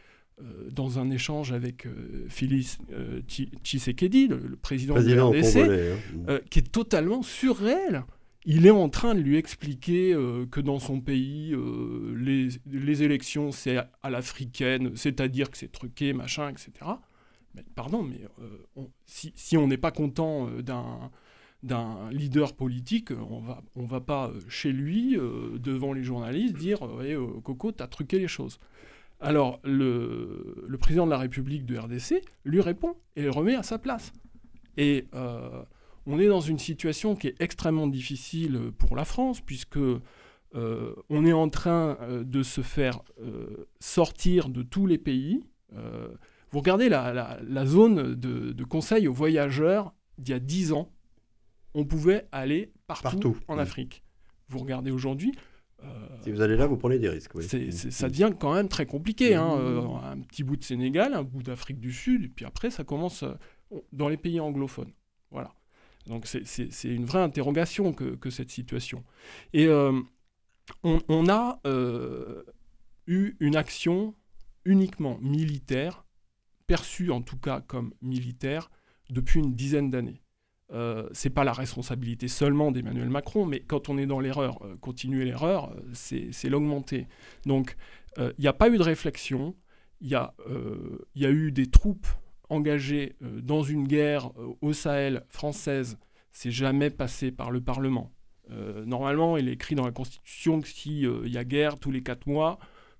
dans 0.71 0.99
un 0.99 1.09
échange 1.09 1.53
avec 1.53 1.87
Félix 2.27 2.77
Tshisekedi, 3.63 4.27
le, 4.27 4.55
président, 4.57 4.95
de 4.95 5.13
la 5.13 5.25
RDC, 5.25 5.57
hein. 6.27 6.39
qui 6.51 6.59
est 6.59 6.71
totalement 6.71 7.23
surréel 7.23 8.03
il 8.49 8.65
est 8.65 8.71
en 8.71 8.87
train 8.87 9.13
de 9.13 9.19
lui 9.19 9.35
expliquer 9.35 10.13
euh, 10.13 10.45
que 10.45 10.61
dans 10.61 10.79
son 10.79 11.01
pays, 11.01 11.53
euh, 11.53 12.15
les, 12.15 13.03
élections, 13.03 13.51
c'est 13.51 13.77
à 14.01 14.09
l'africaine, 14.09 14.95
c'est-à-dire 14.95 15.51
que 15.51 15.57
c'est 15.57 15.71
truqué, 15.71 16.13
machin, 16.13 16.49
etc. 16.49 16.71
Pardon, 17.75 18.03
mais 18.03 18.21
euh, 18.41 18.83
si, 19.05 19.57
on 19.57 19.67
n'est 19.67 19.77
pas 19.77 19.91
content 19.91 20.49
d'un 21.63 22.11
leader 22.11 22.55
politique, 22.55 23.11
on 23.11 23.39
va, 23.39 23.63
va 23.75 24.01
pas 24.01 24.31
chez 24.47 24.71
lui, 24.71 25.17
devant 25.59 25.93
les 25.93 26.03
journalistes, 26.03 26.55
dire 26.55 26.79
hey, 27.01 27.15
Coco, 27.43 27.71
t'as 27.71 27.87
truqué 27.87 28.19
les 28.19 28.27
choses. 28.27 28.59
Alors, 29.19 29.59
le, 29.63 30.77
président 30.79 31.05
de 31.05 31.11
la 31.11 31.17
République 31.17 31.65
de 31.65 31.77
RDC 31.77 32.21
lui 32.45 32.61
répond 32.61 32.95
et 33.15 33.23
le 33.23 33.31
remet 33.31 33.55
à 33.55 33.63
sa 33.63 33.79
place. 33.79 34.13
Et 34.77 35.07
on 36.05 36.19
est 36.19 36.27
dans 36.27 36.41
une 36.41 36.59
situation 36.59 37.15
qui 37.15 37.27
est 37.27 37.35
extrêmement 37.41 37.87
difficile 37.87 38.71
pour 38.77 38.95
la 38.95 39.05
France, 39.05 39.41
puisque 39.41 39.79
euh, 40.55 40.95
on 41.09 41.25
est 41.25 41.33
en 41.33 41.49
train 41.49 41.97
euh, 42.01 42.23
de 42.23 42.43
se 42.43 42.61
faire 42.61 43.01
euh, 43.19 43.67
sortir 43.79 44.49
de 44.49 44.63
tous 44.63 44.85
les 44.85 44.97
pays. 44.97 45.43
Vous 46.51 46.59
regardez 46.59 46.89
la, 46.89 47.65
zone 47.65 48.15
de, 48.15 48.63
conseil 48.63 49.07
aux 49.07 49.13
voyageurs 49.13 49.93
d'il 50.17 50.33
y 50.33 50.35
a 50.35 50.39
10 50.39 50.73
ans, 50.73 50.91
on 51.73 51.85
pouvait 51.85 52.27
aller 52.31 52.71
partout, 52.87 53.37
en 53.47 53.57
Afrique. 53.57 54.03
Vous 54.49 54.59
regardez 54.59 54.91
aujourd'hui, 54.91 55.33
si 56.23 56.31
vous 56.31 56.41
allez 56.41 56.57
là, 56.57 56.65
vous 56.65 56.77
prenez 56.77 56.97
des 56.97 57.09
risques. 57.09 57.39
ça 57.41 58.09
devient 58.09 58.31
quand 58.39 58.53
même 58.53 58.67
très 58.67 58.87
compliqué. 58.87 59.35
Hein. 59.35 60.01
un 60.03 60.19
petit 60.21 60.43
bout 60.43 60.57
de 60.57 60.63
Sénégal, 60.63 61.13
un 61.13 61.21
bout 61.21 61.43
d'Afrique 61.43 61.79
du 61.79 61.91
Sud, 61.91 62.23
et 62.25 62.29
puis 62.29 62.45
après, 62.45 62.71
ça 62.71 62.83
commence 62.83 63.23
dans 63.91 64.09
les 64.09 64.17
pays 64.17 64.39
anglophones. 64.39 64.91
Voilà. 65.31 65.53
Donc 66.07 66.25
c'est 66.25 66.83
une 66.83 67.05
vraie 67.05 67.21
interrogation 67.21 67.93
que, 67.93 68.29
cette 68.29 68.49
situation. 68.49 69.03
Et 69.53 69.67
euh, 69.67 69.99
on, 70.83 71.29
a 71.29 71.59
euh, 71.65 72.43
eu 73.07 73.35
une 73.39 73.55
action 73.55 74.15
uniquement 74.65 75.17
militaire, 75.21 76.05
perçue 76.67 77.11
en 77.11 77.21
tout 77.21 77.37
cas 77.37 77.61
comme 77.61 77.93
militaire, 78.01 78.69
depuis 79.09 79.39
une 79.39 79.55
dizaine 79.55 79.89
d'années. 79.89 80.21
Euh, 80.73 81.07
c'est 81.13 81.29
pas 81.29 81.45
la 81.45 81.53
responsabilité 81.53 82.27
seulement 82.27 82.71
d'Emmanuel 82.71 83.09
Macron, 83.09 83.45
mais 83.45 83.61
quand 83.61 83.87
on 83.87 83.97
est 83.97 84.05
dans 84.05 84.19
l'erreur, 84.19 84.61
euh, 84.65 84.75
continuer 84.75 85.23
l'erreur, 85.23 85.73
c'est 85.93 86.49
l'augmenter. 86.49 87.07
Donc 87.45 87.75
il 88.17 88.33
n'y 88.39 88.47
a 88.47 88.53
pas 88.53 88.69
eu 88.69 88.77
de 88.77 88.83
réflexion, 88.83 89.55
il 90.01 90.07
y, 90.07 90.15
y, 91.19 91.25
a 91.25 91.29
eu 91.29 91.51
des 91.51 91.67
troupes 91.67 92.07
engagé 92.49 93.15
euh, 93.21 93.41
dans 93.41 93.63
une 93.63 93.87
guerre 93.87 94.31
euh, 94.37 94.53
au 94.61 94.73
Sahel 94.73 95.25
française, 95.29 95.97
c'est 96.31 96.51
jamais 96.51 96.89
passé 96.89 97.31
par 97.31 97.51
le 97.51 97.61
Parlement. 97.61 98.11
Euh, 98.51 98.85
normalement, 98.85 99.37
il 99.37 99.49
est 99.49 99.53
écrit 99.53 99.75
dans 99.75 99.85
la 99.85 99.91
Constitution 99.91 100.61
que 100.61 100.67
s'il 100.67 101.27
y 101.27 101.37
a 101.37 101.43
guerre 101.43 101.79
tous 101.79 101.91
les 101.91 102.01
quatre 102.01 102.27
mois, 102.27 102.59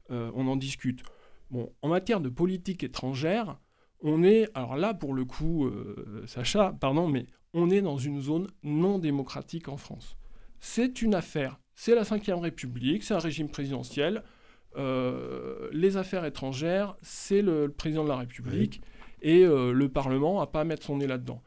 on 0.10 0.48
en 0.48 0.56
discute. 0.56 1.04
Bon, 1.50 1.74
en 1.82 1.90
matière 1.90 2.20
de 2.20 2.30
politique 2.30 2.84
étrangère, 2.84 3.60
on 4.02 4.24
est, 4.24 4.50
alors 4.54 4.76
là 4.76 4.94
pour 4.94 5.14
le 5.14 5.26
coup, 5.26 5.70
Sacha, 6.28 6.76
pardon, 6.80 7.08
mais 7.08 7.26
on 7.54 7.70
est 7.70 7.82
dans 7.82 7.98
une 7.98 8.22
zone 8.22 8.48
non 8.64 9.00
démocratique 9.00 9.70
en 9.70 9.78
France. 9.78 10.18
C'est 10.60 11.02
une 11.02 11.16
affaire, 11.16 11.60
c'est 11.74 11.96
la 11.96 12.04
Ve 12.04 12.40
République, 12.40 13.04
c'est 13.04 13.14
un 13.14 13.20
régime 13.20 13.50
présidentiel. 13.50 14.24
les 14.76 15.98
affaires 15.98 16.26
étrangères, 16.26 16.96
c'est 17.02 17.42
le, 17.42 17.70
président 17.70 18.04
de 18.04 18.10
la 18.10 18.18
République 18.18 18.82
et 19.22 19.44
euh, 19.44 19.72
le 19.72 19.90
Parlement 19.90 20.40
n'a 20.40 20.48
pas 20.48 20.62
à 20.62 20.64
mettre 20.64 20.86
son 20.86 20.98
nez 20.98 21.08
là-dedans. 21.08 21.44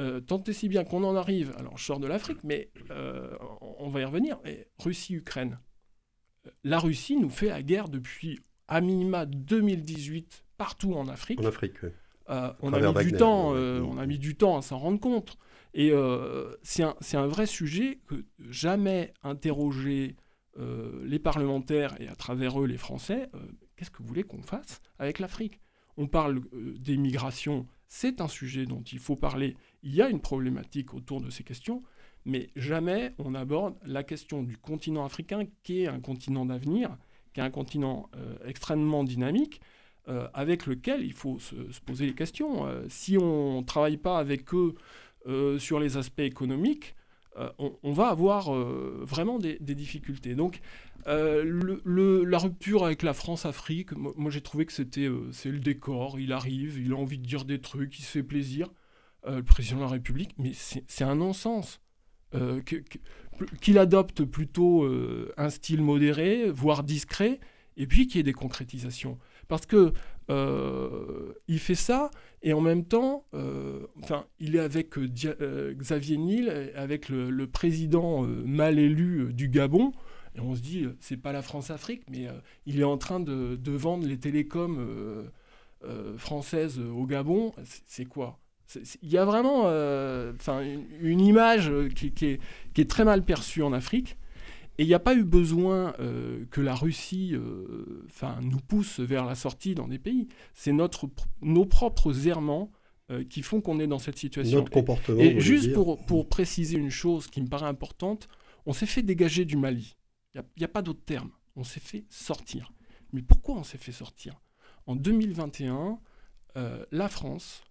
Euh, 0.00 0.20
tant 0.20 0.42
et 0.42 0.52
si 0.52 0.68
bien 0.68 0.84
qu'on 0.84 1.04
en 1.04 1.14
arrive, 1.14 1.54
alors 1.58 1.78
je 1.78 1.84
sors 1.84 2.00
de 2.00 2.06
l'Afrique, 2.06 2.42
mais 2.42 2.70
euh, 2.90 3.36
on 3.60 3.88
va 3.88 4.00
y 4.00 4.04
revenir, 4.04 4.38
Russie-Ukraine. 4.78 5.58
La 6.64 6.78
Russie 6.78 7.16
nous 7.16 7.30
fait 7.30 7.48
la 7.48 7.62
guerre 7.62 7.88
depuis 7.88 8.40
à 8.74 8.80
minima 8.80 9.24
2018 9.26 10.44
partout 10.56 10.94
en 10.94 11.08
Afrique. 11.08 11.40
En 11.40 11.44
Afrique, 11.44 11.74
oui. 11.82 11.90
on, 12.28 12.72
a 12.72 12.80
mis 12.80 13.04
du 13.04 13.16
temps, 13.16 13.50
on 13.50 13.98
a 13.98 14.06
mis 14.06 14.18
du 14.18 14.36
temps 14.36 14.56
à 14.56 14.62
s'en 14.62 14.78
rendre 14.78 14.98
compte. 14.98 15.38
Et 15.74 15.92
c'est 16.62 16.82
un, 16.82 16.94
un, 17.14 17.26
vrai 17.26 17.46
sujet 17.46 18.00
que 18.06 18.24
jamais 18.38 19.12
interroger 19.22 20.16
les 21.04 21.18
parlementaires 21.18 22.00
et 22.00 22.08
à 22.08 22.16
travers 22.16 22.60
eux 22.60 22.66
les 22.66 22.76
Français, 22.76 23.28
qu'est-ce 23.76 23.90
que 23.90 23.98
vous 23.98 24.08
voulez 24.08 24.24
qu'on 24.24 24.42
fasse 24.42 24.80
avec 24.98 25.18
l'Afrique? 25.18 25.60
On 25.96 26.06
parle 26.06 26.40
euh, 26.52 26.74
des 26.78 26.96
migrations, 26.96 27.66
c'est 27.86 28.20
un 28.20 28.28
sujet 28.28 28.66
dont 28.66 28.82
il 28.82 28.98
faut 28.98 29.16
parler. 29.16 29.56
Il 29.82 29.94
y 29.94 30.02
a 30.02 30.08
une 30.08 30.20
problématique 30.20 30.94
autour 30.94 31.20
de 31.20 31.30
ces 31.30 31.44
questions, 31.44 31.82
mais 32.24 32.50
jamais 32.56 33.14
on 33.18 33.34
aborde 33.34 33.76
la 33.84 34.02
question 34.02 34.42
du 34.42 34.56
continent 34.56 35.04
africain, 35.04 35.44
qui 35.62 35.82
est 35.82 35.86
un 35.86 36.00
continent 36.00 36.46
d'avenir, 36.46 36.96
qui 37.34 37.40
est 37.40 37.42
un 37.42 37.50
continent 37.50 38.08
euh, 38.16 38.36
extrêmement 38.46 39.04
dynamique, 39.04 39.60
euh, 40.08 40.28
avec 40.32 40.66
lequel 40.66 41.04
il 41.04 41.12
faut 41.12 41.38
se, 41.38 41.54
poser 41.84 42.06
les 42.06 42.14
questions. 42.14 42.66
si 42.88 43.18
on 43.18 43.60
ne 43.60 43.66
travaille 43.66 43.98
pas 43.98 44.18
avec 44.18 44.54
eux 44.54 44.74
sur 45.58 45.80
les 45.80 45.96
aspects 45.96 46.20
économiques, 46.20 46.94
on, 47.58 47.92
va 47.92 48.08
avoir 48.08 48.52
vraiment 48.52 49.38
des, 49.38 49.58
difficultés. 49.58 50.34
Donc 50.34 50.60
euh, 51.06 51.42
le, 51.84 52.24
la 52.24 52.38
rupture 52.38 52.84
avec 52.84 53.02
la 53.02 53.12
France-Afrique, 53.12 53.92
moi, 53.92 54.30
j'ai 54.30 54.40
trouvé 54.40 54.64
que 54.64 54.72
c'était 54.72 55.06
euh, 55.06 55.30
c'est 55.32 55.50
le 55.50 55.58
décor. 55.58 56.18
Il 56.18 56.32
arrive, 56.32 56.78
il 56.78 56.92
a 56.92 56.96
envie 56.96 57.18
de 57.18 57.26
dire 57.26 57.44
des 57.44 57.60
trucs, 57.60 57.98
il 57.98 58.02
se 58.02 58.10
fait 58.10 58.22
plaisir. 58.22 58.70
Euh, 59.26 59.36
le 59.36 59.42
président 59.42 59.76
de 59.76 59.82
la 59.82 59.88
République, 59.88 60.34
mais 60.38 60.52
c'est 60.54 61.04
un 61.04 61.14
non-sens. 61.14 61.80
Qu'il 63.60 63.78
adopte 63.78 64.24
plutôt 64.24 64.88
un 65.36 65.50
style 65.50 65.82
modéré, 65.82 66.50
voire 66.50 66.82
discret, 66.82 67.40
et 67.76 67.86
puis 67.86 68.06
qu'il 68.06 68.18
y 68.18 68.20
ait 68.20 68.24
des 68.24 68.32
concrétisations. 68.32 69.18
Parce 69.48 69.66
que 69.66 69.92
il 71.48 71.58
fait 71.58 71.74
ça, 71.74 72.10
et 72.42 72.52
en 72.52 72.60
même 72.60 72.84
temps, 72.84 73.24
enfin, 74.02 74.26
il 74.40 74.56
est 74.56 74.60
avec 74.60 74.98
Xavier 74.98 76.16
Niel, 76.16 76.72
avec 76.76 77.08
le, 77.08 77.46
président 77.46 78.22
mal 78.22 78.78
élu 78.78 79.32
du 79.32 79.48
Gabon. 79.48 79.92
Et 80.34 80.40
on 80.40 80.54
se 80.54 80.60
dit, 80.60 80.84
euh, 80.84 80.96
c'est 81.00 81.16
pas 81.16 81.32
la 81.32 81.42
France-Afrique, 81.42 82.02
mais 82.10 82.26
euh, 82.26 82.32
il 82.66 82.80
est 82.80 82.84
en 82.84 82.98
train 82.98 83.20
de, 83.20 83.58
vendre 83.70 84.06
les 84.06 84.18
télécoms 84.18 84.76
euh, 84.78 86.16
françaises 86.16 86.78
au 86.78 87.06
Gabon. 87.06 87.52
C'est 87.86 88.06
quoi? 88.06 88.38
Il 89.02 89.10
y 89.10 89.18
a 89.18 89.24
vraiment 89.24 89.66
une, 89.66 90.84
une, 91.00 91.20
image 91.20 91.72
qui, 91.94 92.06
est, 92.06 92.40
qui, 92.74 92.80
est, 92.80 92.90
très 92.90 93.04
mal 93.04 93.24
perçue 93.24 93.62
en 93.62 93.72
Afrique. 93.72 94.16
Et 94.78 94.82
il 94.82 94.88
n'y 94.88 94.94
a 94.94 95.00
pas 95.00 95.14
eu 95.14 95.22
besoin 95.22 95.94
que 96.50 96.60
la 96.60 96.74
Russie 96.74 97.36
enfin 98.06 98.40
nous 98.42 98.58
pousse 98.58 98.98
vers 98.98 99.24
la 99.24 99.36
sortie 99.36 99.76
dans 99.76 99.86
des 99.86 100.00
pays. 100.00 100.26
C'est 100.52 100.72
nos 100.72 101.64
propres 101.64 102.26
errements 102.26 102.72
qui 103.30 103.42
font 103.42 103.60
qu'on 103.60 103.78
est 103.78 103.86
dans 103.86 104.00
cette 104.00 104.18
situation. 104.18 104.58
Notre 104.58 104.72
comportement. 104.72 105.20
Et, 105.20 105.36
et 105.36 105.40
juste 105.40 105.72
pour, 105.72 106.04
pour 106.06 106.28
préciser 106.28 106.76
une 106.76 106.90
chose 106.90 107.28
qui 107.28 107.40
me 107.40 107.46
paraît 107.46 107.68
importante, 107.68 108.28
on 108.66 108.72
s'est 108.72 108.86
fait 108.86 109.02
dégager 109.02 109.44
du 109.44 109.56
Mali. 109.56 109.96
Il 110.34 110.42
n'y 110.58 110.64
a, 110.64 110.68
pas 110.68 110.82
d'autre 110.82 111.04
terme. 111.04 111.30
On 111.56 111.64
s'est 111.64 111.80
fait 111.80 112.04
sortir. 112.08 112.72
Mais 113.12 113.22
pourquoi 113.22 113.56
on 113.56 113.64
s'est 113.64 113.78
fait 113.78 113.92
sortir? 113.92 114.40
En 114.86 114.96
2021, 114.96 115.98
euh, 116.56 116.84
la 116.90 117.08
France 117.08 117.62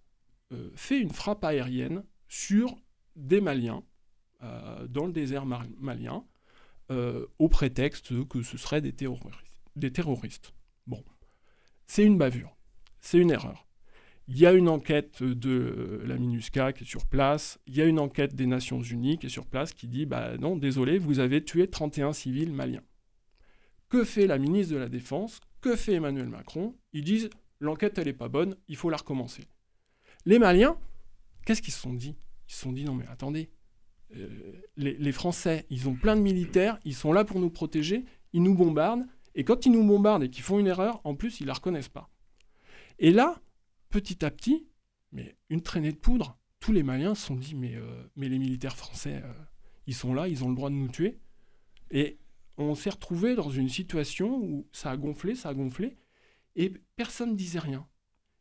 euh, 0.54 0.70
fait 0.74 0.98
une 0.98 1.10
frappe 1.10 1.44
aérienne 1.44 2.04
sur 2.28 2.76
des 3.16 3.40
Maliens 3.40 3.82
euh, 4.42 4.86
dans 4.88 5.06
le 5.06 5.12
désert 5.12 5.46
malien 5.46 6.24
au 7.38 7.48
prétexte 7.48 8.28
que 8.28 8.42
ce 8.42 8.56
seraient 8.56 8.82
des 8.82 8.92
terroristes. 8.92 9.62
Des 9.74 9.90
terroristes. 9.90 10.52
Bon, 10.86 11.02
c'est 11.86 12.04
une 12.04 12.18
bavure, 12.18 12.56
c'est 13.00 13.18
une 13.18 13.30
erreur. 13.30 13.66
Il 14.26 14.38
y 14.38 14.46
a 14.46 14.52
une 14.52 14.68
enquête 14.68 15.22
de 15.22 16.02
la 16.06 16.16
MINUSCA 16.16 16.72
qui 16.72 16.84
est 16.84 16.86
sur 16.86 17.06
place, 17.06 17.58
il 17.66 17.76
y 17.76 17.82
a 17.82 17.84
une 17.84 17.98
enquête 17.98 18.34
des 18.34 18.46
Nations 18.46 18.80
Unies 18.80 19.18
qui 19.18 19.26
est 19.26 19.30
sur 19.30 19.46
place 19.46 19.74
qui 19.74 19.86
dit 19.86 20.06
bah 20.06 20.38
non, 20.38 20.56
désolé, 20.56 20.98
vous 20.98 21.18
avez 21.18 21.44
tué 21.44 21.68
31 21.68 22.14
civils 22.14 22.52
maliens. 22.52 22.84
Que 23.90 24.02
fait 24.02 24.26
la 24.26 24.38
ministre 24.38 24.72
de 24.74 24.78
la 24.78 24.88
Défense? 24.88 25.40
Que 25.60 25.76
fait 25.76 25.94
Emmanuel 25.94 26.28
Macron? 26.28 26.74
Ils 26.94 27.04
disent 27.04 27.28
l'enquête 27.60 27.98
elle 27.98 28.06
n'est 28.06 28.12
pas 28.14 28.28
bonne, 28.28 28.56
il 28.68 28.76
faut 28.76 28.88
la 28.88 28.96
recommencer. 28.96 29.44
Les 30.26 30.38
Maliens, 30.38 30.78
qu'est-ce 31.44 31.62
qu'ils 31.62 31.72
se 31.72 31.80
sont 31.80 31.92
dit? 31.92 32.16
Ils 32.48 32.52
se 32.52 32.60
sont 32.60 32.72
dit 32.72 32.84
non 32.84 32.94
mais 32.94 33.06
attendez, 33.08 33.50
euh, 34.16 34.52
les, 34.76 35.12
Français, 35.12 35.66
ils 35.70 35.88
ont 35.88 35.94
plein 35.94 36.16
de 36.16 36.20
militaires, 36.20 36.78
ils 36.84 36.94
sont 36.94 37.12
là 37.12 37.24
pour 37.24 37.40
nous 37.40 37.50
protéger, 37.50 38.04
ils 38.32 38.42
nous 38.42 38.54
bombardent, 38.54 39.06
et 39.34 39.44
quand 39.44 39.66
ils 39.66 39.72
nous 39.72 39.84
bombardent 39.84 40.22
et 40.22 40.30
qu'ils 40.30 40.42
font 40.42 40.58
une 40.58 40.66
erreur, 40.66 41.00
en 41.04 41.14
plus, 41.14 41.40
ils 41.40 41.46
la 41.46 41.54
reconnaissent 41.54 41.88
pas. 41.88 42.10
Et 42.98 43.10
là, 43.10 43.40
petit 43.90 44.24
à 44.24 44.30
petit, 44.30 44.66
mais 45.12 45.36
une 45.50 45.62
traînée 45.62 45.92
de 45.92 45.96
poudre, 45.96 46.38
tous 46.60 46.72
les 46.72 46.82
Maliens 46.82 47.14
se 47.14 47.26
sont 47.26 47.36
dit 47.36 47.54
mais, 47.54 47.74
euh, 47.74 48.04
les 48.16 48.38
militaires 48.38 48.76
français, 48.76 49.20
euh, 49.24 49.32
ils 49.86 49.94
sont 49.94 50.14
là, 50.14 50.28
ils 50.28 50.44
ont 50.44 50.48
le 50.48 50.54
droit 50.54 50.70
de 50.70 50.74
nous 50.74 50.88
tuer. 50.88 51.18
Et 51.90 52.18
on 52.56 52.74
s'est 52.74 52.90
retrouvé 52.90 53.34
dans 53.34 53.50
une 53.50 53.68
situation 53.68 54.36
où 54.36 54.66
ça 54.72 54.90
a 54.90 54.96
gonflé, 54.96 55.34
ça 55.34 55.50
a 55.50 55.54
gonflé, 55.54 55.96
et 56.56 56.72
personne 56.96 57.32
ne 57.32 57.36
disait 57.36 57.58
rien. 57.58 57.86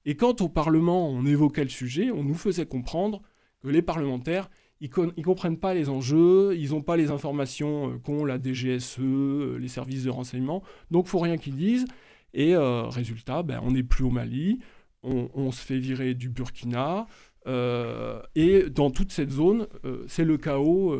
Et 0.06 0.16
quand 0.16 0.42
au 0.42 0.50
Parlement 0.50 1.10
on 1.10 1.26
évoquait 1.26 1.64
le 1.64 1.70
sujet, 1.70 2.12
on 2.12 2.24
nous 2.24 2.34
faisait 2.34 2.66
comprendre 2.66 3.22
que 3.62 3.70
les 3.70 3.82
parlementaires, 3.82 4.50
ils 4.82 4.90
ne 4.98 5.24
comprennent 5.24 5.58
pas 5.58 5.74
les 5.74 5.90
enjeux, 5.90 6.56
ils 6.58 6.72
n'ont 6.72 6.82
pas 6.82 6.98
les 6.98 7.10
informations 7.10 7.90
euh, 7.90 7.98
qu'ont 8.00 8.26
la 8.26 8.38
DGSE, 8.38 9.00
euh, 9.00 9.58
les 9.58 9.70
services 9.70 10.04
de 10.04 10.10
renseignement, 10.10 10.62
donc 10.92 11.08
faut 11.08 11.20
rien 11.20 11.38
qu'ils 11.38 11.56
disent. 11.56 11.86
Et 12.34 12.56
euh, 12.56 12.84
résultat, 12.88 13.44
ben, 13.44 13.62
on 13.64 13.72
n'est 13.72 13.84
plus 13.84 14.04
au 14.04 14.10
Mali, 14.10 14.60
on, 15.04 15.52
se 15.52 15.62
fait 15.62 15.78
virer 15.78 16.14
du 16.14 16.30
Burkina, 16.30 17.08
et 17.46 18.70
dans 18.70 18.90
toute 18.90 19.12
cette 19.12 19.32
zone, 19.32 19.68
c'est 20.08 20.24
le 20.24 20.38
chaos 20.38 20.98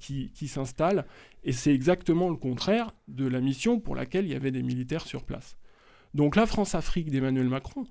qui 0.00 0.48
s'installe, 0.48 1.04
et 1.44 1.52
c'est 1.52 1.74
exactement 1.74 2.30
le 2.30 2.36
contraire 2.36 2.94
de 3.06 3.26
la 3.26 3.42
mission 3.42 3.78
pour 3.80 3.94
laquelle 3.94 4.24
il 4.24 4.32
y 4.32 4.34
avait 4.34 4.50
des 4.50 4.62
militaires 4.62 5.06
sur 5.06 5.24
place. 5.24 5.58
Donc 6.14 6.36
la 6.36 6.46
France-Afrique 6.46 7.10
d'Emmanuel 7.10 7.50
Macron, 7.50 7.84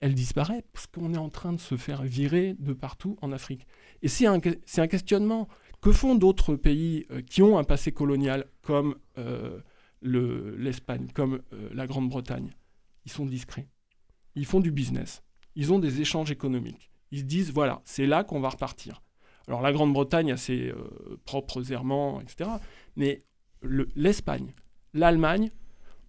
elle, 0.00 0.14
disparaît 0.14 0.64
parce 0.72 0.86
qu'on 0.86 1.14
est 1.14 1.18
en 1.18 1.30
train 1.30 1.52
de 1.52 1.60
se 1.60 1.76
faire 1.76 2.02
virer 2.02 2.54
de 2.58 2.72
partout 2.72 3.16
en 3.22 3.32
Afrique. 3.32 3.66
Et 4.02 4.08
c'est 4.08 4.26
un, 4.26 4.40
un, 4.76 4.86
questionnement. 4.86 5.48
Que 5.80 5.92
font 5.92 6.14
d'autres 6.14 6.56
pays 6.56 7.04
euh, 7.10 7.20
qui 7.20 7.42
ont 7.42 7.58
un 7.58 7.64
passé 7.64 7.92
colonial 7.92 8.46
comme 8.62 8.96
euh, 9.18 9.60
l'Espagne, 10.00 11.08
comme 11.12 11.42
euh, 11.52 11.68
la 11.74 11.86
Grande-Bretagne? 11.86 12.50
Ils 13.04 13.12
sont 13.12 13.26
discrets. 13.26 13.68
Ils 14.34 14.46
font 14.46 14.60
du 14.60 14.72
business. 14.72 15.22
Ils 15.56 15.72
ont 15.72 15.78
des 15.78 16.00
échanges 16.00 16.30
économiques. 16.30 16.90
Ils 17.10 17.18
se 17.18 17.24
disent, 17.24 17.52
voilà, 17.52 17.82
c'est 17.84 18.06
là 18.06 18.24
qu'on 18.24 18.40
va 18.40 18.48
repartir. 18.48 19.02
Alors 19.46 19.60
la 19.60 19.72
Grande-Bretagne 19.72 20.32
a 20.32 20.38
ses 20.38 20.72
propres 21.26 21.70
errements, 21.70 22.18
etc. 22.22 22.48
Mais 22.96 23.22
l'Espagne, 23.94 24.52
l'Allemagne, 24.94 25.50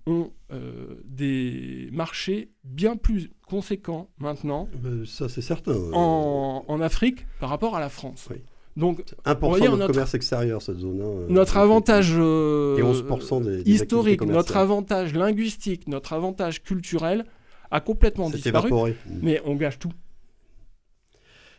ont 0.07 0.31
euh, 0.51 1.01
des 1.05 1.89
marchés 1.91 2.51
bien 2.63 2.95
plus 2.95 3.31
conséquents 3.47 4.09
maintenant. 4.19 4.67
ça, 5.05 5.29
c'est 5.29 5.41
certain. 5.41 5.75
En, 5.93 6.81
Afrique 6.81 7.25
par 7.39 7.49
rapport 7.49 7.75
à 7.75 7.79
la 7.79 7.89
France. 7.89 8.27
Oui. 8.29 8.37
Donc, 8.75 9.03
important 9.23 9.71
de 9.71 9.77
notre 9.77 9.87
commerce 9.87 10.13
extérieur, 10.13 10.61
cette 10.61 10.79
zone. 10.79 11.01
Hein, 11.01 11.25
notre 11.29 11.55
avantage 11.57 12.13
euh, 12.17 12.77
et 12.77 12.81
11% 12.81 13.43
des, 13.43 13.71
historique, 13.71 14.21
notre 14.21 14.57
avantage 14.57 15.13
linguistique, 15.13 15.87
notre 15.87 16.11
avantage 16.11 16.61
culturel 16.61 17.23
a 17.71 17.79
complètement 17.79 18.29
disparu. 18.29 18.93
Mais 19.21 19.41
on 19.45 19.55
gâche 19.55 19.79
tout. 19.79 19.93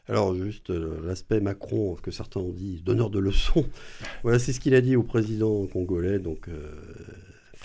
Alors 0.08 0.34
juste 0.34 0.70
euh, 0.70 1.00
l'aspect 1.04 1.40
Macron, 1.40 1.96
que 2.00 2.10
certains 2.10 2.40
ont 2.40 2.52
dit, 2.52 2.82
donneur 2.84 3.08
de 3.08 3.18
leçons. 3.18 3.64
voilà, 4.22 4.38
c'est 4.38 4.52
ce 4.52 4.60
qu'il 4.60 4.74
a 4.74 4.82
dit 4.82 4.94
au 4.94 5.02
président 5.02 5.66
congolais, 5.66 6.18
donc 6.18 6.48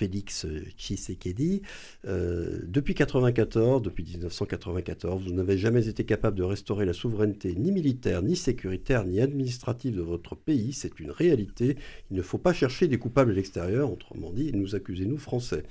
Félix 0.02 0.47
Tshisekedi. 0.80 1.62
Euh, 2.08 2.58
depuis 2.64 2.95
94, 2.95 3.84
depuis 3.84 4.04
1994, 4.04 5.26
vous 5.26 5.32
n'avez 5.32 5.60
jamais 5.60 5.88
été 5.88 6.06
capable 6.06 6.39
de 6.39 6.43
restaurer 6.43 6.86
la 6.86 6.93
souveraineté 6.93 7.54
ni 7.54 7.72
militaire, 7.72 8.24
ni 8.24 8.36
sécuritaire, 8.36 9.06
ni 9.06 9.22
administrative 9.22 9.95
de 9.95 10.02
votre 10.02 10.36
pays. 10.36 10.74
C'est 10.74 10.99
une 10.99 11.12
réalité. 11.12 11.78
Il 12.10 12.18
ne 12.18 12.24
faut 12.24 12.39
pas 12.39 12.52
chercher 12.52 12.88
des 12.88 12.97
coupables 12.97 13.30
à 13.30 13.36
l'extérieur, 13.36 13.91
autrement 13.91 14.32
dit, 14.32 14.52
nous 14.56 14.74
accusez, 14.74 15.06
nous 15.06 15.20
Français. 15.20 15.62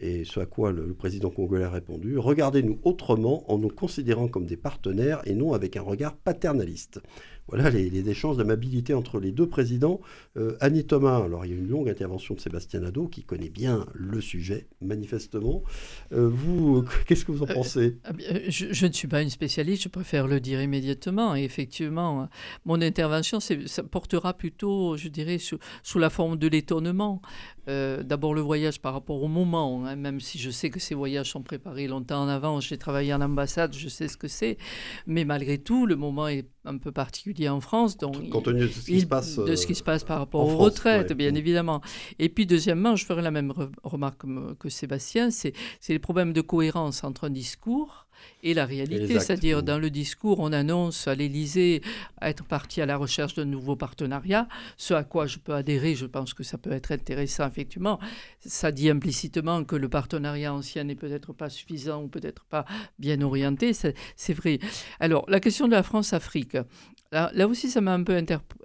Et 0.00 0.24
ce 0.24 0.40
à 0.40 0.46
quoi 0.46 0.72
le 0.72 0.92
président 0.92 1.30
congolais 1.30 1.62
a 1.62 1.70
répondu, 1.70 2.18
regardez-nous 2.18 2.80
autrement 2.82 3.48
en 3.52 3.56
nous 3.56 3.68
considérant 3.68 4.26
comme 4.26 4.46
des 4.46 4.56
partenaires 4.56 5.22
et 5.26 5.34
non 5.36 5.52
avec 5.52 5.76
un 5.76 5.82
regard 5.82 6.16
paternaliste 6.16 7.00
voilà 7.48 7.70
les, 7.70 8.08
échanges 8.08 8.36
d'amabilité 8.36 8.94
entre 8.94 9.20
les 9.20 9.32
deux 9.32 9.48
présidents. 9.48 10.00
Euh, 10.36 10.56
Annie 10.60 10.84
Thomas, 10.84 11.24
alors 11.24 11.44
il 11.44 11.52
y 11.52 11.54
a 11.54 11.56
une 11.56 11.68
longue 11.68 11.88
intervention 11.88 12.34
de 12.34 12.40
Sébastien 12.40 12.80
Nadeau 12.80 13.08
qui 13.08 13.22
connaît 13.22 13.48
bien 13.48 13.86
le 13.94 14.20
sujet, 14.20 14.66
manifestement. 14.80 15.62
Euh, 16.12 16.28
vous, 16.28 16.84
qu'est-ce 17.06 17.24
que 17.24 17.32
vous 17.32 17.42
en 17.42 17.50
euh, 17.50 17.54
pensez? 17.54 17.96
je, 18.48 18.86
ne 18.86 18.92
suis 18.92 19.08
pas 19.08 19.22
une 19.22 19.30
spécialiste, 19.30 19.84
je 19.84 19.88
préfère 19.88 20.26
le 20.26 20.40
dire 20.40 20.60
immédiatement. 20.60 21.36
Et 21.36 21.44
effectivement, 21.44 22.28
mon 22.64 22.80
intervention 22.82 23.40
ça 23.40 23.82
portera 23.84 24.34
plutôt, 24.34 24.96
je 24.96 25.08
dirais, 25.08 25.38
sous, 25.38 25.58
sous 25.82 25.98
la 25.98 26.10
forme 26.10 26.38
de 26.38 26.48
l'étonnement. 26.48 27.22
D'abord 27.66 28.34
le 28.34 28.40
voyage 28.40 28.80
par 28.80 28.92
rapport 28.92 29.22
au 29.22 29.28
moment, 29.28 29.84
hein, 29.86 29.96
même 29.96 30.20
si 30.20 30.38
je 30.38 30.50
sais 30.50 30.70
que 30.70 30.80
ces 30.80 30.94
voyages 30.94 31.30
sont 31.30 31.42
préparés 31.42 31.86
longtemps 31.86 32.22
en 32.22 32.28
avance. 32.28 32.66
J'ai 32.66 32.78
travaillé 32.78 33.12
en 33.12 33.20
ambassade, 33.20 33.74
je 33.74 33.88
sais 33.88 34.08
ce 34.08 34.16
que 34.16 34.28
c'est. 34.28 34.56
Mais 35.06 35.24
malgré 35.24 35.58
tout, 35.58 35.86
le 35.86 35.96
moment 35.96 36.28
est 36.28 36.48
un 36.64 36.78
peu 36.78 36.92
particulier 36.92 37.48
en 37.48 37.60
France. 37.60 37.96
Donc, 37.96 38.28
Compte 38.30 38.44
tenu 38.44 38.62
de 38.62 38.68
ce 38.68 38.84
qui, 38.84 39.00
se, 39.00 39.06
passe, 39.06 39.36
de 39.36 39.54
ce 39.56 39.66
qui 39.66 39.74
se 39.74 39.82
passe 39.82 40.04
par 40.04 40.18
rapport 40.18 40.46
aux 40.46 40.56
retraites, 40.56 41.12
bien 41.12 41.32
mm. 41.32 41.36
évidemment. 41.36 41.80
Et 42.18 42.28
puis, 42.28 42.46
deuxièmement, 42.46 42.96
je 42.96 43.04
ferai 43.04 43.22
la 43.22 43.30
même 43.30 43.52
remarque 43.82 44.22
que 44.58 44.68
Sébastien, 44.68 45.30
c'est 45.30 45.54
les 45.88 45.98
problèmes 45.98 46.32
de 46.32 46.40
cohérence 46.40 47.04
entre 47.04 47.24
un 47.24 47.30
discours 47.30 48.05
et 48.42 48.54
la 48.54 48.66
réalité. 48.66 49.20
C'est-à-dire, 49.20 49.62
dans 49.62 49.78
le 49.78 49.90
discours, 49.90 50.40
on 50.40 50.52
annonce 50.52 51.08
à 51.08 51.14
l'Élysée 51.14 51.82
être 52.22 52.44
parti 52.44 52.80
à 52.80 52.86
la 52.86 52.96
recherche 52.96 53.34
d'un 53.34 53.44
nouveau 53.44 53.76
partenariat, 53.76 54.48
ce 54.76 54.94
à 54.94 55.04
quoi 55.04 55.26
je 55.26 55.38
peux 55.38 55.54
adhérer, 55.54 55.94
je 55.94 56.06
pense 56.06 56.34
que 56.34 56.42
ça 56.42 56.58
peut 56.58 56.72
être 56.72 56.92
intéressant, 56.92 57.46
effectivement. 57.46 57.98
Ça 58.40 58.72
dit 58.72 58.90
implicitement 58.90 59.64
que 59.64 59.76
le 59.76 59.88
partenariat 59.88 60.52
ancien 60.52 60.84
n'est 60.84 60.94
peut-être 60.94 61.32
pas 61.32 61.50
suffisant 61.50 62.02
ou 62.02 62.08
peut-être 62.08 62.44
pas 62.44 62.64
bien 62.98 63.20
orienté, 63.22 63.72
c'est 63.72 64.34
vrai. 64.34 64.58
Alors, 65.00 65.24
la 65.28 65.40
question 65.40 65.66
de 65.66 65.72
la 65.72 65.82
France-Afrique, 65.82 66.56
Là, 67.12 67.46
aussi, 67.46 67.70
ça 67.70 67.80
m'a 67.80 67.94
un 67.94 68.02
peu 68.02 68.16
interpellé 68.16 68.60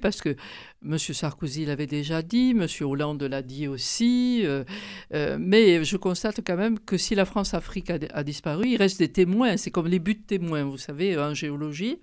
parce 0.00 0.20
que 0.20 0.36
M. 0.84 0.98
Sarkozy 0.98 1.64
l'avait 1.64 1.86
déjà 1.86 2.22
dit, 2.22 2.50
M. 2.50 2.66
Hollande 2.82 3.22
l'a 3.22 3.42
dit 3.42 3.68
aussi, 3.68 4.42
euh, 4.44 4.64
euh, 5.14 5.38
mais 5.40 5.82
je 5.82 5.96
constate 5.96 6.40
quand 6.46 6.56
même 6.56 6.78
que 6.78 6.98
si 6.98 7.14
la 7.14 7.24
France-Afrique 7.24 7.90
a, 7.90 8.22
disparu, 8.22 8.68
il 8.68 8.76
reste 8.76 8.98
des 8.98 9.08
témoins. 9.08 9.56
C'est 9.56 9.70
comme 9.70 9.86
les 9.86 9.98
buts 9.98 10.20
témoins, 10.20 10.64
vous 10.64 10.78
savez, 10.78 11.16
en 11.18 11.32
géologie, 11.32 11.98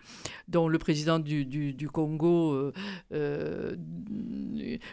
dont 0.47 0.67
le 0.67 0.77
président 0.79 1.19
du, 1.19 1.87
Congo, 1.91 2.71
euh, 3.13 3.75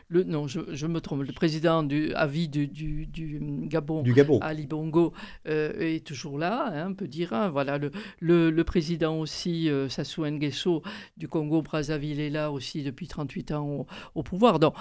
le, 0.09 0.24
non, 0.24 0.47
je, 0.47 0.86
me 0.86 1.01
trompe, 1.01 1.22
le 1.22 1.32
président 1.32 1.82
du 1.82 2.12
avis 2.14 2.49
du, 2.49 2.66
du, 2.66 3.41
Gabon, 3.62 4.03
du 4.03 4.12
Gabon, 4.12 4.39
Ali 4.41 4.66
Bongo, 4.66 5.12
est 5.47 6.05
toujours 6.07 6.39
là, 6.39 6.70
hein, 6.72 6.89
on 6.91 6.95
peut 6.95 7.09
dire. 7.09 7.32
Hein. 7.32 7.49
voilà, 7.49 7.78
le, 7.78 7.91
le, 8.20 8.64
président 8.64 9.18
aussi, 9.18 9.70
Sassou 9.89 10.26
Nguesso, 10.26 10.82
du 11.16 11.26
Congo-Brazzaville 11.26 12.20
là 12.30 12.50
aussi 12.50 12.82
depuis 12.82 13.08
38 13.08 13.52
ans 13.52 13.86
au, 14.14 14.22
pouvoir. 14.22 14.58
Donc, 14.58 14.74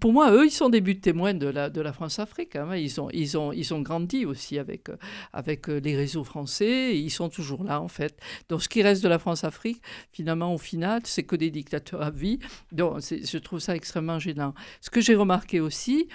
pour 0.00 0.12
moi, 0.12 0.32
eux, 0.32 0.46
ils 0.46 0.50
sont 0.50 0.68
des 0.68 0.80
buts 0.80 1.00
témoins 1.00 1.34
de 1.34 1.46
la, 1.46 1.70
de 1.70 1.80
la 1.80 1.92
France-Afrique. 1.92 2.56
Hein. 2.56 2.76
Ils, 2.76 3.00
ont, 3.00 3.08
ils, 3.12 3.36
ont, 3.38 3.52
ils 3.52 3.72
ont 3.74 3.80
grandi 3.82 4.24
aussi 4.26 4.58
avec, 4.58 4.88
avec 5.32 5.68
les 5.68 5.96
réseaux 5.96 6.24
français. 6.24 6.98
ils 6.98 7.10
sont 7.10 7.28
toujours 7.28 7.64
là, 7.64 7.80
en 7.80 7.88
fait. 7.88 8.18
Donc, 8.48 8.62
ce 8.62 8.68
qui 8.68 8.82
reste 8.82 9.02
de 9.02 9.08
la 9.08 9.18
France-Afrique, 9.18 9.80
finalement, 10.12 10.54
au 10.54 10.58
final, 10.58 11.02
c'est 11.04 11.24
que 11.24 11.36
des 11.36 11.50
dictateurs 11.50 12.02
à 12.02 12.10
vie. 12.10 12.38
Donc, 12.72 13.00
je 13.00 13.38
trouve 13.38 13.60
ça 13.60 13.76
extrêmement 13.76 14.18
gênant. 14.18 14.54
Ce 14.80 14.90
que 14.90 15.00
j'ai 15.00 15.14
remarqué 15.14 15.60
aussi, 15.60 16.08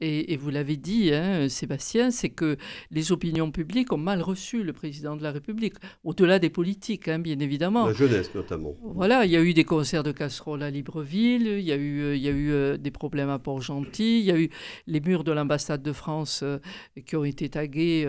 Et, 0.00 0.36
vous 0.36 0.50
l'avez 0.50 0.76
dit, 0.76 1.12
hein, 1.12 1.48
Sébastien, 1.48 2.12
c'est 2.12 2.28
que 2.28 2.56
les 2.92 3.10
opinions 3.10 3.50
publiques 3.50 3.92
ont 3.92 3.98
mal 3.98 4.22
reçu 4.22 4.62
le 4.62 4.72
président 4.72 5.16
de 5.16 5.22
la 5.24 5.32
République, 5.32 5.74
au-delà 6.04 6.38
des 6.38 6.50
politiques, 6.50 7.08
hein, 7.08 7.18
bien 7.18 7.38
évidemment. 7.40 7.86
La 7.86 7.92
jeunesse 7.92 8.32
notamment. 8.34 8.74
Voilà, 8.82 9.24
il 9.24 9.32
y 9.32 9.36
a 9.36 9.42
eu 9.42 9.54
des 9.54 9.64
concerts 9.64 10.04
de 10.04 10.12
casseroles 10.12 10.62
à 10.62 10.70
Libreville, 10.70 11.48
il 11.58 11.64
y 11.64 11.72
a 11.72 11.76
eu, 11.76 12.00
euh, 12.02 12.16
il 12.16 12.22
y 12.22 12.28
a 12.28 12.30
eu 12.30 12.52
euh, 12.52 12.76
des 12.76 12.92
problèmes 12.92 13.28
à 13.28 13.40
Port-Gentil, 13.40 14.20
il 14.20 14.24
y 14.24 14.30
a 14.30 14.38
eu 14.38 14.50
les 14.86 15.00
murs 15.00 15.24
de 15.24 15.32
l'ambassade 15.32 15.82
de 15.82 15.92
France 15.92 16.40
euh, 16.44 16.58
qui 17.04 17.16
ont 17.16 17.24
été 17.24 17.48
tagués 17.48 18.06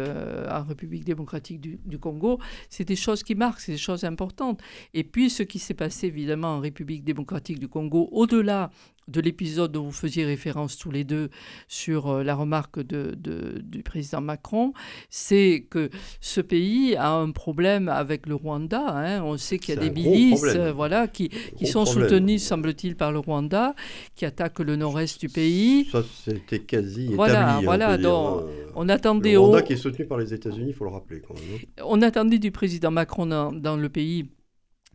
en 0.52 0.64
République 0.64 1.06
démocratique 1.06 1.60
du, 1.60 1.80
du 1.86 1.98
Congo. 1.98 2.40
C'est 2.70 2.86
des 2.86 2.96
choses 2.96 3.24
qui 3.24 3.34
marquent, 3.34 3.62
c'est 3.62 3.74
des 3.74 3.78
choses 3.78 4.04
importantes. 4.04 4.62
Et 4.94 5.04
puis 5.04 5.30
ce 5.30 5.44
qui 5.44 5.58
s'est 5.58 5.74
passé 5.74 6.08
évidemment 6.08 6.56
en 6.56 6.60
République 6.60 7.04
démocratique 7.04 7.60
du 7.60 7.68
Congo, 7.68 8.10
au-delà 8.12 8.70
de 9.10 9.22
l'épisode 9.22 9.72
dont 9.72 9.84
vous 9.84 9.92
faisiez 9.92 10.26
référence 10.26 10.78
tous 10.78 10.92
les 10.92 11.04
deux 11.04 11.30
sur 11.68 12.08
euh, 12.08 12.24
la 12.24 12.36
remarque 12.36 12.80
de, 12.80 13.16
du 13.16 13.84
président 13.84 14.22
Macron, 14.22 14.74
c'est 15.10 15.66
que 15.70 15.90
ce 16.22 16.42
pays 16.42 16.96
a 16.96 17.12
un 17.12 17.32
problème 17.32 17.90
avec 17.90 18.28
le 18.28 18.36
Rwanda. 18.36 18.84
Hein. 18.88 19.24
On 19.24 19.38
sait 19.38 19.58
qu'il 19.58 19.76
y 19.76 19.78
a 19.78 19.82
des 19.82 19.90
milices 19.90 20.44
euh, 20.44 20.72
voilà, 20.72 21.08
qui, 21.08 21.30
qui 21.58 21.68
sont 21.68 21.86
soutenues, 21.86 22.40
semble-t-il, 22.40 22.96
par 22.96 23.12
le 23.12 23.20
Rwanda, 23.20 23.76
qui 24.16 24.26
attaquent 24.26 24.60
le 24.60 24.76
nord-est 24.76 25.20
du 25.20 25.30
pays. 25.30 25.86
Ça, 25.92 26.04
c'était 26.26 26.60
quasi 26.60 27.08
voilà, 27.14 27.60
établi. 27.60 27.66
Voilà, 27.66 27.98
donc, 27.98 28.42
hein. 28.42 28.72
on 28.76 28.90
attendait... 28.90 29.34
Le 29.34 29.40
Rwanda 29.40 29.62
qui 29.62 29.74
est 29.74 29.78
soutenu 29.78 30.06
par 30.06 30.18
les 30.18 30.34
États-Unis, 30.34 30.70
il 30.70 30.74
faut 30.74 30.86
le 30.86 30.92
rappeler 30.92 31.22
quand 31.22 31.34
même. 31.34 31.44
Hein. 31.56 31.84
On 31.86 32.02
attendait 32.02 32.40
du 32.40 32.52
président 32.52 32.92
Macron 32.92 33.26
dans, 33.26 33.52
dans 33.52 33.76
le 33.76 33.90
pays 33.90 34.30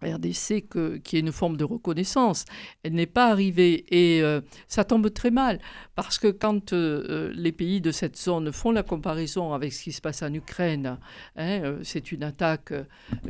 RDC 0.02 0.64
qui 1.02 1.16
est 1.16 1.20
une 1.20 1.32
forme 1.32 1.56
de 1.56 1.64
reconnaissance. 1.64 2.44
Elle 2.82 2.94
n'est 2.94 3.06
pas 3.06 3.30
arrivée 3.30 3.84
et 3.90 4.22
euh, 4.22 4.40
ça 4.68 4.84
tombe 4.84 5.12
très 5.12 5.30
mal 5.30 5.60
parce 5.94 6.18
que 6.18 6.28
quand 6.28 6.72
euh, 6.72 7.04
euh, 7.08 7.32
les 7.34 7.52
pays 7.52 7.80
de 7.80 7.90
cette 7.90 8.16
zone 8.16 8.52
font 8.52 8.70
la 8.70 8.82
comparaison 8.82 9.52
avec 9.52 9.72
ce 9.72 9.84
qui 9.84 9.92
se 9.92 10.00
passe 10.00 10.22
en 10.22 10.32
Ukraine, 10.32 10.98
hein, 11.36 11.76
c'est 11.82 12.12
une 12.12 12.22
attaque 12.22 12.72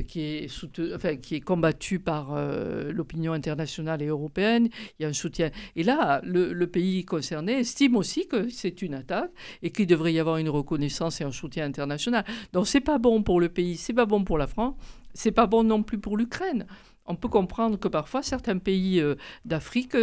qui, 0.08 0.20
est 0.20 0.64
enfin, 0.94 1.16
qui 1.16 1.36
est 1.36 1.40
combattue 1.40 1.98
par 1.98 2.34
l'opinion 2.90 3.32
internationale 3.32 4.02
et 4.02 4.06
européenne, 4.06 4.68
il 4.98 5.02
y 5.02 5.06
a 5.06 5.08
un 5.08 5.12
soutien. 5.12 5.50
Et 5.76 5.82
là, 5.82 6.20
le, 6.24 6.52
le 6.52 6.66
pays 6.66 7.04
concerné 7.04 7.60
estime 7.60 7.96
aussi 7.96 8.26
que 8.26 8.48
c'est 8.48 8.82
une 8.82 8.94
attaque 8.94 9.30
et 9.62 9.70
qu'il 9.70 9.86
devrait 9.86 10.12
y 10.12 10.18
avoir 10.18 10.38
une 10.38 10.48
reconnaissance 10.48 11.20
et 11.20 11.24
un 11.24 11.32
soutien 11.32 11.64
international. 11.66 12.24
Donc 12.52 12.66
c'est 12.66 12.80
pas 12.80 12.98
bon 12.98 13.22
pour 13.22 13.40
le 13.40 13.48
pays, 13.48 13.76
c'est 13.76 13.92
pas 13.92 14.06
bon 14.06 14.24
pour 14.24 14.38
la 14.38 14.46
France 14.46 14.74
c'est 15.14 15.32
pas 15.32 15.46
bon 15.46 15.64
non 15.64 15.82
plus 15.82 15.98
pour 15.98 16.16
l'Ukraine. 16.16 16.66
On 17.06 17.16
peut 17.16 17.28
comprendre 17.28 17.78
que 17.78 17.88
parfois 17.88 18.22
certains 18.22 18.56
pays 18.56 18.98
euh, 18.98 19.16
d'Afrique 19.44 19.96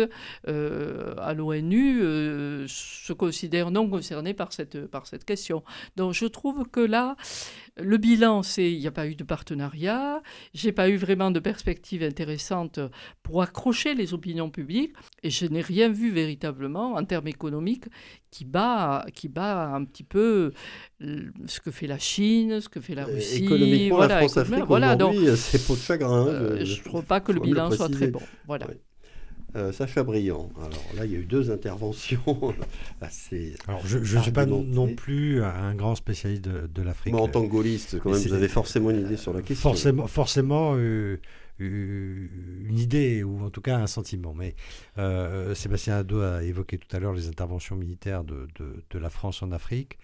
euh, 0.48 1.16
à 1.18 1.34
l'ONU 1.34 2.02
euh, 2.02 2.66
se 2.68 3.12
considèrent 3.12 3.72
non 3.72 3.90
concernés 3.90 4.36
par 4.36 4.54
cette, 4.54 4.86
par 4.86 5.08
cette 5.08 5.26
question. 5.26 5.64
Donc 5.96 6.14
je 6.14 6.26
trouve 6.26 6.68
que 6.68 6.80
là, 6.80 7.16
le 7.78 7.98
bilan, 7.98 8.44
c'est 8.44 8.72
il 8.72 8.80
n'y 8.80 8.88
a 8.88 8.92
pas 8.92 9.08
eu 9.08 9.16
de 9.16 9.24
partenariat, 9.24 10.22
j'ai 10.54 10.72
pas 10.72 10.90
eu 10.90 10.98
vraiment 10.98 11.32
de 11.32 11.40
perspective 11.40 12.04
intéressante 12.04 12.80
pour 13.24 13.42
accrocher 13.42 13.94
les 13.96 14.14
opinions 14.14 14.50
publiques, 14.50 14.94
et 15.24 15.30
je 15.30 15.46
n'ai 15.46 15.62
rien 15.62 15.90
vu 15.90 16.12
véritablement 16.12 16.94
en 16.94 17.04
termes 17.06 17.28
économiques 17.28 17.86
qui 18.30 18.46
bat, 18.46 19.06
qui 19.14 19.30
bat 19.30 19.74
un 19.74 19.84
petit 19.86 20.04
peu 20.04 20.52
ce 21.00 21.60
que 21.60 21.72
fait 21.72 21.88
la 21.88 22.00
Chine, 22.00 22.62
ce 22.62 22.70
que 22.70 22.80
fait 22.80 22.96
la 22.96 23.06
Russie. 23.06 23.46
Économiquement, 23.46 23.98
voilà, 23.98 24.16
la 24.16 24.20
France-Afrique, 24.20 24.64
voilà, 24.66 24.98
c'est 25.36 25.66
pour 25.66 25.76
de 25.76 25.82
chagrin. 25.82 26.28
Euh, 26.28 26.66
je 26.66 26.80
ne 26.80 26.84
trouve 26.84 27.04
pas 27.04 27.20
que 27.20 27.32
le 27.32 27.40
bilan 27.40 27.72
soit 27.72 27.90
très 27.90 28.08
bon. 28.08 28.22
Voilà. 28.48 28.68
Euh, 29.56 29.72
Sacha 29.72 30.04
Briand. 30.04 30.50
Alors 30.58 30.84
là, 30.96 31.06
il 31.06 31.12
y 31.12 31.16
a 31.16 31.20
eu 31.20 31.26
deux 31.26 31.52
interventions 31.52 32.22
assez. 33.02 33.56
Alors, 33.68 33.82
je 33.86 33.98
ne 33.98 34.22
suis 34.22 34.32
pas 34.32 34.46
non 34.46 34.94
plus 34.96 35.44
un 35.44 35.76
grand 35.76 35.96
spécialiste 35.96 36.44
de, 36.44 36.82
l'Afrique. 36.82 37.14
Mais 37.14 37.20
en 37.20 37.28
tant 37.28 37.44
que 37.44 37.50
gaulliste, 37.50 38.00
quand 38.00 38.12
même, 38.12 38.20
vous 38.20 38.34
avez 38.34 38.48
forcément 38.48 38.92
une 38.92 39.06
idée 39.06 39.18
sur 39.18 39.34
la 39.34 39.42
question. 39.42 39.70
Forcément, 39.70 40.08
forcément 40.08 40.74
euh, 40.76 41.20
euh, 41.60 42.28
une 42.66 42.80
idée, 42.80 43.24
ou 43.24 43.44
en 43.44 43.50
tout 43.50 43.62
cas 43.62 43.78
un 43.78 43.88
sentiment. 43.88 44.34
Mais 44.34 44.56
Sébastien 45.56 45.98
Hadot 45.98 46.22
a 46.22 46.44
évoqué 46.44 46.78
tout 46.78 46.96
à 46.96 47.00
l'heure 47.00 47.14
les 47.14 47.28
interventions 47.28 47.76
militaires 47.76 48.24
de, 48.24 48.48
de, 48.58 49.00
la 49.00 49.10
France 49.10 49.44
en 49.44 49.52
Afrique 49.52 49.98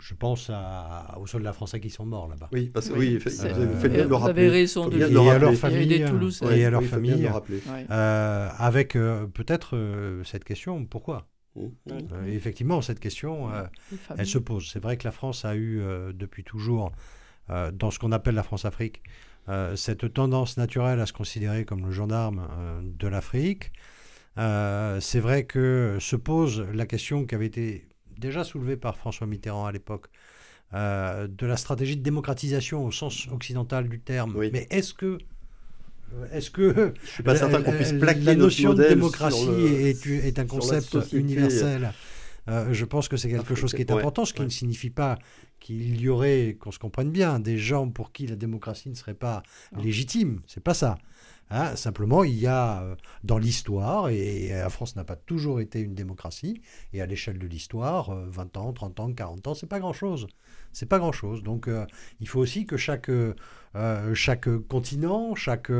je 0.00 0.14
pense 0.14 0.50
à, 0.50 1.16
aux 1.20 1.26
soldats 1.26 1.52
français 1.52 1.80
qui 1.80 1.90
sont 1.90 2.06
morts 2.06 2.28
là-bas. 2.28 2.48
Oui, 2.52 2.70
parce 2.72 2.88
que 2.88 2.94
oui, 2.94 3.18
vous 3.18 3.30
faites 3.30 3.92
bien 3.92 4.04
de 4.04 4.08
le 4.08 4.14
rappeler. 4.14 4.32
Vous 4.32 4.38
avez 4.38 4.48
raison 4.48 4.88
de 4.88 4.98
le 4.98 5.08
dire. 5.08 5.22
Et 5.22 5.30
à 5.30 5.38
leur 5.38 5.54
famille, 5.54 5.92
et 5.92 6.64
à 6.64 6.70
leur 6.70 6.84
famille, 6.84 7.30
euh, 7.90 8.48
avec 8.56 8.96
euh, 8.96 9.26
peut-être 9.26 9.76
euh, 9.76 10.24
cette 10.24 10.44
question, 10.44 10.84
pourquoi? 10.84 11.28
Mmh, 11.56 11.66
mmh. 11.86 12.28
Effectivement, 12.28 12.80
cette 12.80 13.00
question, 13.00 13.50
elle 14.16 14.26
se 14.26 14.38
pose. 14.38 14.70
C'est 14.72 14.82
vrai 14.82 14.96
que 14.96 15.04
la 15.04 15.12
France 15.12 15.44
a 15.44 15.56
eu 15.56 15.82
depuis 16.14 16.44
toujours, 16.44 16.92
dans 17.48 17.90
ce 17.90 17.98
qu'on 17.98 18.12
appelle 18.12 18.36
la 18.36 18.44
France-Afrique, 18.44 19.02
cette 19.74 20.12
tendance 20.12 20.56
naturelle 20.56 21.00
à 21.00 21.06
se 21.06 21.12
considérer 21.12 21.64
comme 21.64 21.84
le 21.84 21.90
gendarme 21.90 22.46
de 22.82 23.08
l'Afrique. 23.08 23.72
C'est 24.36 25.20
vrai 25.20 25.44
que 25.44 25.96
se 25.98 26.14
pose 26.14 26.64
la 26.72 26.86
question 26.86 27.26
qui 27.26 27.34
avait 27.34 27.46
été 27.46 27.89
déjà 28.20 28.44
soulevé 28.44 28.76
par 28.76 28.96
François 28.96 29.26
Mitterrand 29.26 29.66
à 29.66 29.72
l'époque, 29.72 30.06
euh, 30.72 31.26
de 31.26 31.46
la 31.46 31.56
stratégie 31.56 31.96
de 31.96 32.02
démocratisation 32.02 32.84
au 32.84 32.92
sens 32.92 33.26
occidental 33.32 33.88
du 33.88 33.98
terme. 33.98 34.36
Mais 34.52 34.68
est-ce 34.70 34.94
que 34.94 35.18
euh, 36.14 36.26
est-ce 36.32 36.50
que 36.50 36.92
Je 37.02 37.10
suis 37.10 37.22
pas 37.22 37.34
certain 37.34 37.62
qu'on 37.62 37.72
puisse 37.72 37.92
plaquer 37.92 38.20
la 38.20 38.34
notion 38.36 38.74
de 38.74 38.84
démocratie 38.84 39.48
est, 39.48 40.06
est, 40.06 40.38
un 40.38 40.46
concept 40.46 40.96
universel 41.12 41.92
euh, 42.48 42.72
Je 42.72 42.84
pense 42.84 43.08
que 43.08 43.16
c'est 43.16 43.28
quelque 43.28 43.54
chose 43.54 43.72
qui 43.72 43.82
est 43.82 43.90
important, 43.90 44.24
ce 44.24 44.32
qui 44.32 44.42
ne 44.42 44.48
signifie 44.48 44.90
pas 44.90 45.18
qu'il 45.58 46.00
y 46.00 46.08
aurait, 46.08 46.56
qu'on 46.58 46.70
se 46.70 46.78
comprenne 46.78 47.10
bien, 47.10 47.38
des 47.38 47.58
gens 47.58 47.88
pour 47.88 48.12
qui 48.12 48.26
la 48.26 48.36
démocratie 48.36 48.88
ne 48.88 48.94
serait 48.94 49.14
pas 49.14 49.42
légitime. 49.76 50.40
C'est 50.46 50.62
pas 50.62 50.74
ça. 50.74 50.98
Hein, 51.52 51.74
simplement, 51.74 52.22
il 52.22 52.38
y 52.38 52.46
a 52.46 52.82
euh, 52.82 52.94
dans 53.24 53.38
l'histoire, 53.38 54.08
et, 54.08 54.50
la 54.50 54.70
France 54.70 54.94
n'a 54.94 55.02
pas 55.02 55.16
toujours 55.16 55.60
été 55.60 55.80
une 55.80 55.94
démocratie, 55.94 56.62
et 56.92 57.02
à 57.02 57.06
l'échelle 57.06 57.40
de 57.40 57.46
l'histoire, 57.46 58.14
20 58.14 58.56
euh, 58.56 58.60
ans, 58.60 58.72
30 58.72 59.00
ans, 59.00 59.12
40 59.12 59.46
ans, 59.48 59.54
c'est 59.54 59.66
pas 59.66 59.80
grand-chose. 59.80 60.28
C'est 60.72 60.88
pas 60.88 61.00
grand-chose. 61.00 61.42
Donc, 61.42 61.66
euh, 61.66 61.84
il 62.20 62.28
faut 62.28 62.38
aussi 62.38 62.66
que 62.66 62.76
chaque, 62.76 63.10
chaque 64.14 64.48
continent, 64.68 65.34
chaque 65.34 65.72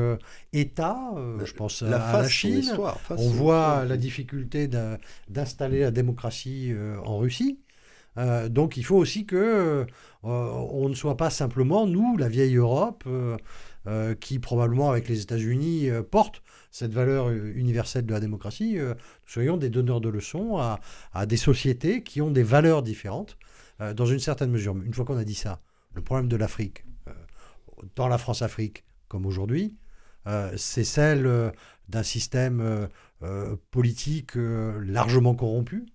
État, 0.53 1.13
je 1.45 1.53
pense 1.53 1.83
à 1.83 1.89
la 1.91 2.29
Chine, 2.29 2.73
on 3.11 3.29
voit 3.29 3.85
la 3.85 3.97
difficulté 3.97 4.69
d'installer 5.29 5.81
la 5.81 5.93
démocratie 5.93 6.73
en 7.05 7.19
Russie. 7.19 7.61
donc, 8.49 8.77
il 8.77 8.85
faut 8.85 8.97
aussi 8.97 9.27
que 9.27 9.87
on 10.23 10.89
ne 10.89 10.95
soit 10.95 11.17
pas 11.17 11.31
simplement, 11.31 11.87
nous, 11.87 12.17
la 12.17 12.29
vieille 12.29 12.57
Europe, 12.57 13.05
euh, 13.07 13.37
qui 14.21 14.39
probablement 14.39 14.91
avec 14.91 15.09
les 15.09 15.23
États-Unis 15.23 15.89
euh, 15.89 16.03
portent 16.03 16.43
cette 16.71 16.93
valeur 16.93 17.29
euh, 17.29 17.53
universelle 17.55 18.05
de 18.05 18.13
la 18.13 18.21
démocratie, 18.21 18.79
soyons 19.27 19.57
des 19.57 19.71
donneurs 19.71 20.03
de 20.03 20.11
leçons 20.11 20.59
à, 20.59 21.27
des 21.27 21.39
sociétés 21.39 22.03
qui 22.03 22.21
ont 22.21 22.31
des 22.31 22.43
valeurs 22.43 22.83
différentes 22.83 23.39
dans 23.97 24.05
une 24.05 24.19
certaine 24.19 24.51
mesure. 24.51 24.77
Une 24.77 24.93
fois 24.93 25.07
qu'on 25.07 25.17
a 25.17 25.25
dit 25.25 25.35
ça, 25.35 25.63
le 25.95 26.03
problème 26.03 26.29
de 26.29 26.37
l'Afrique, 26.37 26.85
dans 27.97 28.09
la 28.09 28.19
France-Afrique 28.19 28.85
comme 29.09 29.25
aujourd'hui, 29.25 29.77
c'est 30.57 30.85
celle 30.85 31.53
d'un 31.89 32.03
système 32.03 32.89
politique 33.71 34.33
largement 34.35 35.35
corrompu, 35.35 35.87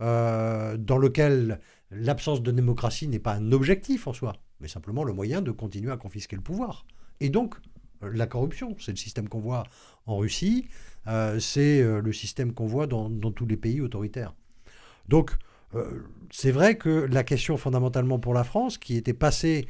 dans 0.00 0.98
lequel 0.98 1.60
l'absence 1.90 2.42
de 2.42 2.50
démocratie 2.50 3.08
n'est 3.08 3.18
pas 3.18 3.34
un 3.34 3.52
objectif 3.52 4.06
en 4.06 4.12
soi 4.12 4.34
mais 4.64 4.68
simplement 4.68 5.04
le 5.04 5.12
moyen 5.12 5.42
de 5.42 5.50
continuer 5.50 5.92
à 5.92 5.98
confisquer 5.98 6.36
le 6.36 6.42
pouvoir. 6.42 6.86
Et 7.20 7.28
donc, 7.28 7.54
euh, 8.02 8.10
la 8.14 8.26
corruption, 8.26 8.74
c'est 8.80 8.92
le 8.92 8.96
système 8.96 9.28
qu'on 9.28 9.38
voit 9.38 9.64
en 10.06 10.16
Russie, 10.16 10.68
euh, 11.06 11.38
c'est 11.38 11.82
euh, 11.82 12.00
le 12.00 12.12
système 12.14 12.54
qu'on 12.54 12.64
voit 12.64 12.86
dans, 12.86 13.10
tous 13.10 13.44
les 13.44 13.58
pays 13.58 13.82
autoritaires. 13.82 14.34
Donc, 15.06 15.32
c'est 16.30 16.52
vrai 16.52 16.78
que 16.78 16.88
la 16.88 17.24
question 17.24 17.56
fondamentalement 17.56 18.20
pour 18.20 18.32
la 18.32 18.44
France, 18.44 18.78
qui 18.78 18.96
était 18.96 19.12
passée 19.12 19.66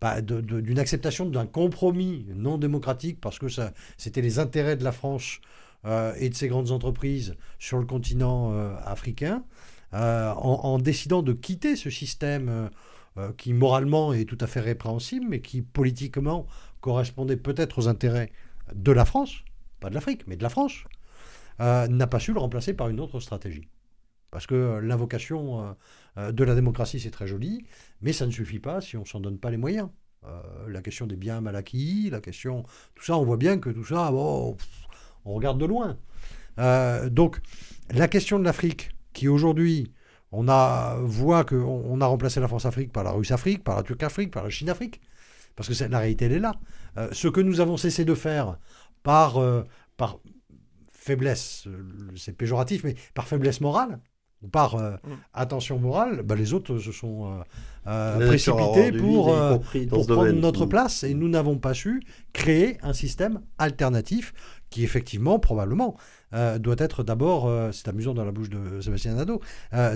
bah, 0.00 0.20
d'une 0.20 0.78
acceptation 0.78 1.26
d'un 1.26 1.46
compromis 1.46 2.26
non 2.32 2.58
démocratique, 2.58 3.20
parce 3.20 3.40
que 3.40 3.48
c'était 3.96 4.20
les 4.20 4.38
intérêts 4.38 4.76
de 4.76 4.84
la 4.84 4.92
France 4.92 5.40
et 5.84 6.28
de 6.28 6.34
ses 6.36 6.46
grandes 6.46 6.70
entreprises 6.70 7.34
sur 7.58 7.78
le 7.78 7.86
continent 7.86 8.52
africain, 8.84 9.42
en, 9.92 10.78
décidant 10.78 11.22
de 11.22 11.32
quitter 11.32 11.74
ce 11.74 11.90
système 11.90 12.70
euh, 13.18 13.32
qui 13.36 13.52
moralement 13.52 14.12
est 14.12 14.26
tout 14.26 14.38
à 14.40 14.46
fait 14.46 14.60
répréhensible, 14.60 15.26
mais 15.28 15.40
qui 15.40 15.60
politiquement 15.60 16.46
correspondait 16.80 17.36
peut-être 17.36 17.80
aux 17.80 17.88
intérêts 17.88 18.30
de 18.72 18.92
la 18.92 19.04
France, 19.04 19.42
pas 19.80 19.88
de 19.88 19.94
l'Afrique, 19.94 20.22
mais 20.28 20.36
de 20.36 20.42
la 20.42 20.48
France, 20.48 20.84
euh, 21.60 21.88
n'a 21.88 22.06
pas 22.06 22.20
su 22.20 22.32
le 22.32 22.38
remplacer 22.38 22.74
par 22.74 22.88
une 22.88 23.00
autre 23.00 23.18
stratégie. 23.18 23.68
Parce 24.30 24.46
que 24.46 24.54
euh, 24.54 24.80
l'invocation 24.80 25.74
de 26.16 26.44
la 26.44 26.54
démocratie, 26.54 27.00
c'est 27.00 27.10
très 27.10 27.26
joli, 27.26 27.64
mais 28.02 28.12
ça 28.12 28.24
ne 28.26 28.30
suffit 28.30 28.60
pas 28.60 28.80
si 28.80 28.96
on 28.96 29.00
ne 29.00 29.06
s'en 29.06 29.20
donne 29.20 29.38
pas 29.38 29.50
les 29.50 29.56
moyens. 29.56 29.88
la 30.68 30.82
question 30.82 31.06
des 31.06 31.16
biens 31.16 31.40
mal 31.40 31.56
acquis, 31.56 32.10
la 32.10 32.20
question... 32.20 32.64
Tout 32.94 33.04
ça, 33.04 33.16
on 33.16 33.24
voit 33.24 33.36
bien 33.36 33.58
que 33.58 33.70
tout 33.70 33.84
ça, 33.84 34.10
bon, 34.10 34.56
on 35.24 35.34
regarde 35.34 35.58
de 35.58 35.66
loin. 35.66 35.96
donc, 37.10 37.40
La 37.90 38.08
question 38.08 38.38
de 38.38 38.44
l'Afrique, 38.44 38.90
qui 39.12 39.28
aujourd'hui, 39.28 39.92
on 40.32 40.48
a, 40.48 40.96
voit 41.00 41.44
qu'on 41.44 41.56
on 41.56 42.00
a 42.00 42.06
remplacé 42.06 42.40
la 42.40 42.48
France-Afrique 42.48 42.92
par 42.92 43.04
la 43.04 43.10
Russe-Afrique, 43.10 43.64
par 43.64 43.76
la 43.76 43.82
Turque-Afrique, 43.82 44.30
par 44.30 44.44
la 44.44 44.50
Chine-Afrique, 44.50 45.00
parce 45.56 45.68
que 45.68 45.84
la 45.84 45.98
réalité, 45.98 46.26
elle 46.26 46.32
est 46.32 46.38
là. 46.38 46.54
Euh, 46.96 47.08
ce 47.12 47.28
que 47.28 47.40
nous 47.40 47.60
avons 47.60 47.76
cessé 47.76 48.04
de 48.04 48.14
faire 48.14 48.58
par, 49.02 49.38
euh, 49.38 49.64
par 49.96 50.18
faiblesse, 50.92 51.66
euh, 51.66 51.82
c'est 52.16 52.36
péjoratif, 52.36 52.84
mais 52.84 52.94
par 53.14 53.26
faiblesse 53.26 53.60
morale, 53.60 54.00
ou 54.42 54.48
par 54.48 54.76
mm. 54.76 54.98
attention 55.34 55.78
morale, 55.78 56.22
bah, 56.22 56.34
les 56.34 56.52
autres 56.52 56.78
se 56.78 56.92
sont 56.92 57.42
précipités 57.84 58.92
pour, 58.92 59.34
pour 59.88 60.06
prendre 60.06 60.32
notre 60.32 60.66
mm. 60.66 60.68
place 60.68 61.04
et 61.04 61.14
nous 61.14 61.28
n'avons 61.28 61.58
pas 61.58 61.74
su 61.74 62.02
créer 62.32 62.78
un 62.82 62.92
système 62.92 63.40
alternatif 63.58 64.32
qui 64.70 64.84
effectivement, 64.84 65.38
probablement, 65.38 65.96
doit 66.32 66.76
être 66.78 67.02
d'abord, 67.02 67.50
c'est 67.72 67.88
amusant 67.88 68.12
dans 68.12 68.26
la 68.26 68.32
bouche 68.32 68.50
de 68.50 68.82
Sébastien 68.82 69.14
Nadeau, 69.14 69.40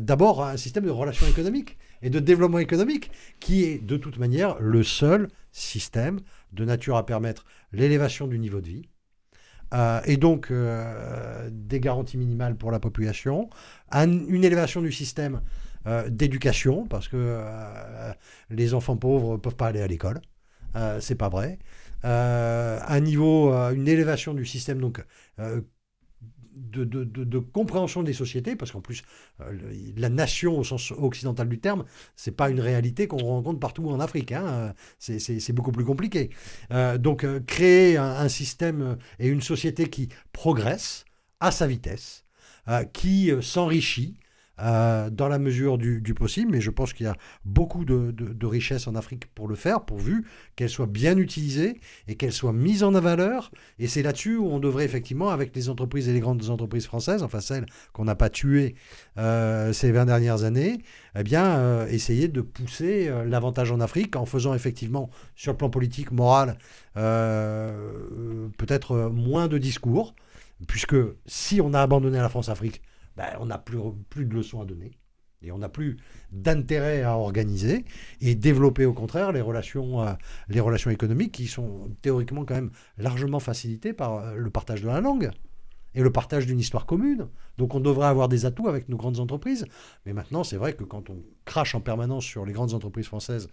d'abord 0.00 0.42
un 0.42 0.56
système 0.56 0.84
de 0.84 0.90
relations 0.90 1.26
économiques 1.26 1.76
et 2.00 2.08
de 2.08 2.18
développement 2.18 2.58
économique 2.58 3.10
qui 3.38 3.64
est 3.64 3.78
de 3.78 3.98
toute 3.98 4.18
manière 4.18 4.58
le 4.60 4.82
seul 4.82 5.28
système 5.52 6.20
de 6.52 6.64
nature 6.64 6.96
à 6.96 7.06
permettre 7.06 7.44
l'élévation 7.72 8.26
du 8.26 8.38
niveau 8.38 8.60
de 8.60 8.68
vie, 8.68 8.88
euh, 9.72 10.00
et 10.04 10.16
donc 10.16 10.50
euh, 10.50 11.48
des 11.50 11.80
garanties 11.80 12.18
minimales 12.18 12.56
pour 12.56 12.70
la 12.70 12.78
population, 12.80 13.48
une 13.92 14.44
élévation 14.44 14.82
du 14.82 14.92
système 14.92 15.40
euh, 15.86 16.08
d'éducation, 16.08 16.86
parce 16.86 17.08
que 17.08 17.38
les 18.50 18.74
enfants 18.74 18.96
pauvres 18.96 19.32
ne 19.32 19.38
peuvent 19.38 19.56
pas 19.56 19.68
aller 19.68 19.80
à 19.80 19.86
l'école, 19.86 20.20
c'est 21.00 21.16
pas 21.16 21.28
vrai. 21.28 21.58
un 22.04 23.00
niveau, 23.00 23.52
une 23.52 23.88
élévation 23.88 24.34
du 24.34 24.44
système 24.44 24.80
donc 24.80 25.04
de, 26.54 27.38
compréhension 27.38 28.02
des 28.02 28.12
sociétés, 28.12 28.56
parce 28.56 28.72
qu'en 28.72 28.80
plus, 28.80 29.02
euh, 29.40 29.52
la 29.96 30.08
nation 30.08 30.58
au 30.58 30.64
sens 30.64 30.92
occidental 30.92 31.48
du 31.48 31.58
terme, 31.58 31.84
c'est 32.16 32.36
pas 32.36 32.50
une 32.50 32.60
réalité 32.60 33.06
qu'on 33.06 33.18
rencontre 33.18 33.60
partout 33.60 33.88
en 33.88 34.00
Afrique. 34.00 34.32
Hein. 34.32 34.74
C'est 34.98 35.52
beaucoup 35.52 35.72
plus 35.72 35.84
compliqué. 35.84 36.30
Euh, 36.72 36.98
donc, 36.98 37.24
euh, 37.24 37.40
créer 37.40 37.96
un, 37.96 38.28
système 38.28 38.96
et 39.18 39.28
une 39.28 39.42
société 39.42 39.90
qui 39.90 40.08
progresse 40.32 41.04
à 41.40 41.50
sa 41.50 41.66
vitesse, 41.66 42.24
qui 42.92 43.30
s'enrichit, 43.42 44.16
euh, 44.60 45.08
dans 45.08 45.28
la 45.28 45.38
mesure 45.38 45.78
du, 45.78 46.02
possible, 46.14 46.52
mais 46.52 46.60
je 46.60 46.70
pense 46.70 46.92
qu'il 46.92 47.06
y 47.06 47.08
a 47.08 47.16
beaucoup 47.44 47.86
de, 47.86 48.46
richesses 48.46 48.86
en 48.86 48.94
Afrique 48.94 49.26
pour 49.34 49.48
le 49.48 49.54
faire, 49.54 49.84
pourvu 49.84 50.26
qu'elles 50.56 50.68
soient 50.68 50.86
bien 50.86 51.16
utilisées 51.16 51.80
et 52.06 52.16
qu'elles 52.16 52.32
soient 52.32 52.52
mises 52.52 52.82
en 52.82 52.92
valeur. 52.92 53.50
Et 53.78 53.86
c'est 53.86 54.02
là-dessus 54.02 54.36
où 54.36 54.46
on 54.46 54.60
devrait 54.60 54.84
effectivement, 54.84 55.30
avec 55.30 55.56
les 55.56 55.70
entreprises 55.70 56.08
et 56.08 56.12
les 56.12 56.20
grandes 56.20 56.50
entreprises 56.50 56.84
françaises, 56.84 57.22
enfin 57.22 57.40
celles 57.40 57.64
qu'on 57.92 58.04
n'a 58.04 58.14
pas 58.14 58.28
tuées 58.28 58.74
euh, 59.18 59.72
ces 59.72 59.90
20 59.90 60.04
dernières 60.04 60.44
années, 60.44 60.82
eh 61.18 61.22
bien, 61.22 61.56
euh, 61.56 61.86
essayer 61.88 62.28
de 62.28 62.42
pousser 62.42 63.10
l'avantage 63.26 63.72
en 63.72 63.80
Afrique 63.80 64.16
en 64.16 64.26
faisant 64.26 64.54
effectivement, 64.54 65.08
sur 65.34 65.52
le 65.52 65.56
plan 65.56 65.70
politique, 65.70 66.12
moral, 66.12 66.58
peut-être 66.94 68.96
moins 69.12 69.48
de 69.48 69.56
discours, 69.56 70.14
puisque 70.68 70.96
si 71.26 71.60
on 71.62 71.72
a 71.72 71.80
abandonné 71.80 72.18
la 72.18 72.28
France-Afrique, 72.28 72.82
ben, 73.16 73.26
on 73.40 73.46
n'a 73.46 73.58
plus, 73.58 73.78
plus 74.08 74.26
de 74.26 74.34
leçons 74.34 74.60
à 74.60 74.64
donner. 74.64 74.92
Et 75.42 75.50
on 75.50 75.58
n'a 75.58 75.68
plus 75.68 75.96
d'intérêt 76.30 77.02
à 77.02 77.16
organiser 77.16 77.84
et 78.20 78.34
développer 78.34 78.86
au 78.86 78.92
contraire 78.92 79.32
les 79.32 79.40
relations, 79.40 80.02
euh, 80.02 80.12
les 80.48 80.60
relations 80.60 80.90
économiques 80.90 81.32
qui 81.32 81.46
sont 81.46 81.90
théoriquement 82.00 82.44
quand 82.44 82.54
même 82.54 82.70
largement 82.96 83.40
facilitées 83.40 83.92
par 83.92 84.14
euh, 84.14 84.34
le 84.36 84.50
partage 84.50 84.82
de 84.82 84.86
la 84.86 85.00
langue 85.00 85.30
et 85.94 86.00
le 86.00 86.10
partage 86.10 86.46
d'une 86.46 86.58
histoire 86.58 86.86
commune. 86.86 87.28
Donc 87.58 87.74
on 87.74 87.80
devrait 87.80 88.06
avoir 88.06 88.28
des 88.28 88.46
atouts 88.46 88.68
avec 88.68 88.88
nos 88.88 88.96
grandes 88.96 89.18
entreprises. 89.18 89.66
Mais 90.06 90.12
maintenant, 90.12 90.44
c'est 90.44 90.56
vrai 90.56 90.74
que 90.74 90.84
quand 90.84 91.10
on 91.10 91.22
crache 91.44 91.74
en 91.74 91.80
permanence 91.80 92.24
sur 92.24 92.46
les 92.46 92.52
grandes 92.52 92.72
entreprises 92.72 93.06
françaises 93.06 93.48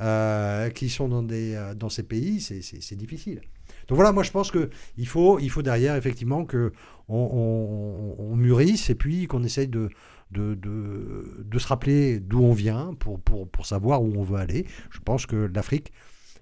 euh, 0.00 0.68
qui 0.70 0.90
sont 0.90 1.08
dans, 1.08 1.22
des, 1.22 1.72
dans 1.76 1.88
ces 1.88 2.02
pays, 2.02 2.40
c'est 2.40 2.96
difficile. 2.96 3.40
Donc 3.88 3.96
voilà, 3.96 4.12
moi 4.12 4.22
je 4.22 4.30
pense 4.30 4.52
qu'il 4.52 5.08
faut, 5.08 5.38
il 5.38 5.50
faut 5.50 5.62
derrière 5.62 5.96
effectivement 5.96 6.44
que 6.44 6.72
on, 7.08 8.34
mûrisse 8.36 8.90
et 8.90 8.94
puis 8.94 9.26
qu'on 9.26 9.42
essaye 9.42 9.66
de, 9.68 9.88
de, 10.30 10.54
de, 10.54 11.58
se 11.58 11.66
rappeler 11.66 12.20
d'où 12.20 12.44
on 12.44 12.52
vient 12.52 12.94
pour, 12.98 13.18
pour, 13.18 13.48
pour, 13.48 13.66
savoir 13.66 14.02
où 14.02 14.12
on 14.16 14.22
veut 14.22 14.38
aller. 14.38 14.66
Je 14.90 15.00
pense 15.00 15.26
que 15.26 15.50
l'Afrique, 15.52 15.92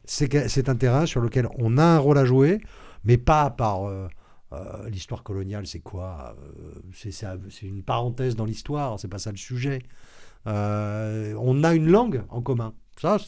c'est 0.05 0.69
un 0.69 0.75
terrain 0.75 1.07
sur 1.07 1.21
lequel 1.21 1.49
on 1.59 1.79
a 1.79 1.85
un 1.85 1.99
rôle 1.99 2.19
à 2.19 2.25
jouer, 2.25 2.61
mais 3.05 3.17
pas 3.17 3.51
par... 3.51 3.89
Euh, 3.89 4.09
euh, 4.53 4.89
l'histoire 4.89 5.25
coloniale, 5.25 5.67
c'est 5.67 5.81
quoi 5.81 6.37
euh, 6.41 7.01
C'est 7.11 7.67
une 7.67 7.83
parenthèse 7.83 8.37
dans 8.37 8.45
l'histoire, 8.45 9.01
c'est 9.01 9.09
pas 9.09 9.19
ça 9.19 9.33
le 9.33 9.37
sujet. 9.37 9.81
On 10.47 11.65
a 11.65 11.75
une 11.75 11.91
langue 11.91 12.23
en 12.29 12.41
commun. 12.41 12.75
Ça, 13.01 13.19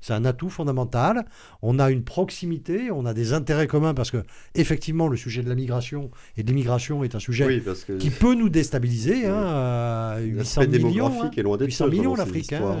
c'est 0.00 0.12
un 0.12 0.24
atout 0.24 0.48
fondamental. 0.48 1.26
On 1.60 1.78
a 1.78 1.90
une 1.90 2.04
proximité, 2.04 2.90
on 2.90 3.04
a 3.04 3.12
des 3.12 3.34
intérêts 3.34 3.66
communs 3.66 3.92
parce 3.92 4.10
que, 4.10 4.22
effectivement, 4.54 5.08
le 5.08 5.16
sujet 5.16 5.42
de 5.42 5.48
la 5.48 5.54
migration 5.54 6.10
et 6.36 6.42
de 6.42 6.48
l'immigration 6.48 7.04
est 7.04 7.14
un 7.14 7.18
sujet 7.18 7.62
qui 7.98 8.10
peut 8.10 8.34
nous 8.34 8.48
déstabiliser. 8.48 9.26
Hein, 9.26 10.18
800 10.20 10.62
millions, 10.68 11.22
hein, 11.22 11.30
est 11.36 11.42
loin 11.42 11.58
800 11.58 11.88
millions 11.88 12.14
l'Afrique. 12.14 12.52
Hein. 12.54 12.78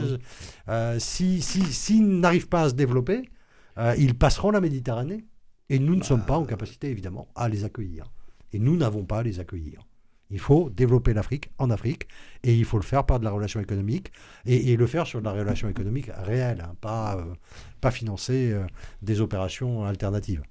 Euh, 0.68 0.98
S'ils 0.98 1.42
si, 1.42 2.00
n'arrivent 2.00 2.48
pas 2.48 2.62
à 2.62 2.68
se 2.70 2.74
développer, 2.74 3.28
euh, 3.76 3.94
ils 3.98 4.14
passeront 4.16 4.50
la 4.50 4.60
Méditerranée. 4.60 5.24
Et 5.68 5.78
nous 5.78 5.94
ne 5.94 6.02
sommes 6.02 6.24
pas 6.24 6.36
en 6.36 6.40
bah, 6.40 6.48
capacité, 6.48 6.90
évidemment, 6.90 7.28
à 7.36 7.48
les 7.48 7.64
accueillir. 7.64 8.10
Et 8.52 8.58
nous 8.58 8.76
n'avons 8.76 9.04
pas 9.04 9.18
à 9.18 9.22
les 9.22 9.38
accueillir. 9.38 9.86
Il 10.30 10.38
faut 10.38 10.70
développer 10.70 11.12
l'Afrique 11.12 11.50
en 11.58 11.70
Afrique 11.70 12.06
et 12.42 12.54
il 12.54 12.64
faut 12.64 12.76
le 12.76 12.82
faire 12.82 13.04
par 13.04 13.18
de 13.18 13.24
la 13.24 13.30
relation 13.30 13.60
économique 13.60 14.12
et, 14.46 14.76
le 14.76 14.86
faire 14.86 15.06
sur 15.06 15.20
de 15.20 15.24
la 15.24 15.32
relation 15.32 15.68
économique 15.68 16.10
réelle, 16.16 16.62
hein, 16.66 16.74
pas, 16.80 17.16
euh, 17.16 17.34
pas 17.80 17.90
financer 17.90 18.52
euh, 18.52 18.64
des 19.02 19.20
opérations 19.20 19.84
alternatives. 19.84 20.42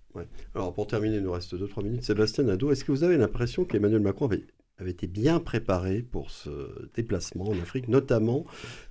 Alors 0.56 0.74
pour 0.74 0.88
terminer, 0.88 1.18
il 1.18 1.24
nous 1.24 1.32
reste 1.32 1.56
2-3 1.56 1.84
minutes. 1.84 2.04
Sébastien 2.04 2.44
Nadeau, 2.44 2.72
est-ce 2.72 2.84
que 2.84 2.92
vous 2.92 3.04
avez 3.04 3.18
l'impression 3.18 3.64
qu'Emmanuel 3.64 4.02
Macron 4.02 4.26
avait 4.26 4.44
avait 4.80 4.92
été 4.92 5.08
bien 5.08 5.40
préparé 5.40 6.02
pour 6.02 6.32
ce 6.32 6.50
déplacement 6.96 7.50
en 7.50 7.60
Afrique, 7.60 7.88
notamment 7.88 8.46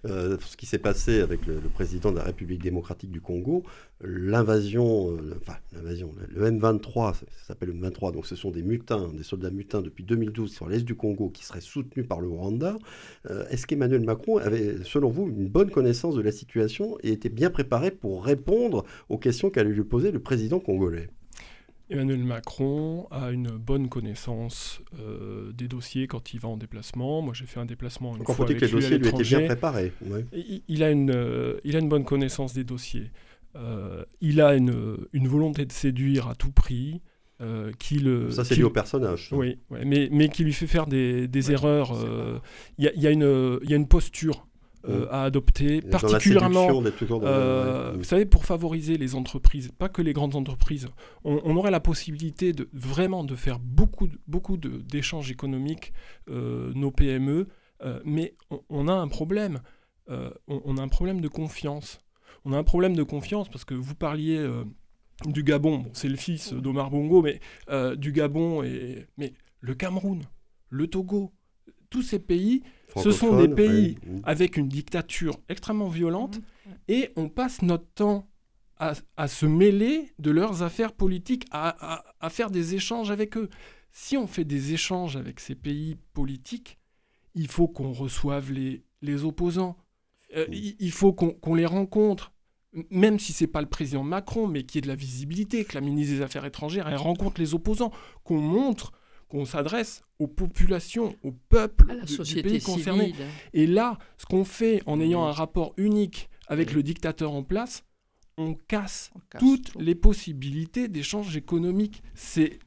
euh, 0.06 0.36
ce 0.40 0.56
qui 0.56 0.66
s'est 0.66 0.78
passé 0.78 1.20
avec 1.20 1.46
le, 1.46 1.60
président 1.60 2.12
de 2.12 2.16
la 2.16 2.24
République 2.24 2.62
démocratique 2.62 3.10
du 3.10 3.20
Congo, 3.20 3.62
l'invasion, 4.02 5.12
euh, 5.12 5.34
enfin 5.40 5.58
l'invasion, 5.72 6.14
le 6.28 6.50
M23, 6.50 7.14
ça, 7.14 7.26
s'appelle 7.46 7.70
le 7.70 7.74
M23, 7.74 8.12
donc 8.12 8.26
ce 8.26 8.36
sont 8.36 8.50
des 8.50 8.62
mutins, 8.62 9.08
des 9.12 9.22
soldats 9.22 9.50
mutins 9.50 9.80
depuis 9.80 10.04
2012 10.04 10.52
sur 10.52 10.68
l'est 10.68 10.84
du 10.84 10.94
Congo 10.94 11.30
qui 11.30 11.44
seraient 11.44 11.60
soutenus 11.60 12.06
par 12.06 12.20
le 12.20 12.28
Rwanda. 12.28 12.76
Euh, 13.30 13.46
est-ce 13.48 13.66
qu'Emmanuel 13.66 14.04
Macron 14.04 14.38
avait, 14.38 14.84
selon 14.84 15.10
vous, 15.10 15.28
une 15.28 15.48
bonne 15.48 15.70
connaissance 15.70 16.14
de 16.14 16.22
la 16.22 16.32
situation 16.32 16.98
et 17.02 17.12
était 17.12 17.28
bien 17.28 17.50
préparé 17.50 17.90
pour 17.90 18.24
répondre 18.24 18.84
aux 19.08 19.18
questions 19.18 19.50
qu'allait 19.50 19.70
lui 19.70 19.84
poser 19.84 20.10
le 20.10 20.20
président 20.20 20.60
congolais? 20.60 21.08
Emmanuel 21.90 22.22
Macron 22.22 23.08
a 23.10 23.30
une 23.30 23.48
bonne 23.48 23.88
connaissance 23.88 24.80
euh, 24.98 25.52
des 25.52 25.68
dossiers 25.68 26.06
quand 26.06 26.34
il 26.34 26.40
va 26.40 26.48
en 26.48 26.56
déplacement. 26.56 27.22
Moi, 27.22 27.32
j'ai 27.34 27.46
fait 27.46 27.60
un 27.60 27.66
déplacement 27.66 28.16
une 28.16 28.24
fois 28.24 28.44
avec 28.44 28.58
que 28.58 28.64
les 28.64 28.70
dossiers 28.70 28.98
lui 28.98 29.08
étaient 29.08 29.22
bien 29.22 29.46
préparés. 29.46 29.92
Il, 30.68 30.82
a 30.82 30.90
une, 30.90 31.10
euh, 31.10 31.58
il 31.64 31.76
a 31.76 31.78
une 31.78 31.88
bonne 31.88 32.04
connaissance 32.04 32.52
des 32.52 32.64
dossiers. 32.64 33.10
Euh, 33.56 34.04
il 34.20 34.40
a 34.40 34.54
une, 34.54 34.98
une, 35.12 35.28
volonté 35.28 35.64
de 35.64 35.72
séduire 35.72 36.28
à 36.28 36.34
tout 36.34 36.52
prix. 36.52 37.00
qui 37.78 37.98
le, 38.00 38.30
ça, 38.30 38.44
c'est 38.44 38.56
lié 38.56 38.64
au 38.64 38.70
personnage. 38.70 39.30
Oui, 39.32 39.58
mais, 39.70 40.08
mais 40.12 40.28
qui 40.28 40.44
lui 40.44 40.52
fait 40.52 40.66
faire 40.66 40.86
des, 40.86 41.26
des 41.26 41.52
erreurs. 41.52 41.96
Il 42.76 42.92
y, 42.94 43.00
y, 43.00 43.06
a 43.06 43.10
une 43.10 43.88
posture 43.88 44.47
euh, 44.88 45.06
à 45.10 45.24
adopter, 45.24 45.82
particulièrement, 45.82 46.82
euh, 47.22 47.92
vous 47.96 48.04
savez, 48.04 48.24
pour 48.24 48.44
favoriser 48.44 48.96
les 48.96 49.14
entreprises, 49.14 49.70
pas 49.76 49.88
que 49.88 50.00
les 50.02 50.12
grandes 50.12 50.34
entreprises, 50.34 50.88
on, 51.24 51.56
aurait 51.56 51.70
la 51.70 51.80
possibilité 51.80 52.52
de 52.52 52.68
vraiment 52.72 53.24
de 53.24 53.34
faire 53.34 53.58
beaucoup, 53.58 54.08
beaucoup 54.26 54.56
d'échanges 54.56 55.30
économiques, 55.30 55.92
euh, 56.30 56.72
nos 56.74 56.90
PME, 56.90 57.48
mais 58.04 58.34
on, 58.70 58.88
a 58.88 58.92
un 58.92 59.08
problème, 59.08 59.60
on, 60.48 60.76
a 60.78 60.82
un 60.82 60.88
problème 60.88 61.20
de 61.20 61.28
confiance. 61.28 62.00
On 62.44 62.52
a 62.52 62.58
un 62.58 62.64
problème 62.64 62.96
de 62.96 63.02
confiance 63.02 63.48
parce 63.48 63.64
que 63.64 63.74
vous 63.74 63.94
parliez 63.94 64.44
du 65.26 65.42
Gabon, 65.44 65.84
c'est 65.92 66.08
le 66.08 66.16
fils 66.16 66.52
d'Omar 66.52 66.90
Bongo, 66.90 67.22
mais 67.22 67.40
du 67.96 68.12
Gabon 68.12 68.62
et 68.62 69.06
mais 69.16 69.34
le 69.60 69.74
Cameroun, 69.74 70.22
le 70.70 70.86
Togo, 70.86 71.32
tous 71.90 72.02
ces 72.02 72.18
pays 72.18 72.62
ce 72.96 73.10
sont 73.10 73.36
des 73.36 73.48
pays 73.48 73.98
avec 74.24 74.56
une 74.56 74.68
dictature 74.68 75.38
extrêmement 75.48 75.88
violente 75.88 76.38
mmh, 76.38 76.70
et 76.88 77.10
on 77.16 77.28
passe 77.28 77.62
notre 77.62 77.86
temps 77.94 78.28
à, 78.76 79.26
se 79.26 79.44
mêler 79.44 80.12
de 80.20 80.30
leurs 80.30 80.62
affaires 80.62 80.92
politiques, 80.92 81.46
à, 81.50 82.04
faire 82.30 82.48
des 82.50 82.76
échanges 82.76 83.10
avec 83.10 83.36
eux. 83.36 83.48
Si 83.90 84.16
on 84.16 84.28
fait 84.28 84.44
des 84.44 84.72
échanges 84.72 85.16
avec 85.16 85.40
ces 85.40 85.56
pays 85.56 85.96
politiques, 86.14 86.78
il 87.34 87.48
faut 87.48 87.66
qu'on 87.66 87.92
reçoive 87.92 88.52
les, 88.52 88.84
les 89.02 89.24
opposants. 89.24 89.76
Euh, 90.36 90.46
mmh. 90.46 90.52
il, 90.78 90.92
faut 90.92 91.12
qu'on 91.12 91.54
les 91.54 91.66
rencontre 91.66 92.32
même 92.90 93.18
si 93.18 93.32
c'est 93.32 93.46
pas 93.46 93.60
le 93.62 93.68
président 93.68 94.02
Macron, 94.02 94.46
mais 94.46 94.62
qui 94.64 94.78
ait 94.78 94.82
de 94.82 94.88
la 94.88 94.94
visibilité, 94.94 95.64
que 95.64 95.74
la 95.74 95.80
ministre 95.80 96.16
des 96.16 96.22
Affaires 96.22 96.44
étrangères 96.44 96.88
elle 96.88 96.96
rencontre 96.96 97.40
les 97.40 97.54
opposants, 97.54 97.92
qu'on 98.24 98.40
montre 98.40 98.92
qu'on 99.28 99.44
s'adresse 99.44 100.02
aux 100.18 100.26
populations, 100.26 101.14
aux 101.22 101.32
peuples 101.32 101.90
À 101.90 101.94
la 101.94 102.00
du- 102.02 102.06
du 102.06 102.14
société 102.14 102.48
pays 102.50 102.60
concerné. 102.62 103.06
civile. 103.08 103.24
Et 103.52 103.66
là, 103.66 103.98
ce 104.16 104.26
qu'on 104.26 104.44
fait 104.44 104.82
en 104.86 105.00
ayant 105.00 105.24
un 105.26 105.32
rapport 105.32 105.74
unique 105.76 106.28
avec 106.48 106.72
le 106.72 106.82
dictateur 106.82 107.32
en 107.32 107.42
place, 107.42 107.84
on 108.38 108.54
casse 108.54 109.10
On 109.16 109.20
casse 109.30 109.40
toutes 109.40 109.72
tout. 109.72 109.78
les 109.80 109.94
possibilités 109.94 110.88
d'échanges 110.88 111.36
économiques. 111.36 112.02
C'est, 112.14 112.58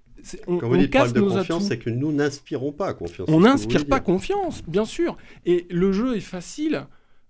on, 0.48 0.58
Quand 0.60 0.68
vous 0.70 0.76
on 0.76 0.78
dites 0.78 0.92
casse 0.92 1.06
problème 1.12 1.24
de 1.24 1.30
nos 1.30 1.36
confiance, 1.40 1.68
c'est 1.68 1.80
que 1.80 1.90
nous 1.90 2.12
n'inspirons 2.12 2.72
pas 2.74 2.94
confiance. 2.94 3.28
On 3.32 3.40
n'inspire 3.40 3.88
pas 3.88 4.00
confiance, 4.00 4.62
bien 4.68 4.86
sûr. 4.86 5.18
Et 5.46 5.66
le 5.72 5.92
jeu 5.94 6.16
est 6.16 6.20
facile 6.20 6.86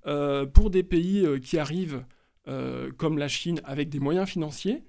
euh, 0.07 0.45
pour 0.45 0.71
des 0.71 0.83
pays 0.83 1.25
euh, 1.25 1.37
qui 1.39 1.57
arrivent 1.57 2.03
euh, 2.47 2.91
comme 2.97 3.17
la 3.19 3.27
Chine 3.27 3.61
avec 3.63 3.87
des 3.89 3.99
moyens 3.99 4.27
financiers. 4.27 4.83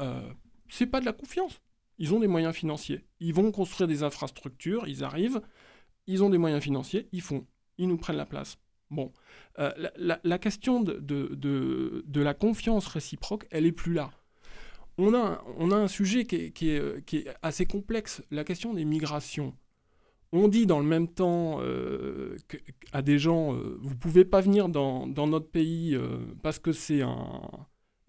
Euh, 0.00 0.22
c'est 0.68 0.86
pas 0.86 1.00
de 1.00 1.04
la 1.04 1.12
confiance. 1.12 1.60
Ils 1.98 2.14
ont 2.14 2.20
des 2.20 2.28
moyens 2.28 2.54
financiers. 2.54 3.04
Ils 3.20 3.34
vont 3.34 3.50
construire 3.52 3.88
des 3.88 4.02
infrastructures. 4.02 4.86
Ils 4.86 5.02
arrivent. 5.04 5.40
Ils 6.06 6.22
ont 6.22 6.30
des 6.30 6.38
moyens 6.38 6.62
financiers. 6.62 7.08
Ils 7.12 7.22
font. 7.22 7.44
Ils 7.76 7.88
nous 7.88 7.96
prennent 7.98 8.16
la 8.16 8.26
place. 8.26 8.58
Bon, 8.90 9.12
Euh, 9.58 9.72
la, 9.96 10.38
question 10.38 10.80
de, 10.80 12.20
la 12.22 12.34
confiance 12.34 12.86
réciproque, 12.86 13.46
elle 13.50 13.66
est 13.66 13.72
plus 13.72 13.92
là. 13.92 14.10
On 14.96 15.12
a, 15.14 15.40
un- 15.76 15.88
sujet 15.88 16.24
qui 16.24 16.36
est, 16.70 17.28
assez 17.42 17.66
complexe, 17.66 18.22
la 18.30 18.44
question 18.44 18.72
des 18.74 18.84
migrations. 18.84 19.54
On 20.32 20.48
dit 20.48 20.66
dans 20.66 20.78
le 20.80 20.86
même 20.86 21.08
temps 21.08 21.58
euh, 21.60 22.36
à 22.92 23.02
des 23.02 23.18
gens, 23.18 23.54
euh, 23.54 23.78
vous 23.80 23.96
pouvez 23.96 24.24
pas 24.24 24.40
venir 24.40 24.68
dans, 24.68 25.06
dans 25.06 25.26
notre 25.26 25.48
pays 25.50 25.98
parce 26.42 26.58
que 26.58 26.72
c'est 26.72 27.02
un 27.02 27.40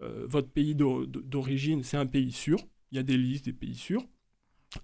votre 0.00 0.48
pays 0.48 0.74
d'o- 0.74 1.04
d'origine, 1.06 1.82
c'est 1.82 1.98
un 1.98 2.06
pays 2.06 2.32
sûr. 2.32 2.58
Il 2.92 2.96
y 2.96 2.98
a 2.98 3.02
des 3.02 3.16
listes 3.16 3.44
des 3.46 3.52
pays 3.52 3.74
sûrs. 3.74 4.04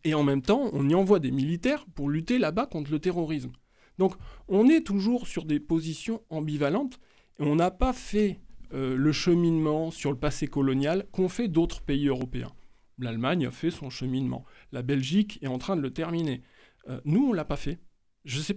Et 0.04 0.14
en 0.14 0.22
même 0.24 0.42
temps, 0.42 0.70
on 0.72 0.88
y 0.88 0.94
envoie 0.94 1.20
des 1.20 1.30
militaires 1.30 1.86
pour 1.94 2.08
lutter 2.08 2.38
là-bas 2.38 2.66
contre 2.66 2.90
le 2.90 2.98
terrorisme. 2.98 3.52
Donc, 3.98 4.14
on 4.48 4.68
est 4.68 4.84
toujours 4.84 5.26
sur 5.26 5.44
des 5.44 5.60
positions 5.60 6.22
ambivalentes 6.28 6.98
et 7.38 7.44
on 7.44 7.56
n'a 7.56 7.70
pas 7.70 7.92
fait 7.92 8.40
euh, 8.74 8.96
le 8.96 9.12
cheminement 9.12 9.90
sur 9.90 10.10
le 10.10 10.18
passé 10.18 10.48
colonial 10.48 11.06
qu'ont 11.12 11.28
fait 11.28 11.48
d'autres 11.48 11.82
pays 11.82 12.08
européens. 12.08 12.52
L'Allemagne 12.98 13.46
a 13.46 13.50
fait 13.50 13.70
son 13.70 13.90
cheminement. 13.90 14.44
La 14.72 14.82
Belgique 14.82 15.38
est 15.42 15.46
en 15.46 15.58
train 15.58 15.76
de 15.76 15.82
le 15.82 15.92
terminer. 15.92 16.42
Euh, 16.88 17.00
nous, 17.04 17.28
on 17.28 17.32
l'a 17.32 17.44
pas 17.44 17.56
fait. 17.56 17.78
Je- 18.24 18.52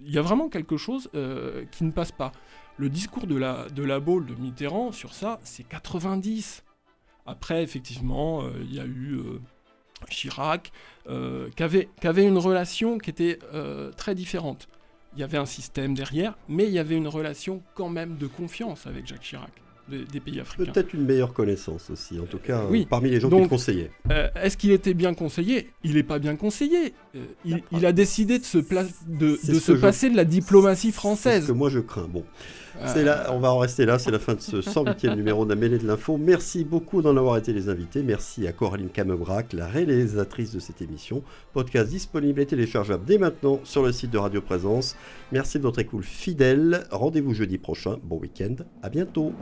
il 0.00 0.10
y 0.12 0.18
a 0.18 0.22
vraiment 0.22 0.48
quelque 0.48 0.76
chose 0.76 1.08
euh, 1.14 1.64
qui 1.66 1.84
ne 1.84 1.92
passe 1.92 2.10
pas. 2.10 2.32
Le 2.78 2.88
discours 2.88 3.28
de 3.28 3.36
la, 3.36 3.68
de 3.68 3.84
la 3.84 4.00
Baule 4.00 4.26
de 4.26 4.34
Mitterrand 4.34 4.90
sur 4.90 5.14
ça, 5.14 5.38
c'est 5.44 5.62
90. 5.68 6.64
Après, 7.26 7.62
effectivement, 7.62 8.42
euh, 8.42 8.50
il 8.62 8.74
y 8.74 8.80
a 8.80 8.84
eu 8.84 9.14
euh, 9.16 9.38
Chirac, 10.10 10.72
euh, 11.08 11.48
qui, 11.56 11.62
avait, 11.62 12.24
une 12.24 12.38
relation 12.38 12.98
qui 12.98 13.10
était 13.10 13.38
très 13.96 14.14
différente. 14.14 14.68
Il 15.14 15.20
y 15.20 15.22
avait 15.22 15.38
un 15.38 15.46
système 15.46 15.94
derrière, 15.94 16.36
mais 16.48 16.64
il 16.66 16.72
y 16.72 16.78
avait 16.78 16.96
une 16.96 17.08
relation 17.08 17.62
quand 17.74 17.90
même 17.90 18.16
de 18.16 18.26
confiance 18.26 18.86
avec 18.86 19.06
Jacques 19.06 19.20
Chirac, 19.20 19.50
des, 19.88 20.04
des 20.04 20.20
pays 20.20 20.40
africains. 20.40 20.72
Peut-être 20.72 20.94
une 20.94 21.04
meilleure 21.04 21.34
connaissance 21.34 21.90
aussi, 21.90 22.18
en 22.18 22.24
tout 22.24 22.38
cas, 22.38 22.64
Oui. 22.70 22.86
parmi 22.88 23.10
les 23.10 23.20
gens 23.20 23.28
qui 23.28 23.46
conseillaient. 23.48 23.90
Euh, 24.10 24.28
Est-ce 24.36 24.56
qu'il 24.56 24.70
était 24.72 24.94
bien 24.94 25.12
conseillé? 25.12 25.70
Il 25.84 25.94
n'est 25.94 26.02
pas 26.02 26.18
bien 26.18 26.34
conseillé. 26.34 26.94
Euh, 27.14 27.24
il, 27.44 27.62
il 27.72 27.84
a 27.84 27.92
décidé 27.92 28.38
de 28.38 28.44
se, 28.44 28.56
de, 28.58 29.38
de 29.46 29.58
se 29.60 29.76
je- 29.76 29.80
passer 29.80 30.08
de 30.08 30.16
la 30.16 30.24
diplomatie 30.24 30.86
C'est 30.88 30.92
ce 30.92 30.98
française. 30.98 31.46
que 31.46 31.52
moi 31.52 31.68
je 31.68 31.80
crains. 31.80 32.08
Bon, 32.08 32.24
on 33.30 33.38
va 33.38 33.52
en 33.52 33.58
rester 33.58 33.86
là. 33.86 33.98
C'est 33.98 34.10
la 34.10 34.18
fin 34.18 34.34
de 34.34 34.40
ce 34.40 34.56
108e 34.56 35.14
numéro 35.14 35.44
de 35.44 35.54
la 35.54 35.68
de 35.68 35.86
l'info. 35.86 36.16
Merci 36.18 36.64
beaucoup 36.64 37.02
d'en 37.02 37.16
avoir 37.16 37.36
été 37.36 37.52
les 37.52 37.68
invités. 37.68 38.02
Merci 38.02 38.46
à 38.46 38.52
Coraline 38.52 38.88
Camebrac, 38.88 39.52
la 39.52 39.66
réalisatrice 39.66 40.52
de 40.52 40.60
cette 40.60 40.82
émission. 40.82 41.22
Podcast 41.52 41.90
disponible 41.90 42.40
et 42.40 42.46
téléchargeable 42.46 43.04
dès 43.04 43.18
maintenant 43.18 43.60
sur 43.64 43.82
le 43.82 43.92
site 43.92 44.10
de 44.10 44.18
Radio 44.18 44.40
Présence. 44.40 44.96
Merci 45.30 45.58
de 45.58 45.62
votre 45.62 45.78
écoute 45.78 46.04
fidèle. 46.04 46.84
Rendez-vous 46.90 47.34
jeudi 47.34 47.58
prochain. 47.58 47.98
Bon 48.02 48.18
week-end. 48.18 48.56
À 48.82 48.88
bientôt. 48.88 49.32